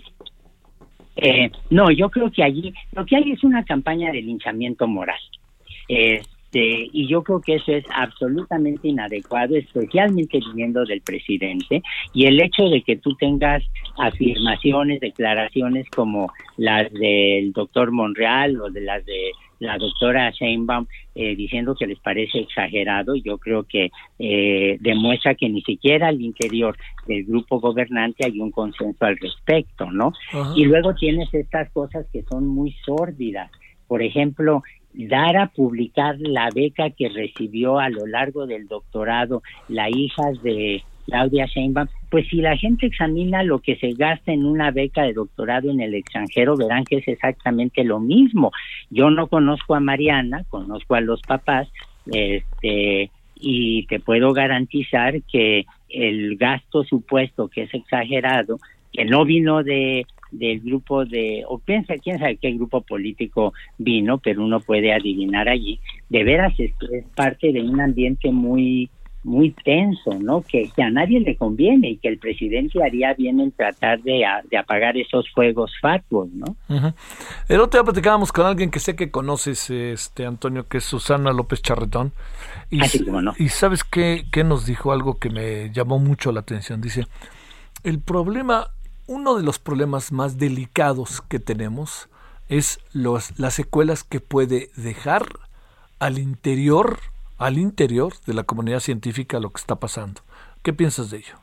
Eh, 1.16 1.52
no, 1.70 1.92
yo 1.92 2.10
creo 2.10 2.32
que 2.32 2.44
allí 2.44 2.74
lo 2.94 3.06
que 3.06 3.18
hay 3.18 3.32
es 3.32 3.44
una 3.44 3.64
campaña 3.64 4.12
de 4.12 4.22
linchamiento 4.22 4.88
moral. 4.88 5.20
Eh, 5.88 6.22
este, 6.52 6.90
y 6.92 7.08
yo 7.08 7.24
creo 7.24 7.40
que 7.40 7.56
eso 7.56 7.72
es 7.72 7.86
absolutamente 7.94 8.90
inadecuado, 8.90 9.56
especialmente 9.56 10.40
viniendo 10.40 10.84
del 10.84 11.02
presidente, 11.02 11.82
y 12.14 12.26
el 12.26 12.42
hecho 12.42 12.64
de 12.64 12.82
que 12.82 12.98
tú 12.98 13.16
tengas 13.16 13.64
afirmaciones, 13.98 15.00
declaraciones 15.00 15.90
como 15.90 16.32
las 16.58 16.92
del 16.92 17.54
doctor 17.54 17.92
Monreal 17.92 18.60
o 18.60 18.70
de 18.70 18.82
las 18.82 19.06
de 19.06 19.32
la 19.60 19.78
doctora 19.78 20.32
Sheinbaum 20.32 20.88
eh, 21.14 21.36
diciendo 21.36 21.76
que 21.76 21.86
les 21.86 22.00
parece 22.00 22.40
exagerado, 22.40 23.14
yo 23.16 23.38
creo 23.38 23.64
que 23.64 23.92
eh, 24.18 24.78
demuestra 24.80 25.36
que 25.36 25.48
ni 25.50 25.62
siquiera 25.62 26.08
al 26.08 26.20
interior 26.20 26.76
del 27.06 27.26
grupo 27.26 27.60
gobernante 27.60 28.26
hay 28.26 28.40
un 28.40 28.50
consenso 28.50 29.06
al 29.06 29.18
respecto, 29.18 29.92
¿no? 29.92 30.14
Y 30.56 30.66
luego 30.66 30.96
tienes 30.96 31.32
estas 31.32 31.70
cosas 31.70 32.08
que 32.12 32.24
son 32.24 32.48
muy 32.48 32.76
sórdidas. 32.84 33.52
Por 33.92 34.04
ejemplo, 34.04 34.64
dar 34.94 35.36
a 35.36 35.48
publicar 35.48 36.16
la 36.18 36.48
beca 36.56 36.92
que 36.92 37.10
recibió 37.10 37.78
a 37.78 37.90
lo 37.90 38.08
largo 38.08 38.48
del 38.48 38.70
doctorado 38.70 39.44
la 39.68 39.90
hija 39.90 40.32
de 40.44 40.82
Claudia 41.08 41.46
Sheinbaum, 41.46 41.90
pues 42.10 42.26
si 42.30 42.38
la 42.38 42.56
gente 42.56 42.86
examina 42.86 43.44
lo 43.44 43.60
que 43.60 43.76
se 43.76 43.92
gasta 43.92 44.32
en 44.32 44.46
una 44.46 44.72
beca 44.72 45.04
de 45.04 45.12
doctorado 45.12 45.70
en 45.70 45.82
el 45.82 45.94
extranjero, 45.94 46.56
verán 46.56 46.86
que 46.86 47.00
es 47.00 47.08
exactamente 47.10 47.84
lo 47.84 48.00
mismo. 48.00 48.54
Yo 48.90 49.10
no 49.10 49.28
conozco 49.28 49.76
a 49.76 49.82
Mariana, 49.82 50.46
conozco 50.48 50.96
a 50.96 51.02
los 51.02 51.22
papás, 51.24 51.68
este, 52.06 53.12
y 53.36 53.86
te 53.88 54.00
puedo 54.00 54.32
garantizar 54.32 55.22
que 55.24 55.66
el 55.90 56.38
gasto 56.38 56.86
supuesto 56.86 57.50
que 57.50 57.64
es 57.64 57.74
exagerado, 57.74 58.58
que 58.94 59.04
no 59.04 59.26
vino 59.26 59.64
de 59.64 60.06
del 60.32 60.62
grupo 60.62 61.06
de, 61.06 61.44
o 61.48 61.60
piensa, 61.60 61.96
quién 61.98 62.20
sabe 62.20 62.38
qué 62.38 62.52
grupo 62.52 62.82
político 62.82 63.54
vino, 63.78 64.18
pero 64.18 64.44
uno 64.44 64.60
puede 64.60 64.94
adivinar 64.94 65.50
allí, 65.50 65.80
de 66.10 66.24
veras 66.24 66.54
es, 66.60 66.72
parte 67.16 67.52
de 67.52 67.62
un 67.62 67.80
ambiente 67.82 68.32
muy 68.32 68.90
muy 69.24 69.52
tenso, 69.52 70.18
¿no? 70.20 70.42
Que, 70.42 70.72
a 70.82 70.90
nadie 70.90 71.20
le 71.20 71.36
conviene 71.36 71.92
y 71.92 71.98
que 71.98 72.08
el 72.08 72.18
presidente 72.18 72.84
haría 72.84 73.14
bien 73.14 73.40
en 73.40 73.52
tratar 73.52 74.02
de, 74.02 74.24
apagar 74.58 74.98
esos 74.98 75.30
fuegos 75.32 75.72
fatuos, 75.80 76.30
¿no? 76.32 76.56
El 77.48 77.60
otro 77.60 77.80
día 77.80 77.84
platicábamos 77.84 78.32
con 78.32 78.48
alguien 78.48 78.72
que 78.72 78.80
sé 78.80 78.96
que 78.96 79.12
conoces, 79.12 79.70
este 79.70 80.26
Antonio, 80.26 80.68
que 80.68 80.80
es 80.80 80.86
Susana 80.86 81.32
López 81.34 81.62
Charretón. 81.62 82.14
Y, 82.72 82.82
Así 82.82 83.06
como 83.06 83.22
no. 83.22 83.34
y 83.38 83.50
sabes 83.50 83.84
qué, 83.84 84.26
qué 84.32 84.44
nos 84.44 84.66
dijo 84.66 84.92
algo 84.92 85.20
que 85.20 85.30
me 85.30 85.70
llamó 85.72 86.00
mucho 86.00 86.32
la 86.32 86.40
atención. 86.40 86.82
Dice, 86.82 87.06
el 87.84 88.00
problema 88.00 88.72
uno 89.12 89.36
de 89.36 89.44
los 89.44 89.60
problemas 89.60 90.14
más 90.14 90.38
delicados 90.38 91.22
que 91.22 91.38
tenemos 91.38 92.10
es 92.48 92.80
los, 92.94 93.38
las 93.38 93.54
secuelas 93.54 94.06
que 94.06 94.22
puede 94.22 94.70
dejar 94.78 95.24
al 96.00 96.18
interior, 96.18 96.98
al 97.38 97.58
interior 97.58 98.14
de 98.26 98.34
la 98.34 98.44
comunidad 98.44 98.80
científica 98.80 99.42
lo 99.42 99.50
que 99.50 99.60
está 99.60 99.76
pasando. 99.76 100.22
¿Qué 100.64 100.72
piensas 100.72 101.12
de 101.12 101.18
ello? 101.18 101.36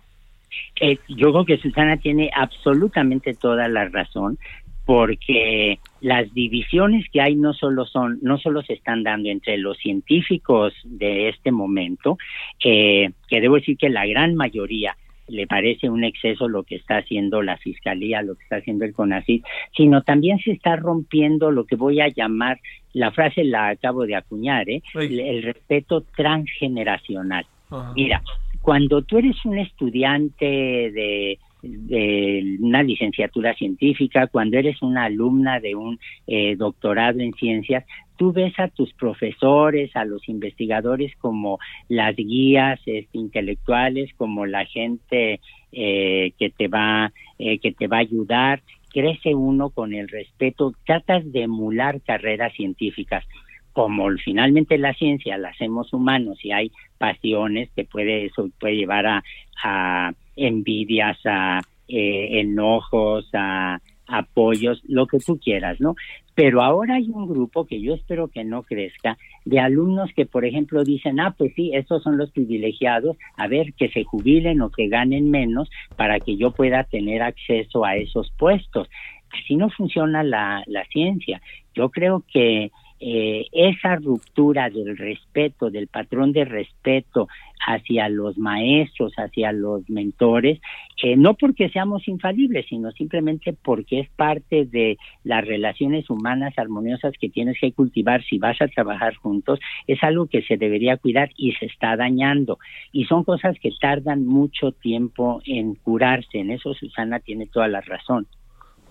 Eh, 0.81 0.99
yo 1.09 1.31
creo 1.31 1.45
que 1.45 1.59
Susana 1.59 1.99
tiene 1.99 2.31
absolutamente 2.35 3.35
toda 3.35 3.69
la 3.69 3.87
razón 3.87 4.39
porque 4.87 5.79
las 6.01 6.33
divisiones 6.33 7.05
que 7.13 7.21
hay 7.21 7.37
no 7.37 7.53
solo 7.53 7.85
son 7.85 8.19
no 8.23 8.39
solo 8.39 8.63
se 8.63 8.73
están 8.73 9.03
dando 9.03 9.29
entre 9.29 9.59
los 9.59 9.77
científicos 9.77 10.73
de 10.85 11.29
este 11.29 11.53
momento 11.53 12.17
eh, 12.65 13.11
que 13.29 13.41
debo 13.43 13.57
decir 13.57 13.77
que 13.77 13.91
la 13.91 14.07
gran 14.07 14.35
mayoría 14.35 14.97
le 15.29 15.47
parece 15.47 15.89
un 15.89 16.05
exceso 16.05 16.49
lo 16.49 16.63
que 16.63 16.77
está 16.77 16.99
haciendo 16.99 17.43
la 17.43 17.57
Fiscalía, 17.57 18.23
lo 18.23 18.35
que 18.35 18.43
está 18.43 18.57
haciendo 18.57 18.85
el 18.85 18.93
CONACYT, 18.93 19.45
sino 19.77 20.03
también 20.03 20.39
se 20.39 20.53
está 20.53 20.77
rompiendo 20.77 21.51
lo 21.51 21.65
que 21.65 21.77
voy 21.77 22.01
a 22.01 22.09
llamar, 22.09 22.61
la 22.93 23.11
frase 23.11 23.45
la 23.45 23.69
acabo 23.69 24.07
de 24.07 24.17
acuñar, 24.17 24.69
¿eh? 24.69 24.83
el, 24.95 25.43
respeto 25.43 26.03
transgeneracional. 26.17 27.47
Mira, 27.95 28.23
cuando 28.63 29.03
tú 29.03 29.19
eres 29.19 29.45
un 29.45 29.59
estudiante 29.59 30.47
de 30.47 31.39
de 31.63 32.57
una 32.61 32.83
licenciatura 32.83 33.55
científica, 33.55 34.29
cuando 34.29 34.59
eres 34.59 34.81
una 34.83 35.05
alumna 35.05 35.61
de 35.61 35.75
un 35.75 35.99
eh, 36.27 36.57
doctorado 36.57 37.21
en 37.21 37.33
ciencias, 37.35 37.85
tú 38.19 38.33
ves 38.33 38.53
a 38.59 38.69
tus 38.69 38.93
profesores, 38.93 39.95
a 39.97 40.05
los 40.05 40.29
investigadores 40.29 41.15
como 41.17 41.59
las 41.89 42.15
guías 42.17 42.81
este, 42.85 43.17
intelectuales, 43.17 44.13
como 44.17 44.45
la 44.45 44.67
gente 44.67 45.41
eh, 45.73 46.33
que 46.39 46.51
te 46.51 46.69
va 46.69 47.13
eh, 47.39 47.59
que 47.61 47.73
te 47.73 47.87
va 47.87 47.99
a 47.99 48.01
ayudar. 48.01 48.61
Crece 48.93 49.35
uno 49.35 49.71
con 49.71 49.95
el 49.95 50.09
respeto, 50.09 50.75
tratas 50.85 51.31
de 51.33 51.43
emular 51.43 52.01
carreras 52.03 52.53
científicas 52.55 53.25
como 53.73 54.09
finalmente 54.25 54.77
la 54.77 54.93
ciencia 54.95 55.39
la 55.39 55.51
hacemos 55.51 55.93
humanos 55.93 56.45
y 56.45 56.51
hay 56.51 56.73
pasiones 56.99 57.71
que 57.77 57.85
puede 57.85 58.27
eso 58.27 58.49
puede 58.59 58.75
llevar 58.75 59.07
a, 59.07 59.23
a 59.63 60.13
envidias, 60.35 61.17
a 61.25 61.61
eh, 61.87 62.41
enojos, 62.41 63.29
a 63.35 63.81
apoyos, 64.09 64.83
lo 64.89 65.07
que 65.07 65.19
tú 65.19 65.39
quieras, 65.39 65.81
¿no? 65.81 65.95
Pero 66.35 66.63
ahora 66.63 66.95
hay 66.95 67.09
un 67.11 67.29
grupo 67.29 67.67
que 67.67 67.81
yo 67.81 67.95
espero 67.95 68.29
que 68.29 68.45
no 68.45 68.63
crezca, 68.63 69.19
de 69.45 69.61
alumnos 69.61 70.11
que, 70.15 70.27
por 70.27 70.45
ejemplo, 70.45 70.85
dicen, 70.85 71.21
ah, 71.21 71.35
pues 71.37 71.53
sí, 71.55 71.73
estos 71.75 72.03
son 72.03 72.17
los 72.17 72.31
privilegiados, 72.31 73.17
a 73.37 73.47
ver, 73.49 73.75
que 73.75 73.89
se 73.91 74.05
jubilen 74.05 74.63
o 74.63 74.71
que 74.71 74.89
ganen 74.89 75.31
menos 75.31 75.71
para 75.97 76.21
que 76.21 76.37
yo 76.37 76.51
pueda 76.53 76.85
tener 76.85 77.23
acceso 77.23 77.85
a 77.85 77.97
esos 77.97 78.31
puestos. 78.39 78.89
Así 79.31 79.57
no 79.57 79.69
funciona 79.71 80.23
la, 80.23 80.63
la 80.67 80.85
ciencia. 80.87 81.43
Yo 81.75 81.91
creo 81.91 82.25
que 82.33 82.71
eh, 83.01 83.47
esa 83.53 83.97
ruptura 83.97 84.71
del 84.71 84.97
respeto, 84.97 85.71
del 85.71 85.87
patrón 85.87 86.33
de 86.33 86.45
respeto 86.45 87.29
hacia 87.67 88.09
los 88.09 88.39
maestros, 88.39 89.13
hacia 89.17 89.53
los 89.53 89.89
mentores, 89.89 90.61
eh, 91.03 91.17
no 91.17 91.35
porque 91.35 91.69
seamos 91.69 92.09
infalibles, 92.09 92.67
sino 92.69 92.91
simplemente 92.93 93.53
porque 93.53 94.01
es 94.01 94.11
parte 94.11 94.65
de 94.65 94.97
las 95.23 95.45
relaciones 95.45 96.11
humanas 96.11 96.55
armoniosas 96.57 97.13
que 97.21 97.29
tienes 97.29 97.57
que 97.61 97.73
cultivar 97.73 98.25
si 98.25 98.39
vas 98.39 98.61
a 98.61 98.69
trabajar 98.69 99.15
juntos, 99.17 99.61
es 99.87 100.03
algo 100.03 100.27
que 100.27 100.43
se 100.43 100.57
debería 100.57 100.97
cuidar 100.97 101.31
y 101.37 101.53
se 101.53 101.67
está 101.67 101.97
dañando. 101.97 102.59
Y 102.93 103.05
son 103.05 103.25
cosas 103.25 103.57
que 103.61 103.71
tardan 103.81 104.27
mucho 104.27 104.73
tiempo 104.73 105.41
en 105.45 105.75
curarse. 105.75 106.39
En 106.39 106.51
eso 106.51 106.75
Susana 106.75 107.21
tiene 107.21 107.47
toda 107.47 107.69
la 107.69 107.81
razón. 107.81 108.27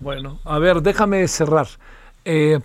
Bueno, 0.00 0.38
a 0.44 0.58
ver, 0.58 0.76
déjame 0.76 1.26
cerrar. 1.26 1.66
Eh, 2.24 2.58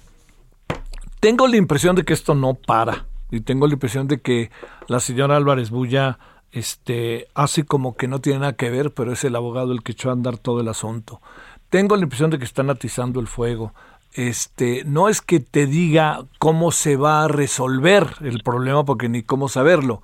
tengo 1.23 1.47
la 1.47 1.55
impresión 1.55 1.95
de 1.95 2.03
que 2.03 2.11
esto 2.11 2.35
no 2.35 2.53
para. 2.53 3.05
Y 3.31 3.39
tengo 3.39 3.65
la 3.65 3.73
impresión 3.75 4.09
de 4.09 4.19
que 4.19 4.51
la 4.89 4.99
señora 4.99 5.37
Álvarez 5.37 5.69
Bulla 5.69 6.19
este, 6.51 7.29
hace 7.33 7.63
como 7.63 7.95
que 7.95 8.09
no 8.09 8.19
tiene 8.19 8.39
nada 8.39 8.57
que 8.57 8.69
ver, 8.69 8.93
pero 8.93 9.13
es 9.13 9.23
el 9.23 9.37
abogado 9.37 9.71
el 9.71 9.83
que 9.83 9.93
echó 9.93 10.09
a 10.09 10.13
andar 10.13 10.37
todo 10.37 10.59
el 10.59 10.67
asunto. 10.67 11.21
Tengo 11.69 11.95
la 11.95 12.03
impresión 12.03 12.29
de 12.29 12.39
que 12.39 12.43
están 12.43 12.69
atizando 12.69 13.21
el 13.21 13.27
fuego. 13.27 13.73
Este, 14.11 14.83
no 14.83 15.07
es 15.07 15.21
que 15.21 15.39
te 15.39 15.65
diga 15.65 16.25
cómo 16.39 16.73
se 16.73 16.97
va 16.97 17.23
a 17.23 17.29
resolver 17.29 18.15
el 18.19 18.43
problema, 18.43 18.83
porque 18.83 19.07
ni 19.07 19.23
cómo 19.23 19.47
saberlo. 19.47 20.03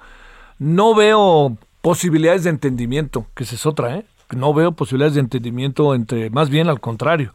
No 0.58 0.96
veo 0.96 1.58
posibilidades 1.82 2.46
de 2.46 2.52
entendimiento, 2.52 3.26
que 3.36 3.44
esa 3.44 3.56
es 3.56 3.66
otra, 3.66 3.98
¿eh? 3.98 4.06
No 4.34 4.54
veo 4.54 4.72
posibilidades 4.72 5.16
de 5.16 5.20
entendimiento 5.20 5.94
entre, 5.94 6.30
más 6.30 6.50
bien 6.50 6.70
al 6.70 6.80
contrario 6.80 7.34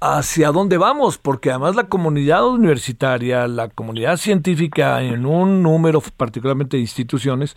hacia 0.00 0.52
dónde 0.52 0.78
vamos, 0.78 1.18
porque 1.18 1.50
además 1.50 1.76
la 1.76 1.88
comunidad 1.88 2.46
universitaria, 2.46 3.46
la 3.48 3.68
comunidad 3.68 4.16
científica 4.16 5.02
en 5.02 5.26
un 5.26 5.62
número 5.62 6.02
particularmente 6.16 6.76
de 6.76 6.82
instituciones, 6.82 7.56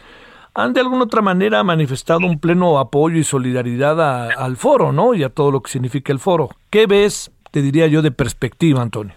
han 0.54 0.74
de 0.74 0.82
alguna 0.82 1.04
otra 1.04 1.22
manera 1.22 1.64
manifestado 1.64 2.26
un 2.26 2.40
pleno 2.40 2.80
apoyo 2.80 3.18
y 3.18 3.24
solidaridad 3.24 4.32
al 4.32 4.58
foro, 4.58 4.92
¿no? 4.92 5.14
Y 5.14 5.24
a 5.24 5.30
todo 5.30 5.52
lo 5.52 5.62
que 5.62 5.72
significa 5.72 6.12
el 6.12 6.20
foro. 6.20 6.50
¿Qué 6.70 6.88
ves? 6.88 7.32
te 7.52 7.62
diría 7.62 7.88
yo, 7.88 8.02
de 8.02 8.12
perspectiva, 8.12 8.82
Antonio? 8.82 9.16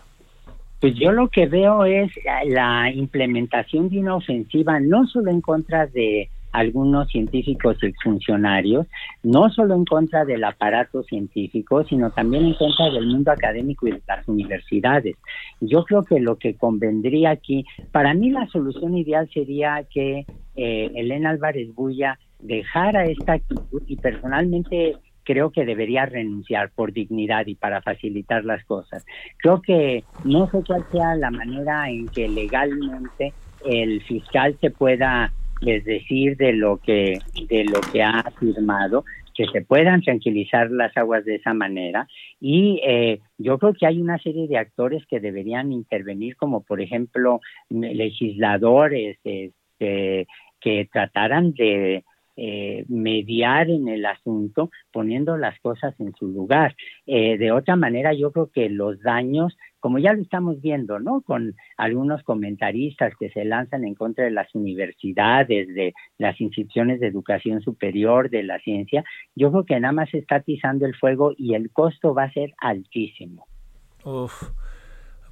Pues 0.80 0.94
yo 0.96 1.12
lo 1.12 1.28
que 1.28 1.46
veo 1.46 1.84
es 1.84 2.10
la 2.46 2.90
implementación 2.90 3.88
de 3.88 4.00
una 4.00 4.16
ofensiva 4.16 4.80
no 4.80 5.06
solo 5.06 5.30
en 5.30 5.40
contra 5.40 5.86
de 5.86 6.28
algunos 6.52 7.08
científicos 7.08 7.76
y 7.82 7.92
funcionarios, 8.02 8.86
no 9.22 9.50
solo 9.50 9.74
en 9.74 9.84
contra 9.84 10.24
del 10.24 10.44
aparato 10.44 11.02
científico, 11.02 11.84
sino 11.84 12.10
también 12.10 12.44
en 12.44 12.54
contra 12.54 12.90
del 12.90 13.06
mundo 13.06 13.32
académico 13.32 13.88
y 13.88 13.92
de 13.92 14.02
las 14.06 14.28
universidades. 14.28 15.16
Yo 15.60 15.84
creo 15.84 16.04
que 16.04 16.20
lo 16.20 16.36
que 16.36 16.54
convendría 16.54 17.30
aquí, 17.30 17.64
para 17.90 18.14
mí 18.14 18.30
la 18.30 18.46
solución 18.48 18.96
ideal 18.96 19.28
sería 19.32 19.84
que 19.90 20.26
eh, 20.54 20.90
Elena 20.94 21.30
Álvarez 21.30 21.74
Bulla 21.74 22.18
dejara 22.38 23.06
esta 23.06 23.34
actitud 23.34 23.82
y 23.86 23.96
personalmente 23.96 24.96
creo 25.24 25.50
que 25.50 25.64
debería 25.64 26.06
renunciar 26.06 26.70
por 26.74 26.92
dignidad 26.92 27.46
y 27.46 27.54
para 27.54 27.80
facilitar 27.80 28.44
las 28.44 28.64
cosas. 28.64 29.04
Creo 29.38 29.62
que 29.62 30.04
no 30.24 30.50
sé 30.50 30.62
cuál 30.66 30.84
sea 30.90 31.14
la 31.14 31.30
manera 31.30 31.88
en 31.88 32.08
que 32.08 32.28
legalmente 32.28 33.32
el 33.64 34.02
fiscal 34.02 34.56
se 34.60 34.70
pueda 34.70 35.32
decir 35.62 36.36
de 36.36 36.52
lo 36.52 36.78
que 36.78 37.18
de 37.48 37.64
lo 37.64 37.80
que 37.92 38.02
ha 38.02 38.20
afirmado 38.20 39.04
que 39.34 39.46
se 39.46 39.62
puedan 39.62 40.02
tranquilizar 40.02 40.70
las 40.70 40.94
aguas 40.96 41.24
de 41.24 41.36
esa 41.36 41.54
manera. 41.54 42.06
Y 42.38 42.80
eh, 42.84 43.20
yo 43.38 43.58
creo 43.58 43.72
que 43.72 43.86
hay 43.86 44.00
una 44.00 44.18
serie 44.18 44.46
de 44.46 44.58
actores 44.58 45.06
que 45.06 45.20
deberían 45.20 45.72
intervenir 45.72 46.36
como 46.36 46.62
por 46.62 46.80
ejemplo 46.80 47.40
legisladores 47.70 49.18
este, 49.24 50.26
que 50.60 50.88
trataran 50.92 51.52
de 51.54 52.04
eh, 52.34 52.86
mediar 52.88 53.68
en 53.68 53.88
el 53.88 54.06
asunto 54.06 54.70
poniendo 54.90 55.36
las 55.36 55.58
cosas 55.60 55.94
en 56.00 56.14
su 56.14 56.28
lugar. 56.28 56.74
Eh, 57.06 57.36
de 57.36 57.52
otra 57.52 57.76
manera, 57.76 58.14
yo 58.14 58.32
creo 58.32 58.50
que 58.50 58.70
los 58.70 58.98
daños, 59.02 59.54
como 59.80 59.98
ya 59.98 60.14
lo 60.14 60.22
estamos 60.22 60.60
viendo, 60.62 60.98
¿no? 60.98 61.20
Con 61.20 61.54
algunos 61.76 62.22
comentaristas 62.22 63.12
que 63.20 63.28
se 63.30 63.44
lanzan 63.44 63.84
en 63.84 63.94
contra 63.94 64.24
de 64.24 64.30
las 64.30 64.54
universidades, 64.54 65.68
de 65.74 65.92
las 66.16 66.40
instituciones 66.40 67.00
de 67.00 67.08
educación 67.08 67.60
superior, 67.60 68.30
de 68.30 68.44
la 68.44 68.58
ciencia, 68.60 69.04
yo 69.34 69.50
creo 69.50 69.66
que 69.66 69.78
nada 69.78 69.92
más 69.92 70.08
se 70.08 70.18
está 70.18 70.36
atizando 70.36 70.86
el 70.86 70.94
fuego 70.94 71.32
y 71.36 71.54
el 71.54 71.70
costo 71.70 72.14
va 72.14 72.24
a 72.24 72.32
ser 72.32 72.54
altísimo. 72.58 73.46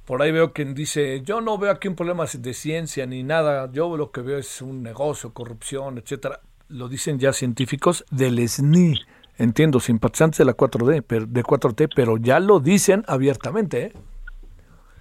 Por 0.05 0.21
ahí 0.21 0.31
veo 0.31 0.53
quien 0.53 0.75
dice, 0.75 1.21
yo 1.23 1.41
no 1.41 1.57
veo 1.57 1.71
aquí 1.71 1.87
un 1.87 1.95
problema 1.95 2.25
de 2.25 2.53
ciencia 2.53 3.07
ni 3.07 3.23
nada, 3.23 3.71
yo 3.71 3.97
lo 3.97 4.11
que 4.11 4.21
veo 4.21 4.37
es 4.37 4.61
un 4.61 4.83
negocio, 4.83 5.33
corrupción, 5.33 5.97
etcétera 5.97 6.41
lo 6.71 6.89
dicen 6.89 7.19
ya 7.19 7.33
científicos 7.33 8.05
del 8.11 8.47
SNI. 8.47 8.99
Entiendo, 9.37 9.79
simpatizantes 9.79 10.39
de 10.39 10.45
la 10.45 10.55
4D, 10.55 11.27
de 11.27 11.43
4T, 11.43 11.89
pero 11.95 12.17
ya 12.17 12.39
lo 12.39 12.59
dicen 12.59 13.03
abiertamente, 13.07 13.85
¿eh? 13.85 13.93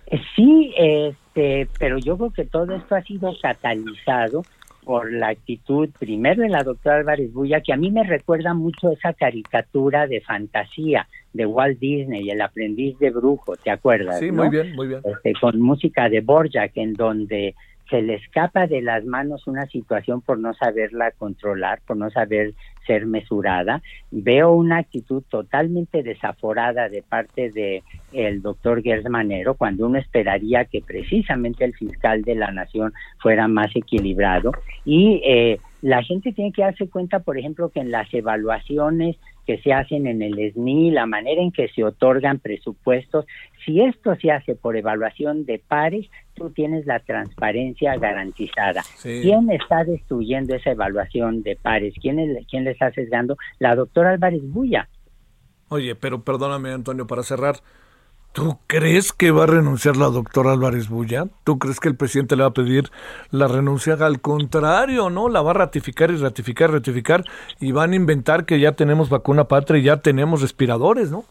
¿eh? 0.06 0.20
Sí, 0.34 0.72
este, 0.76 1.68
pero 1.78 1.98
yo 1.98 2.16
creo 2.16 2.30
que 2.30 2.44
todo 2.44 2.74
esto 2.74 2.94
ha 2.94 3.02
sido 3.02 3.32
catalizado 3.40 4.42
por 4.84 5.12
la 5.12 5.28
actitud 5.28 5.90
primero 5.98 6.42
de 6.42 6.48
la 6.48 6.64
doctora 6.64 6.96
Álvarez 6.96 7.32
Bulla, 7.32 7.60
que 7.60 7.72
a 7.72 7.76
mí 7.76 7.90
me 7.90 8.02
recuerda 8.02 8.54
mucho 8.54 8.90
esa 8.90 9.12
caricatura 9.12 10.06
de 10.06 10.20
fantasía 10.20 11.06
de 11.32 11.46
Walt 11.46 11.78
Disney, 11.78 12.28
el 12.30 12.40
aprendiz 12.40 12.98
de 12.98 13.10
brujo, 13.10 13.56
¿te 13.56 13.70
acuerdas? 13.70 14.18
Sí, 14.18 14.32
muy 14.32 14.48
bien, 14.48 14.74
muy 14.74 14.88
bien. 14.88 15.00
Este, 15.04 15.34
con 15.40 15.60
música 15.60 16.08
de 16.08 16.22
Borjak, 16.22 16.72
en 16.76 16.94
donde 16.94 17.54
se 17.90 18.00
le 18.00 18.14
escapa 18.14 18.66
de 18.68 18.80
las 18.80 19.04
manos 19.04 19.46
una 19.46 19.66
situación 19.66 20.22
por 20.22 20.38
no 20.38 20.54
saberla 20.54 21.10
controlar, 21.10 21.80
por 21.86 21.96
no 21.96 22.08
saber 22.10 22.54
ser 22.86 23.04
mesurada. 23.04 23.82
Veo 24.10 24.52
una 24.52 24.78
actitud 24.78 25.22
totalmente 25.28 26.02
desaforada 26.02 26.88
de 26.88 27.02
parte 27.02 27.50
de 27.50 27.82
el 28.12 28.42
doctor 28.42 28.82
Gersmanero, 28.82 29.54
cuando 29.54 29.86
uno 29.86 29.98
esperaría 29.98 30.64
que 30.64 30.80
precisamente 30.80 31.64
el 31.64 31.74
fiscal 31.74 32.22
de 32.22 32.36
la 32.36 32.52
nación 32.52 32.92
fuera 33.18 33.48
más 33.48 33.74
equilibrado. 33.74 34.52
Y 34.84 35.20
eh, 35.24 35.58
la 35.82 36.02
gente 36.02 36.32
tiene 36.32 36.52
que 36.52 36.62
darse 36.62 36.88
cuenta, 36.88 37.20
por 37.20 37.38
ejemplo, 37.38 37.70
que 37.70 37.80
en 37.80 37.90
las 37.90 38.12
evaluaciones 38.14 39.16
que 39.50 39.58
se 39.62 39.72
hacen 39.72 40.06
en 40.06 40.22
el 40.22 40.52
SNI, 40.52 40.92
la 40.92 41.06
manera 41.06 41.42
en 41.42 41.50
que 41.50 41.66
se 41.70 41.82
otorgan 41.82 42.38
presupuestos, 42.38 43.26
si 43.66 43.80
esto 43.80 44.14
se 44.14 44.30
hace 44.30 44.54
por 44.54 44.76
evaluación 44.76 45.44
de 45.44 45.58
pares, 45.58 46.06
tú 46.34 46.50
tienes 46.50 46.86
la 46.86 47.00
transparencia 47.00 47.96
garantizada. 47.96 48.84
¿Quién 49.02 49.50
está 49.50 49.82
destruyendo 49.82 50.54
esa 50.54 50.70
evaluación 50.70 51.42
de 51.42 51.56
pares? 51.56 51.94
¿Quién, 52.00 52.18
¿Quién 52.48 52.62
le 52.62 52.70
está 52.70 52.92
sesgando? 52.92 53.36
La 53.58 53.74
doctora 53.74 54.10
Álvarez 54.10 54.42
Bulla. 54.44 54.88
Oye, 55.68 55.96
pero 55.96 56.22
perdóname, 56.22 56.70
Antonio, 56.70 57.08
para 57.08 57.24
cerrar. 57.24 57.56
¿Tú 58.32 58.58
crees 58.68 59.12
que 59.12 59.32
va 59.32 59.42
a 59.42 59.46
renunciar 59.48 59.96
la 59.96 60.06
doctora 60.06 60.52
Álvarez 60.52 60.88
Bulla? 60.88 61.26
¿Tú 61.42 61.58
crees 61.58 61.80
que 61.80 61.88
el 61.88 61.96
presidente 61.96 62.36
le 62.36 62.42
va 62.42 62.50
a 62.50 62.54
pedir 62.54 62.84
la 63.32 63.48
renuncia? 63.48 63.94
Al 63.94 64.20
contrario, 64.20 65.10
¿no? 65.10 65.28
La 65.28 65.42
va 65.42 65.50
a 65.50 65.54
ratificar 65.54 66.12
y 66.12 66.16
ratificar, 66.16 66.70
ratificar 66.70 67.24
y 67.58 67.72
van 67.72 67.92
a 67.92 67.96
inventar 67.96 68.46
que 68.46 68.60
ya 68.60 68.72
tenemos 68.72 69.08
vacuna 69.08 69.44
patria 69.44 69.80
y 69.80 69.84
ya 69.84 69.96
tenemos 69.96 70.42
respiradores, 70.42 71.10
¿no? 71.10 71.24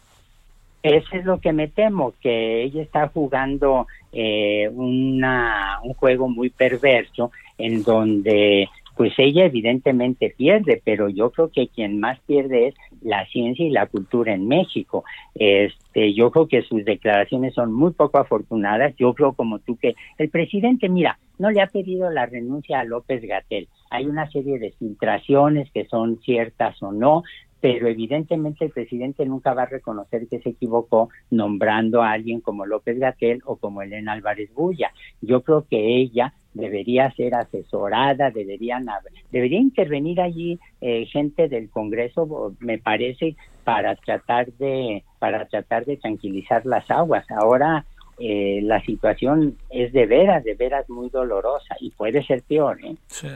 Eso 0.84 1.08
es 1.14 1.26
lo 1.26 1.40
que 1.40 1.54
me 1.54 1.70
temo, 1.70 2.14
que 2.22 2.64
ella 2.64 2.82
está 2.82 3.08
jugando 3.08 3.88
eh, 4.12 4.70
una, 4.74 5.80
un 5.84 5.94
juego 5.94 6.28
muy 6.28 6.50
perverso 6.50 7.32
en 7.58 7.84
donde 7.84 8.70
pues 9.00 9.14
ella 9.18 9.46
evidentemente 9.46 10.36
pierde, 10.36 10.82
pero 10.84 11.08
yo 11.08 11.32
creo 11.32 11.50
que 11.50 11.70
quien 11.70 12.02
más 12.02 12.20
pierde 12.28 12.68
es 12.68 12.76
la 13.02 13.26
ciencia 13.28 13.66
y 13.66 13.70
la 13.70 13.86
cultura 13.86 14.34
en 14.34 14.46
México. 14.50 15.06
Este, 15.36 16.14
yo 16.14 16.32
creo 16.32 16.50
que 16.50 16.64
sus 16.64 16.84
declaraciones 16.84 17.54
son 17.54 17.72
muy 17.72 17.92
poco 17.92 18.18
afortunadas. 18.18 18.94
Yo 18.98 19.14
creo 19.14 19.32
como 19.32 19.60
tú 19.60 19.78
que 19.78 19.96
el 20.18 20.30
presidente, 20.30 20.90
mira, 20.90 21.18
no 21.38 21.50
le 21.50 21.62
ha 21.62 21.68
pedido 21.68 22.10
la 22.10 22.26
renuncia 22.26 22.82
a 22.82 22.84
López 22.84 23.22
Gatel. 23.22 23.70
Hay 23.90 24.06
una 24.06 24.30
serie 24.32 24.60
de 24.60 24.72
filtraciones 24.72 25.72
que 25.72 25.86
son 25.86 26.20
ciertas 26.20 26.84
o 26.84 26.92
no, 26.92 27.24
pero 27.62 27.88
evidentemente 27.88 28.66
el 28.66 28.72
presidente 28.72 29.26
nunca 29.26 29.54
va 29.54 29.62
a 29.62 29.68
reconocer 29.68 30.28
que 30.28 30.40
se 30.40 30.50
equivocó 30.50 31.08
nombrando 31.32 32.04
a 32.04 32.12
alguien 32.12 32.42
como 32.42 32.66
López 32.66 33.00
Gatel 33.00 33.44
o 33.46 33.56
como 33.56 33.82
Elena 33.82 34.12
Álvarez 34.12 34.54
Bulla. 34.54 34.92
Yo 35.22 35.42
creo 35.44 35.66
que 35.70 35.96
ella 36.02 36.34
debería 36.54 37.12
ser 37.12 37.36
asesorada, 37.36 38.32
deberían 38.32 38.88
debería 39.32 39.60
intervenir 39.60 40.20
allí 40.22 40.60
eh, 40.82 41.06
gente 41.06 41.48
del 41.48 41.70
Congreso, 41.70 42.56
me 42.60 42.78
parece, 42.78 43.36
para 43.64 43.96
tratar 43.96 44.52
de 44.54 45.04
para 45.20 45.48
tratar 45.48 45.86
de 45.86 45.98
tranquilizar 45.98 46.66
las 46.66 46.90
aguas. 46.90 47.26
Ahora 47.32 47.86
eh, 48.20 48.60
la 48.64 48.84
situación 48.84 49.58
es 49.70 49.94
de 49.94 50.06
veras, 50.06 50.44
de 50.44 50.56
veras 50.56 50.90
muy 50.90 51.10
dolorosa 51.10 51.76
y 51.80 51.92
puede 51.92 52.24
ser 52.26 52.42
peor. 52.44 52.80
¿eh? 52.84 52.96
Sí. 53.08 53.28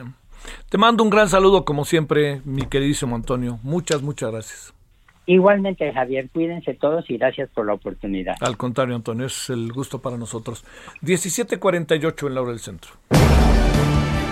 Te 0.70 0.78
mando 0.78 1.04
un 1.04 1.10
gran 1.10 1.30
saludo 1.30 1.64
como 1.64 1.86
siempre, 1.86 2.42
mi 2.44 2.64
queridísimo 2.64 3.16
Antonio. 3.16 3.60
Muchas, 3.64 4.02
muchas 4.02 4.32
gracias. 4.32 4.74
Igualmente, 5.26 5.92
Javier, 5.94 6.30
cuídense 6.32 6.74
todos 6.74 7.10
y 7.10 7.18
gracias 7.18 7.50
por 7.54 7.66
la 7.66 7.74
oportunidad. 7.74 8.36
Al 8.42 8.58
contrario, 8.58 8.96
Antonio, 8.96 9.28
es 9.28 9.50
el 9.50 9.72
gusto 9.72 10.02
para 10.02 10.18
nosotros. 10.18 10.66
17:48 11.02 12.28
en 12.28 12.36
la 12.36 12.42
hora 12.42 12.52
del 12.52 12.60
centro. 12.60 12.92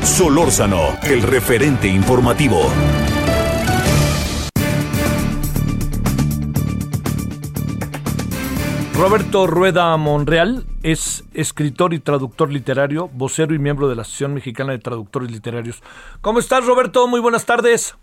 Solórzano, 0.02 0.98
el 1.04 1.22
referente 1.22 1.88
informativo. 1.88 2.62
Roberto 9.02 9.48
Rueda 9.48 9.98
Monreal 9.98 10.66
es 10.84 11.24
escritor 11.34 11.94
y 11.94 12.00
traductor 12.00 12.52
literario, 12.52 13.08
vocero 13.08 13.56
y 13.56 13.60
miembro 13.60 13.88
de 13.88 13.96
la 13.96 14.04
Asociación 14.04 14.36
Mexicana 14.36 14.74
de 14.74 14.80
Traductores 14.80 15.32
Literarios. 15.32 15.82
¿Cómo 16.22 16.38
estás, 16.38 16.66
Roberto? 16.66 17.08
Muy 17.08 17.20
buenas 17.20 17.46
tardes. 17.48 17.96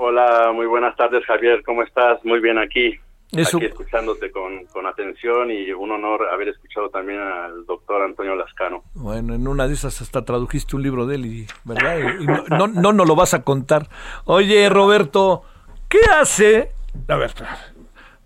Hola, 0.00 0.52
muy 0.54 0.66
buenas 0.66 0.94
tardes, 0.94 1.24
Javier. 1.26 1.64
¿Cómo 1.64 1.82
estás? 1.82 2.24
Muy 2.24 2.38
bien 2.38 2.56
aquí. 2.56 2.94
Aquí 3.32 3.64
escuchándote 3.64 4.30
con, 4.30 4.64
con, 4.66 4.86
atención 4.86 5.50
y 5.50 5.72
un 5.72 5.90
honor 5.90 6.28
haber 6.30 6.48
escuchado 6.48 6.88
también 6.88 7.18
al 7.20 7.66
doctor 7.66 8.02
Antonio 8.02 8.36
Lascano. 8.36 8.84
Bueno, 8.94 9.34
en 9.34 9.48
una 9.48 9.66
de 9.66 9.74
esas 9.74 10.00
hasta 10.00 10.24
tradujiste 10.24 10.76
un 10.76 10.84
libro 10.84 11.04
de 11.04 11.16
él, 11.16 11.26
y, 11.26 11.46
¿verdad? 11.64 11.98
Y 12.20 12.26
no, 12.26 12.44
no, 12.48 12.68
no 12.68 12.92
nos 12.92 13.08
lo 13.08 13.16
vas 13.16 13.34
a 13.34 13.42
contar. 13.42 13.88
Oye, 14.24 14.68
Roberto, 14.70 15.42
¿qué 15.88 15.98
hace? 16.16 16.70
A 17.08 17.16
ver, 17.16 17.32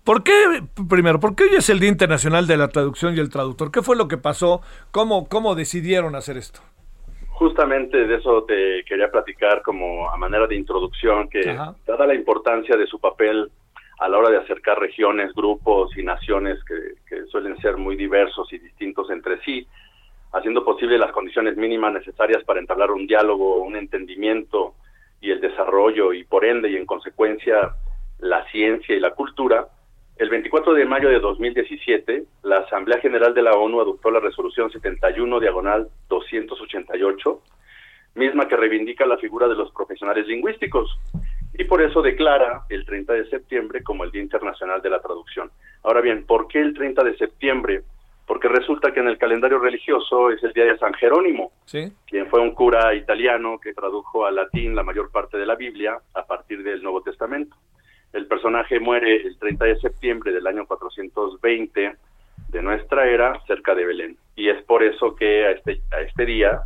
¿Por 0.03 0.23
qué, 0.23 0.63
primero, 0.87 1.19
por 1.19 1.35
qué 1.35 1.45
hoy 1.45 1.55
es 1.57 1.69
el 1.69 1.79
Día 1.79 1.89
Internacional 1.89 2.45
de 2.45 2.57
la 2.57 2.67
Traducción 2.67 3.17
y 3.17 3.19
el 3.19 3.29
Traductor? 3.29 3.71
¿Qué 3.71 3.81
fue 3.81 3.95
lo 3.95 4.07
que 4.07 4.17
pasó? 4.17 4.61
¿Cómo, 4.91 5.27
cómo 5.27 5.55
decidieron 5.55 6.15
hacer 6.15 6.37
esto? 6.37 6.61
Justamente 7.33 8.05
de 8.05 8.15
eso 8.15 8.43
te 8.43 8.83
quería 8.85 9.11
platicar 9.11 9.61
como 9.61 10.09
a 10.09 10.17
manera 10.17 10.47
de 10.47 10.55
introducción, 10.55 11.27
que 11.27 11.57
dada 11.85 12.05
la 12.05 12.13
importancia 12.13 12.77
de 12.77 12.87
su 12.87 12.99
papel 12.99 13.49
a 13.99 14.07
la 14.07 14.17
hora 14.17 14.29
de 14.29 14.37
acercar 14.37 14.79
regiones, 14.79 15.33
grupos 15.33 15.95
y 15.97 16.03
naciones 16.03 16.63
que, 16.63 16.95
que 17.07 17.25
suelen 17.25 17.57
ser 17.57 17.77
muy 17.77 17.95
diversos 17.95 18.51
y 18.53 18.59
distintos 18.59 19.09
entre 19.09 19.39
sí, 19.41 19.67
haciendo 20.31 20.63
posible 20.63 20.97
las 20.97 21.11
condiciones 21.11 21.57
mínimas 21.57 21.93
necesarias 21.93 22.43
para 22.43 22.59
entablar 22.59 22.91
un 22.91 23.07
diálogo, 23.07 23.57
un 23.63 23.75
entendimiento 23.75 24.75
y 25.21 25.31
el 25.31 25.39
desarrollo 25.39 26.13
y 26.13 26.23
por 26.25 26.43
ende 26.43 26.69
y 26.69 26.75
en 26.75 26.85
consecuencia 26.85 27.75
la 28.19 28.45
ciencia 28.51 28.95
y 28.95 28.99
la 28.99 29.11
cultura, 29.11 29.67
El 30.17 30.29
24 30.29 30.73
de 30.73 30.85
mayo 30.85 31.09
de 31.09 31.19
2017, 31.19 32.23
la 32.43 32.57
Asamblea 32.59 32.99
General 32.99 33.33
de 33.33 33.41
la 33.41 33.53
ONU 33.53 33.81
adoptó 33.81 34.11
la 34.11 34.19
resolución 34.19 34.71
71 34.71 35.39
diagonal 35.39 35.89
288, 36.07 37.41
misma 38.15 38.47
que 38.47 38.55
reivindica 38.55 39.07
la 39.07 39.17
figura 39.17 39.47
de 39.47 39.55
los 39.55 39.71
profesionales 39.71 40.27
lingüísticos 40.27 40.99
y 41.55 41.63
por 41.65 41.81
eso 41.81 42.01
declara 42.01 42.63
el 42.69 42.85
30 42.85 43.13
de 43.13 43.29
septiembre 43.29 43.83
como 43.83 44.03
el 44.03 44.11
Día 44.11 44.21
Internacional 44.21 44.81
de 44.81 44.89
la 44.89 45.01
Traducción. 45.01 45.51
Ahora 45.83 46.01
bien, 46.01 46.25
¿por 46.25 46.47
qué 46.47 46.59
el 46.59 46.73
30 46.73 47.03
de 47.03 47.17
septiembre? 47.17 47.83
Porque 48.25 48.47
resulta 48.47 48.93
que 48.93 49.01
en 49.01 49.07
el 49.07 49.17
calendario 49.17 49.59
religioso 49.59 50.31
es 50.31 50.41
el 50.43 50.53
día 50.53 50.65
de 50.65 50.77
San 50.77 50.93
Jerónimo, 50.93 51.51
quien 51.69 52.27
fue 52.27 52.39
un 52.39 52.51
cura 52.51 52.95
italiano 52.95 53.59
que 53.59 53.73
tradujo 53.73 54.25
al 54.25 54.35
latín 54.35 54.75
la 54.75 54.83
mayor 54.83 55.11
parte 55.11 55.37
de 55.37 55.45
la 55.45 55.55
Biblia 55.55 55.97
a 56.13 56.25
partir 56.25 56.63
del 56.63 56.81
Nuevo 56.81 57.01
Testamento. 57.01 57.55
El 58.13 58.27
personaje 58.27 58.79
muere 58.79 59.25
el 59.25 59.37
30 59.37 59.65
de 59.65 59.79
septiembre 59.79 60.31
del 60.31 60.45
año 60.45 60.65
420 60.67 61.95
de 62.49 62.61
nuestra 62.61 63.07
era, 63.07 63.41
cerca 63.47 63.73
de 63.73 63.85
Belén. 63.85 64.17
Y 64.35 64.49
es 64.49 64.63
por 64.63 64.83
eso 64.83 65.15
que 65.15 65.47
a 65.47 65.51
este, 65.51 65.81
a 65.91 66.01
este 66.01 66.25
día, 66.25 66.61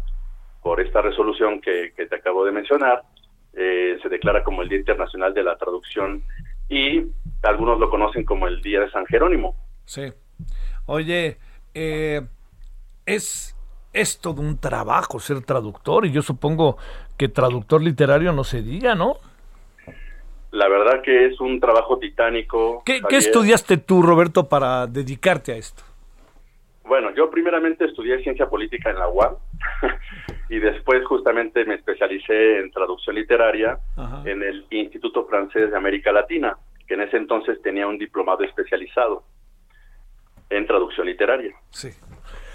por 0.62 0.82
esta 0.82 1.02
resolución 1.02 1.62
que, 1.62 1.94
te 1.96 2.16
acabo 2.16 2.46
de 2.46 2.52
mencionar, 2.52 3.02
eh, 3.54 3.98
se 4.02 4.10
declara 4.10 4.44
como 4.44 4.62
el 4.62 4.70
Día 4.70 4.80
Internacional 4.80 5.34
de 5.34 5.44
la 5.44 5.58
Traducción 5.58 6.22
y 6.70 7.04
algunos 7.44 7.80
lo 7.80 7.90
conocen 7.90 8.26
como 8.26 8.48
el 8.48 8.62
Día 8.62 8.82
de 8.82 8.92
San 8.92 9.06
Jerónimo. 9.06 9.56
Sí. 9.86 10.12
Oye, 10.86 11.38
eh, 11.74 12.22
es, 13.06 13.56
es 13.94 14.20
todo 14.20 14.42
un 14.42 14.60
trabajo 14.60 15.20
ser 15.20 15.42
traductor 15.44 16.06
y 16.06 16.12
yo 16.12 16.22
supongo 16.22 16.78
que 17.18 17.30
traductor 17.30 17.82
literario 17.82 18.34
no 18.34 18.44
se 18.44 18.62
diga, 18.62 18.94
¿no? 18.94 19.20
La 20.58 20.68
verdad 20.68 21.04
que 21.04 21.28
es 21.28 21.40
un 21.40 21.60
trabajo 21.60 22.00
titánico. 22.00 22.82
¿Qué, 22.84 23.00
estudiaste 23.12 23.78
tú, 23.78 24.02
Roberto, 24.02 24.50
para 24.50 24.88
dedicarte 24.88 25.52
a 25.52 25.56
esto? 25.56 25.84
Bueno, 26.84 27.14
yo 27.14 27.30
primeramente 27.30 27.86
estudié 27.86 28.24
ciencia 28.24 28.50
política 28.50 28.90
en 28.90 28.98
la 28.98 29.08
UAM 29.08 29.36
y 30.50 30.58
después 30.58 31.06
justamente 31.06 31.64
me 31.66 31.76
especialicé 31.76 32.58
en 32.58 32.72
traducción 32.72 33.16
literaria 33.16 33.78
en 34.26 34.42
el 34.42 34.66
Instituto 34.72 35.28
Francés 35.28 35.70
de 35.70 35.78
América 35.78 36.12
Latina, 36.12 36.58
que 36.88 36.96
en 36.96 37.02
ese 37.02 37.18
entonces 37.18 37.62
tenía 37.62 37.86
un 37.86 38.00
diplomado 38.00 38.44
especializado 38.44 39.26
en 40.50 40.66
traducción 40.66 41.06
literaria. 41.06 41.56
Sí. 41.70 41.90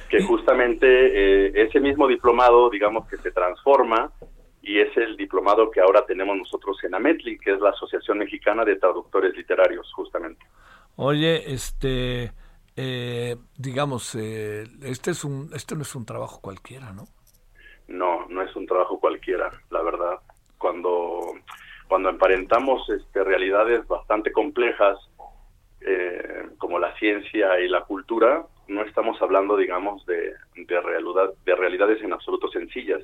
Que 0.08 0.24
justamente 0.24 0.86
eh, 0.88 1.52
ese 1.54 1.78
mismo 1.78 2.08
diplomado, 2.08 2.68
digamos 2.68 3.06
que 3.06 3.16
se 3.18 3.30
transforma 3.30 4.10
y 4.62 4.78
es 4.78 4.96
el 4.96 5.16
diplomado 5.16 5.70
que 5.70 5.80
ahora 5.80 6.06
tenemos 6.06 6.36
nosotros 6.36 6.78
en 6.84 6.94
AMETLI, 6.94 7.38
que 7.38 7.52
es 7.52 7.60
la 7.60 7.70
Asociación 7.70 8.18
Mexicana 8.18 8.64
de 8.64 8.76
Traductores 8.76 9.36
Literarios, 9.36 9.92
justamente. 9.92 10.46
Oye, 10.96 11.52
este, 11.52 12.32
eh, 12.76 13.36
digamos, 13.58 14.14
eh, 14.14 14.64
este 14.82 15.10
es 15.10 15.24
un, 15.24 15.50
este 15.52 15.74
no 15.74 15.82
es 15.82 15.94
un 15.96 16.06
trabajo 16.06 16.40
cualquiera, 16.40 16.92
¿no? 16.92 17.08
No, 17.88 18.26
no 18.28 18.42
es 18.42 18.54
un 18.54 18.66
trabajo 18.66 19.00
cualquiera, 19.00 19.50
la 19.70 19.82
verdad. 19.82 20.20
Cuando, 20.58 21.32
cuando 21.88 22.08
emparentamos 22.10 22.88
este, 22.88 23.24
realidades 23.24 23.86
bastante 23.88 24.30
complejas, 24.30 24.96
eh, 25.80 26.46
como 26.58 26.78
la 26.78 26.96
ciencia 26.98 27.58
y 27.58 27.68
la 27.68 27.82
cultura, 27.82 28.46
no 28.68 28.82
estamos 28.82 29.20
hablando, 29.20 29.56
digamos, 29.56 30.06
de, 30.06 30.34
de, 30.54 30.80
realidad, 30.80 31.34
de 31.44 31.56
realidades 31.56 32.00
en 32.00 32.12
absoluto 32.12 32.46
sencillas 32.48 33.02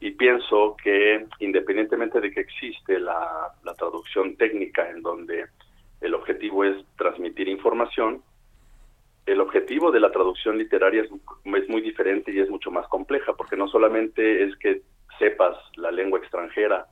y 0.00 0.12
pienso 0.12 0.76
que 0.82 1.26
independientemente 1.40 2.20
de 2.20 2.30
que 2.30 2.40
existe 2.40 3.00
la, 3.00 3.52
traducción 3.76 4.36
técnica 4.36 4.90
en 4.90 5.02
donde 5.02 5.46
el 6.00 6.14
objetivo 6.14 6.64
es 6.64 6.76
transmitir 6.96 7.48
información, 7.48 8.22
el 9.26 9.40
objetivo 9.40 9.90
de 9.92 10.00
la 10.00 10.10
traducción 10.10 10.56
literaria 10.58 11.02
es, 11.02 11.10
es, 11.10 11.68
muy 11.68 11.80
diferente 11.80 12.32
y 12.32 12.40
es 12.40 12.48
mucho 12.48 12.70
más 12.70 12.88
compleja, 12.88 13.34
porque 13.34 13.56
no 13.56 13.68
solamente 13.68 14.44
es 14.44 14.56
que 14.56 14.82
sepas 15.18 15.56
la 15.76 15.90
lengua 15.90 16.18
extranjera, 16.18 16.86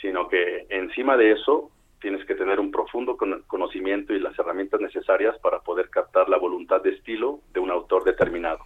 sino 0.00 0.28
que 0.28 0.66
encima 0.70 1.16
de 1.16 1.32
eso 1.32 1.70
tienes 2.00 2.24
que 2.26 2.34
tener 2.34 2.60
un 2.60 2.70
profundo 2.70 3.16
conocimiento 3.46 4.12
y 4.12 4.20
las 4.20 4.38
herramientas 4.38 4.80
necesarias 4.80 5.38
para 5.38 5.60
poder 5.60 5.88
captar 5.90 6.28
la 6.28 6.36
voluntad 6.36 6.82
de 6.82 6.90
estilo 6.90 7.40
de 7.52 7.60
un 7.60 7.70
autor 7.70 8.04
determinado. 8.04 8.60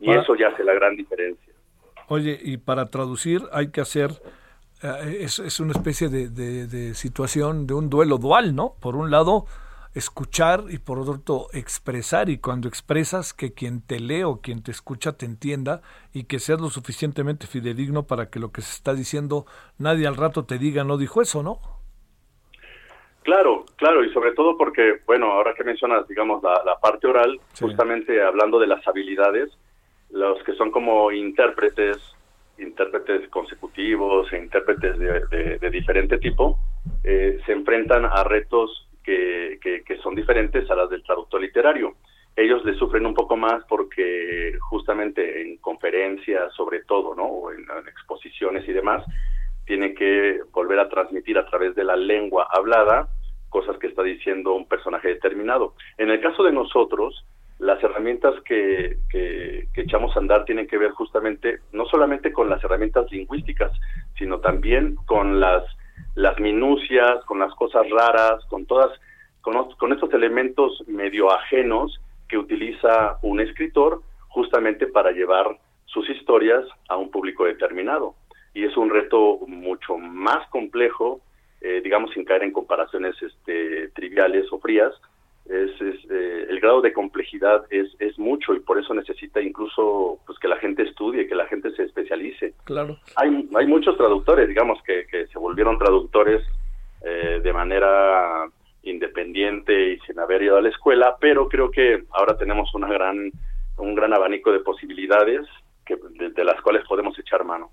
Y 0.00 0.10
eso 0.10 0.34
ya 0.34 0.48
hace 0.48 0.64
la 0.64 0.74
gran 0.74 0.96
diferencia. 0.96 1.53
Oye, 2.08 2.38
y 2.42 2.58
para 2.58 2.86
traducir 2.86 3.42
hay 3.52 3.70
que 3.70 3.80
hacer, 3.80 4.10
eh, 4.82 5.18
es, 5.20 5.60
una 5.60 5.72
especie 5.72 6.08
de, 6.08 6.94
situación, 6.94 7.66
de 7.66 7.74
un 7.74 7.88
duelo 7.88 8.18
dual, 8.18 8.54
¿no? 8.54 8.74
Por 8.80 8.96
un 8.96 9.10
lado, 9.10 9.46
escuchar 9.94 10.64
y 10.68 10.78
por 10.78 10.98
otro 10.98 11.46
expresar 11.52 12.28
y 12.28 12.38
cuando 12.38 12.68
expresas 12.68 13.32
que 13.32 13.52
quien 13.52 13.80
te 13.80 14.00
lee 14.00 14.24
o 14.24 14.40
quien 14.40 14.62
te 14.62 14.72
escucha 14.72 15.16
te 15.16 15.24
entienda 15.24 15.82
y 16.12 16.24
que 16.24 16.40
seas 16.40 16.60
lo 16.60 16.68
suficientemente 16.68 17.46
fidedigno 17.46 18.02
para 18.06 18.28
que 18.28 18.40
lo 18.40 18.50
que 18.50 18.60
se 18.60 18.72
está 18.72 18.92
diciendo 18.92 19.46
nadie 19.78 20.08
al 20.08 20.16
rato 20.16 20.44
te 20.44 20.58
diga 20.58 20.82
no 20.82 20.98
dijo 20.98 21.22
eso, 21.22 21.44
¿no? 21.44 21.60
Claro, 23.22 23.64
claro, 23.76 24.04
y 24.04 24.12
sobre 24.12 24.32
todo 24.32 24.58
porque, 24.58 25.00
bueno, 25.06 25.32
ahora 25.32 25.54
que 25.54 25.64
mencionas, 25.64 26.06
digamos, 26.08 26.42
la, 26.42 26.78
parte 26.78 27.06
oral, 27.06 27.40
justamente 27.58 28.22
hablando 28.22 28.58
de 28.58 28.66
las 28.66 28.86
habilidades, 28.86 29.50
los 30.14 30.40
que 30.44 30.54
son 30.54 30.70
como 30.70 31.10
intérpretes, 31.10 31.98
intérpretes 32.58 33.28
consecutivos 33.30 34.32
e 34.32 34.38
intérpretes 34.38 34.96
de, 34.96 35.70
diferente 35.70 36.18
tipo, 36.18 36.58
eh, 37.02 37.40
se 37.44 37.52
enfrentan 37.52 38.04
a 38.04 38.22
retos 38.22 38.88
que, 39.02 39.58
que, 39.60 39.96
son 39.98 40.14
diferentes 40.14 40.70
a 40.70 40.76
las 40.76 40.88
del 40.88 41.02
traductor 41.02 41.40
literario. 41.40 41.96
Ellos 42.36 42.64
le 42.64 42.74
sufren 42.74 43.06
un 43.06 43.14
poco 43.14 43.36
más 43.36 43.64
porque 43.68 44.56
justamente 44.60 45.42
en 45.42 45.56
conferencias, 45.58 46.54
sobre 46.54 46.84
todo, 46.84 47.14
¿no? 47.16 47.24
o 47.24 47.52
en, 47.52 47.60
en 47.60 47.88
exposiciones 47.88 48.66
y 48.68 48.72
demás, 48.72 49.04
tiene 49.66 49.94
que 49.94 50.40
volver 50.52 50.78
a 50.78 50.88
transmitir 50.88 51.38
a 51.38 51.46
través 51.46 51.74
de 51.74 51.84
la 51.84 51.96
lengua 51.96 52.46
hablada 52.52 53.08
cosas 53.48 53.78
que 53.78 53.88
está 53.88 54.02
diciendo 54.02 54.54
un 54.54 54.68
personaje 54.68 55.08
determinado. 55.08 55.74
En 55.98 56.10
el 56.10 56.20
caso 56.20 56.44
de 56.44 56.52
nosotros, 56.52 57.24
las 57.58 57.82
herramientas 57.82 58.34
que, 58.44 58.98
echamos 59.76 60.16
a 60.16 60.20
andar 60.20 60.44
tienen 60.44 60.66
que 60.66 60.78
ver 60.78 60.92
justamente 60.92 61.58
no 61.72 61.84
solamente 61.86 62.32
con 62.32 62.48
las 62.48 62.62
herramientas 62.64 63.10
lingüísticas, 63.10 63.70
sino 64.18 64.40
también 64.40 64.96
con 65.06 65.40
las, 65.40 65.64
las 66.14 66.38
minucias, 66.40 67.24
con 67.26 67.38
las 67.38 67.54
cosas 67.54 67.88
raras, 67.90 68.44
con 68.46 68.64
todas, 68.66 68.90
con, 69.40 69.54
con 69.76 69.92
estos 69.92 70.12
elementos 70.14 70.82
medio 70.86 71.30
ajenos 71.30 72.00
que 72.28 72.38
utiliza 72.38 73.18
un 73.22 73.40
escritor 73.40 74.00
justamente 74.28 74.86
para 74.86 75.12
llevar 75.12 75.58
sus 75.86 76.08
historias 76.10 76.64
a 76.88 76.96
un 76.96 77.10
público 77.10 77.44
determinado. 77.44 78.14
Y 78.52 78.64
es 78.64 78.76
un 78.76 78.90
reto 78.90 79.38
mucho 79.46 79.96
más 79.96 80.48
complejo, 80.48 81.20
eh, 81.60 81.80
digamos 81.82 82.10
sin 82.12 82.24
caer 82.24 82.42
en 82.42 82.52
comparaciones 82.52 83.14
este, 83.22 83.88
triviales 83.90 84.46
o 84.52 84.58
frías, 84.58 84.92
es, 85.46 85.70
eh, 86.10 86.46
el 86.48 86.60
grado 86.60 86.80
de 86.80 86.92
complejidad 86.92 87.66
es, 87.70 87.94
es 87.98 88.18
mucho 88.18 88.54
y 88.54 88.60
por 88.60 88.78
eso 88.78 88.94
necesita 88.94 89.40
incluso 89.42 90.18
pues 90.26 90.38
que 90.38 90.48
la 90.48 90.56
gente 90.56 90.82
estudie, 90.82 91.26
que 91.26 91.34
la 91.34 91.46
gente 91.46 91.70
se 91.72 91.84
especialice. 91.84 92.54
Claro. 92.64 92.96
Hay, 93.16 93.48
hay 93.54 93.66
muchos 93.66 93.96
traductores, 93.96 94.48
digamos, 94.48 94.82
que, 94.82 95.06
que 95.06 95.26
se 95.26 95.38
volvieron 95.38 95.78
traductores 95.78 96.42
eh, 97.02 97.40
de 97.42 97.52
manera 97.52 98.48
independiente 98.82 99.92
y 99.92 99.98
sin 100.00 100.18
haber 100.18 100.42
ido 100.42 100.56
a 100.56 100.62
la 100.62 100.70
escuela, 100.70 101.16
pero 101.20 101.48
creo 101.48 101.70
que 101.70 102.04
ahora 102.10 102.36
tenemos 102.36 102.74
una 102.74 102.88
gran, 102.88 103.30
un 103.76 103.94
gran 103.94 104.14
abanico 104.14 104.52
de 104.52 104.60
posibilidades 104.60 105.46
que, 105.84 105.96
de 105.96 106.44
las 106.44 106.60
cuales 106.62 106.86
podemos 106.88 107.18
echar 107.18 107.44
mano. 107.44 107.70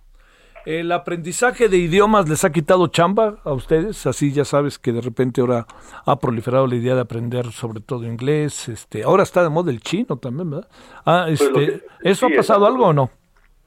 ¿El 0.65 0.91
aprendizaje 0.91 1.69
de 1.69 1.77
idiomas 1.77 2.29
les 2.29 2.45
ha 2.45 2.51
quitado 2.51 2.87
chamba 2.87 3.37
a 3.43 3.53
ustedes? 3.53 4.05
Así 4.05 4.31
ya 4.31 4.45
sabes 4.45 4.77
que 4.77 4.91
de 4.91 5.01
repente 5.01 5.41
ahora 5.41 5.65
ha 6.05 6.19
proliferado 6.19 6.67
la 6.67 6.75
idea 6.75 6.95
de 6.95 7.01
aprender 7.01 7.51
sobre 7.51 7.79
todo 7.79 8.05
inglés. 8.05 8.69
Este, 8.69 9.03
ahora 9.03 9.23
está 9.23 9.41
de 9.43 9.49
moda 9.49 9.71
el 9.71 9.81
chino 9.81 10.17
también, 10.17 10.51
¿verdad? 10.51 10.69
Ah, 11.05 11.25
pues 11.27 11.41
este, 11.41 11.81
¿Eso 12.03 12.27
ha 12.27 12.29
pasado 12.29 12.65
algo 12.65 12.87
o 12.87 12.93
no? 12.93 13.09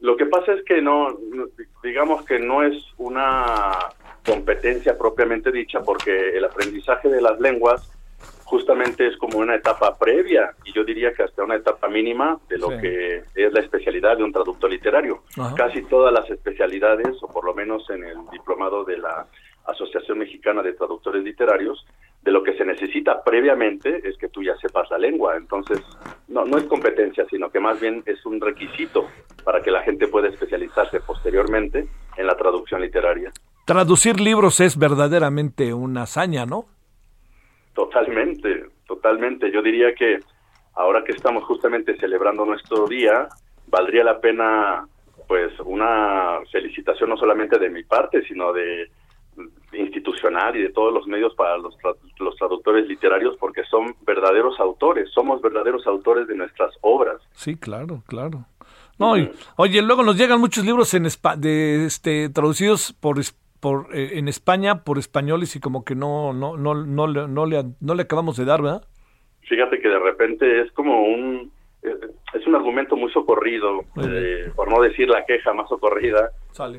Lo 0.00 0.16
que 0.16 0.26
pasa 0.26 0.52
es 0.52 0.64
que 0.64 0.80
no, 0.82 1.08
digamos 1.82 2.24
que 2.24 2.38
no 2.38 2.62
es 2.62 2.74
una 2.98 3.72
competencia 4.24 4.96
propiamente 4.96 5.50
dicha, 5.50 5.82
porque 5.82 6.36
el 6.36 6.44
aprendizaje 6.44 7.08
de 7.08 7.20
las 7.20 7.40
lenguas 7.40 7.90
justamente 8.44 9.06
es 9.06 9.16
como 9.16 9.38
una 9.38 9.56
etapa 9.56 9.96
previa 9.98 10.54
y 10.64 10.72
yo 10.72 10.84
diría 10.84 11.12
que 11.12 11.22
hasta 11.22 11.42
una 11.42 11.56
etapa 11.56 11.88
mínima 11.88 12.38
de 12.48 12.58
lo 12.58 12.68
que 12.68 13.22
es 13.34 13.52
la 13.52 13.60
especialidad 13.60 14.16
de 14.16 14.24
un 14.24 14.32
traductor 14.32 14.70
literario. 14.70 15.22
Casi 15.56 15.82
todas 15.82 16.12
las 16.12 16.28
especialidades, 16.30 17.16
o 17.22 17.28
por 17.28 17.44
lo 17.44 17.54
menos 17.54 17.88
en 17.90 18.04
el 18.04 18.18
diplomado 18.30 18.84
de 18.84 18.98
la 18.98 19.26
Asociación 19.66 20.18
Mexicana 20.18 20.62
de 20.62 20.74
Traductores 20.74 21.24
Literarios, 21.24 21.86
de 22.22 22.32
lo 22.32 22.42
que 22.42 22.56
se 22.56 22.64
necesita 22.64 23.22
previamente 23.22 24.00
es 24.08 24.16
que 24.16 24.28
tú 24.28 24.42
ya 24.42 24.56
sepas 24.56 24.90
la 24.90 24.98
lengua. 24.98 25.36
Entonces, 25.36 25.80
no, 26.28 26.44
no 26.44 26.58
es 26.58 26.64
competencia, 26.64 27.26
sino 27.30 27.50
que 27.50 27.60
más 27.60 27.80
bien 27.80 28.02
es 28.06 28.24
un 28.24 28.40
requisito 28.40 29.08
para 29.44 29.60
que 29.60 29.70
la 29.70 29.82
gente 29.82 30.08
pueda 30.08 30.28
especializarse 30.28 31.00
posteriormente 31.00 31.86
en 32.16 32.26
la 32.26 32.36
traducción 32.36 32.80
literaria. 32.80 33.30
Traducir 33.66 34.20
libros 34.20 34.60
es 34.60 34.78
verdaderamente 34.78 35.72
una 35.72 36.02
hazaña, 36.02 36.46
¿no? 36.46 36.66
Totalmente, 37.74 38.66
totalmente. 38.86 39.50
Yo 39.50 39.62
diría 39.62 39.94
que 39.94 40.20
ahora 40.74 41.02
que 41.04 41.12
estamos 41.12 41.44
justamente 41.44 41.96
celebrando 41.98 42.44
nuestro 42.44 42.86
día, 42.86 43.28
valdría 43.66 44.04
la 44.04 44.20
pena 44.20 44.86
pues 45.26 45.52
una 45.64 46.40
felicitación 46.52 47.10
no 47.10 47.16
solamente 47.16 47.58
de 47.58 47.70
mi 47.70 47.82
parte, 47.82 48.22
sino 48.26 48.52
de 48.52 48.90
institucional 49.72 50.54
y 50.56 50.62
de 50.62 50.70
todos 50.70 50.92
los 50.92 51.06
medios 51.06 51.34
para 51.34 51.58
los, 51.58 51.76
los 52.18 52.36
traductores 52.36 52.86
literarios 52.86 53.36
porque 53.38 53.64
son 53.64 53.96
verdaderos 54.06 54.60
autores, 54.60 55.10
somos 55.12 55.42
verdaderos 55.42 55.86
autores 55.86 56.28
de 56.28 56.36
nuestras 56.36 56.72
obras. 56.82 57.20
Sí, 57.32 57.56
claro, 57.56 58.02
claro. 58.06 58.46
No, 58.96 59.14
oye, 59.56 59.82
luego 59.82 60.04
nos 60.04 60.16
llegan 60.16 60.38
muchos 60.38 60.64
libros 60.64 60.94
en 60.94 61.08
de 61.38 61.86
este 61.86 62.28
traducidos 62.28 62.92
por 62.92 63.18
por 63.64 63.96
eh, 63.96 64.18
en 64.18 64.28
España 64.28 64.84
por 64.84 64.98
españoles 64.98 65.56
y 65.56 65.60
como 65.60 65.86
que 65.86 65.94
no 65.94 66.34
no 66.34 66.58
no 66.58 66.74
no 66.74 67.06
le 67.06 67.26
no 67.26 67.46
le, 67.46 67.64
no 67.80 67.94
le 67.94 68.02
acabamos 68.02 68.36
de 68.36 68.44
dar, 68.44 68.60
¿verdad? 68.60 68.86
Fíjate 69.48 69.80
que 69.80 69.88
de 69.88 69.98
repente 69.98 70.60
es 70.60 70.70
como 70.72 71.02
un 71.02 71.50
es 72.34 72.46
un 72.46 72.54
argumento 72.54 72.94
muy 72.94 73.10
socorrido, 73.10 73.80
eh, 74.02 74.50
por 74.54 74.70
no 74.70 74.82
decir 74.82 75.08
la 75.08 75.24
queja 75.24 75.54
más 75.54 75.68
socorrida, 75.70 76.30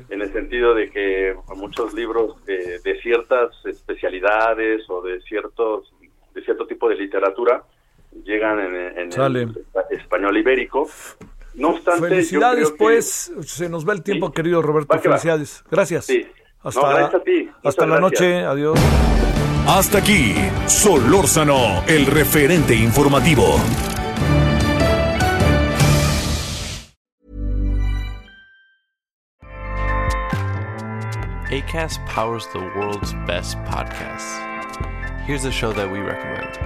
en 0.08 0.22
el 0.22 0.32
sentido 0.32 0.74
de 0.74 0.88
que 0.90 1.34
muchos 1.56 1.92
libros 1.92 2.44
de, 2.44 3.00
ciertas 3.02 3.50
especialidades 3.64 4.88
o 4.88 5.02
de 5.02 5.20
ciertos 5.22 5.92
de 6.34 6.42
cierto 6.42 6.68
tipo 6.68 6.88
de 6.88 6.96
literatura 6.96 7.64
llegan 8.24 8.60
en, 8.60 9.10
el 9.12 9.64
español 9.90 10.36
ibérico. 10.36 10.88
No 11.56 11.70
obstante, 11.70 12.08
felicidades, 12.08 12.72
pues, 12.78 13.32
se 13.40 13.68
nos 13.68 13.88
va 13.88 13.92
el 13.92 14.04
tiempo, 14.04 14.30
querido 14.30 14.62
Roberto. 14.62 14.96
Felicidades. 15.00 15.64
Gracias. 15.68 16.06
Hasta, 16.66 17.10
hasta 17.62 17.86
la 17.86 18.00
noche. 18.00 18.44
Adiós. 18.44 18.76
Hasta 19.68 19.98
aquí, 19.98 20.34
Solórzano, 20.66 21.84
el 21.86 22.06
referente 22.06 22.74
informativo. 22.74 23.60
ACAST 31.52 32.04
powers 32.06 32.48
the 32.52 32.58
world's 32.58 33.12
best 33.28 33.56
podcasts. 33.58 34.40
Here's 35.24 35.44
a 35.44 35.52
show 35.52 35.72
that 35.72 35.88
we 35.88 36.00
recommend. 36.00 36.65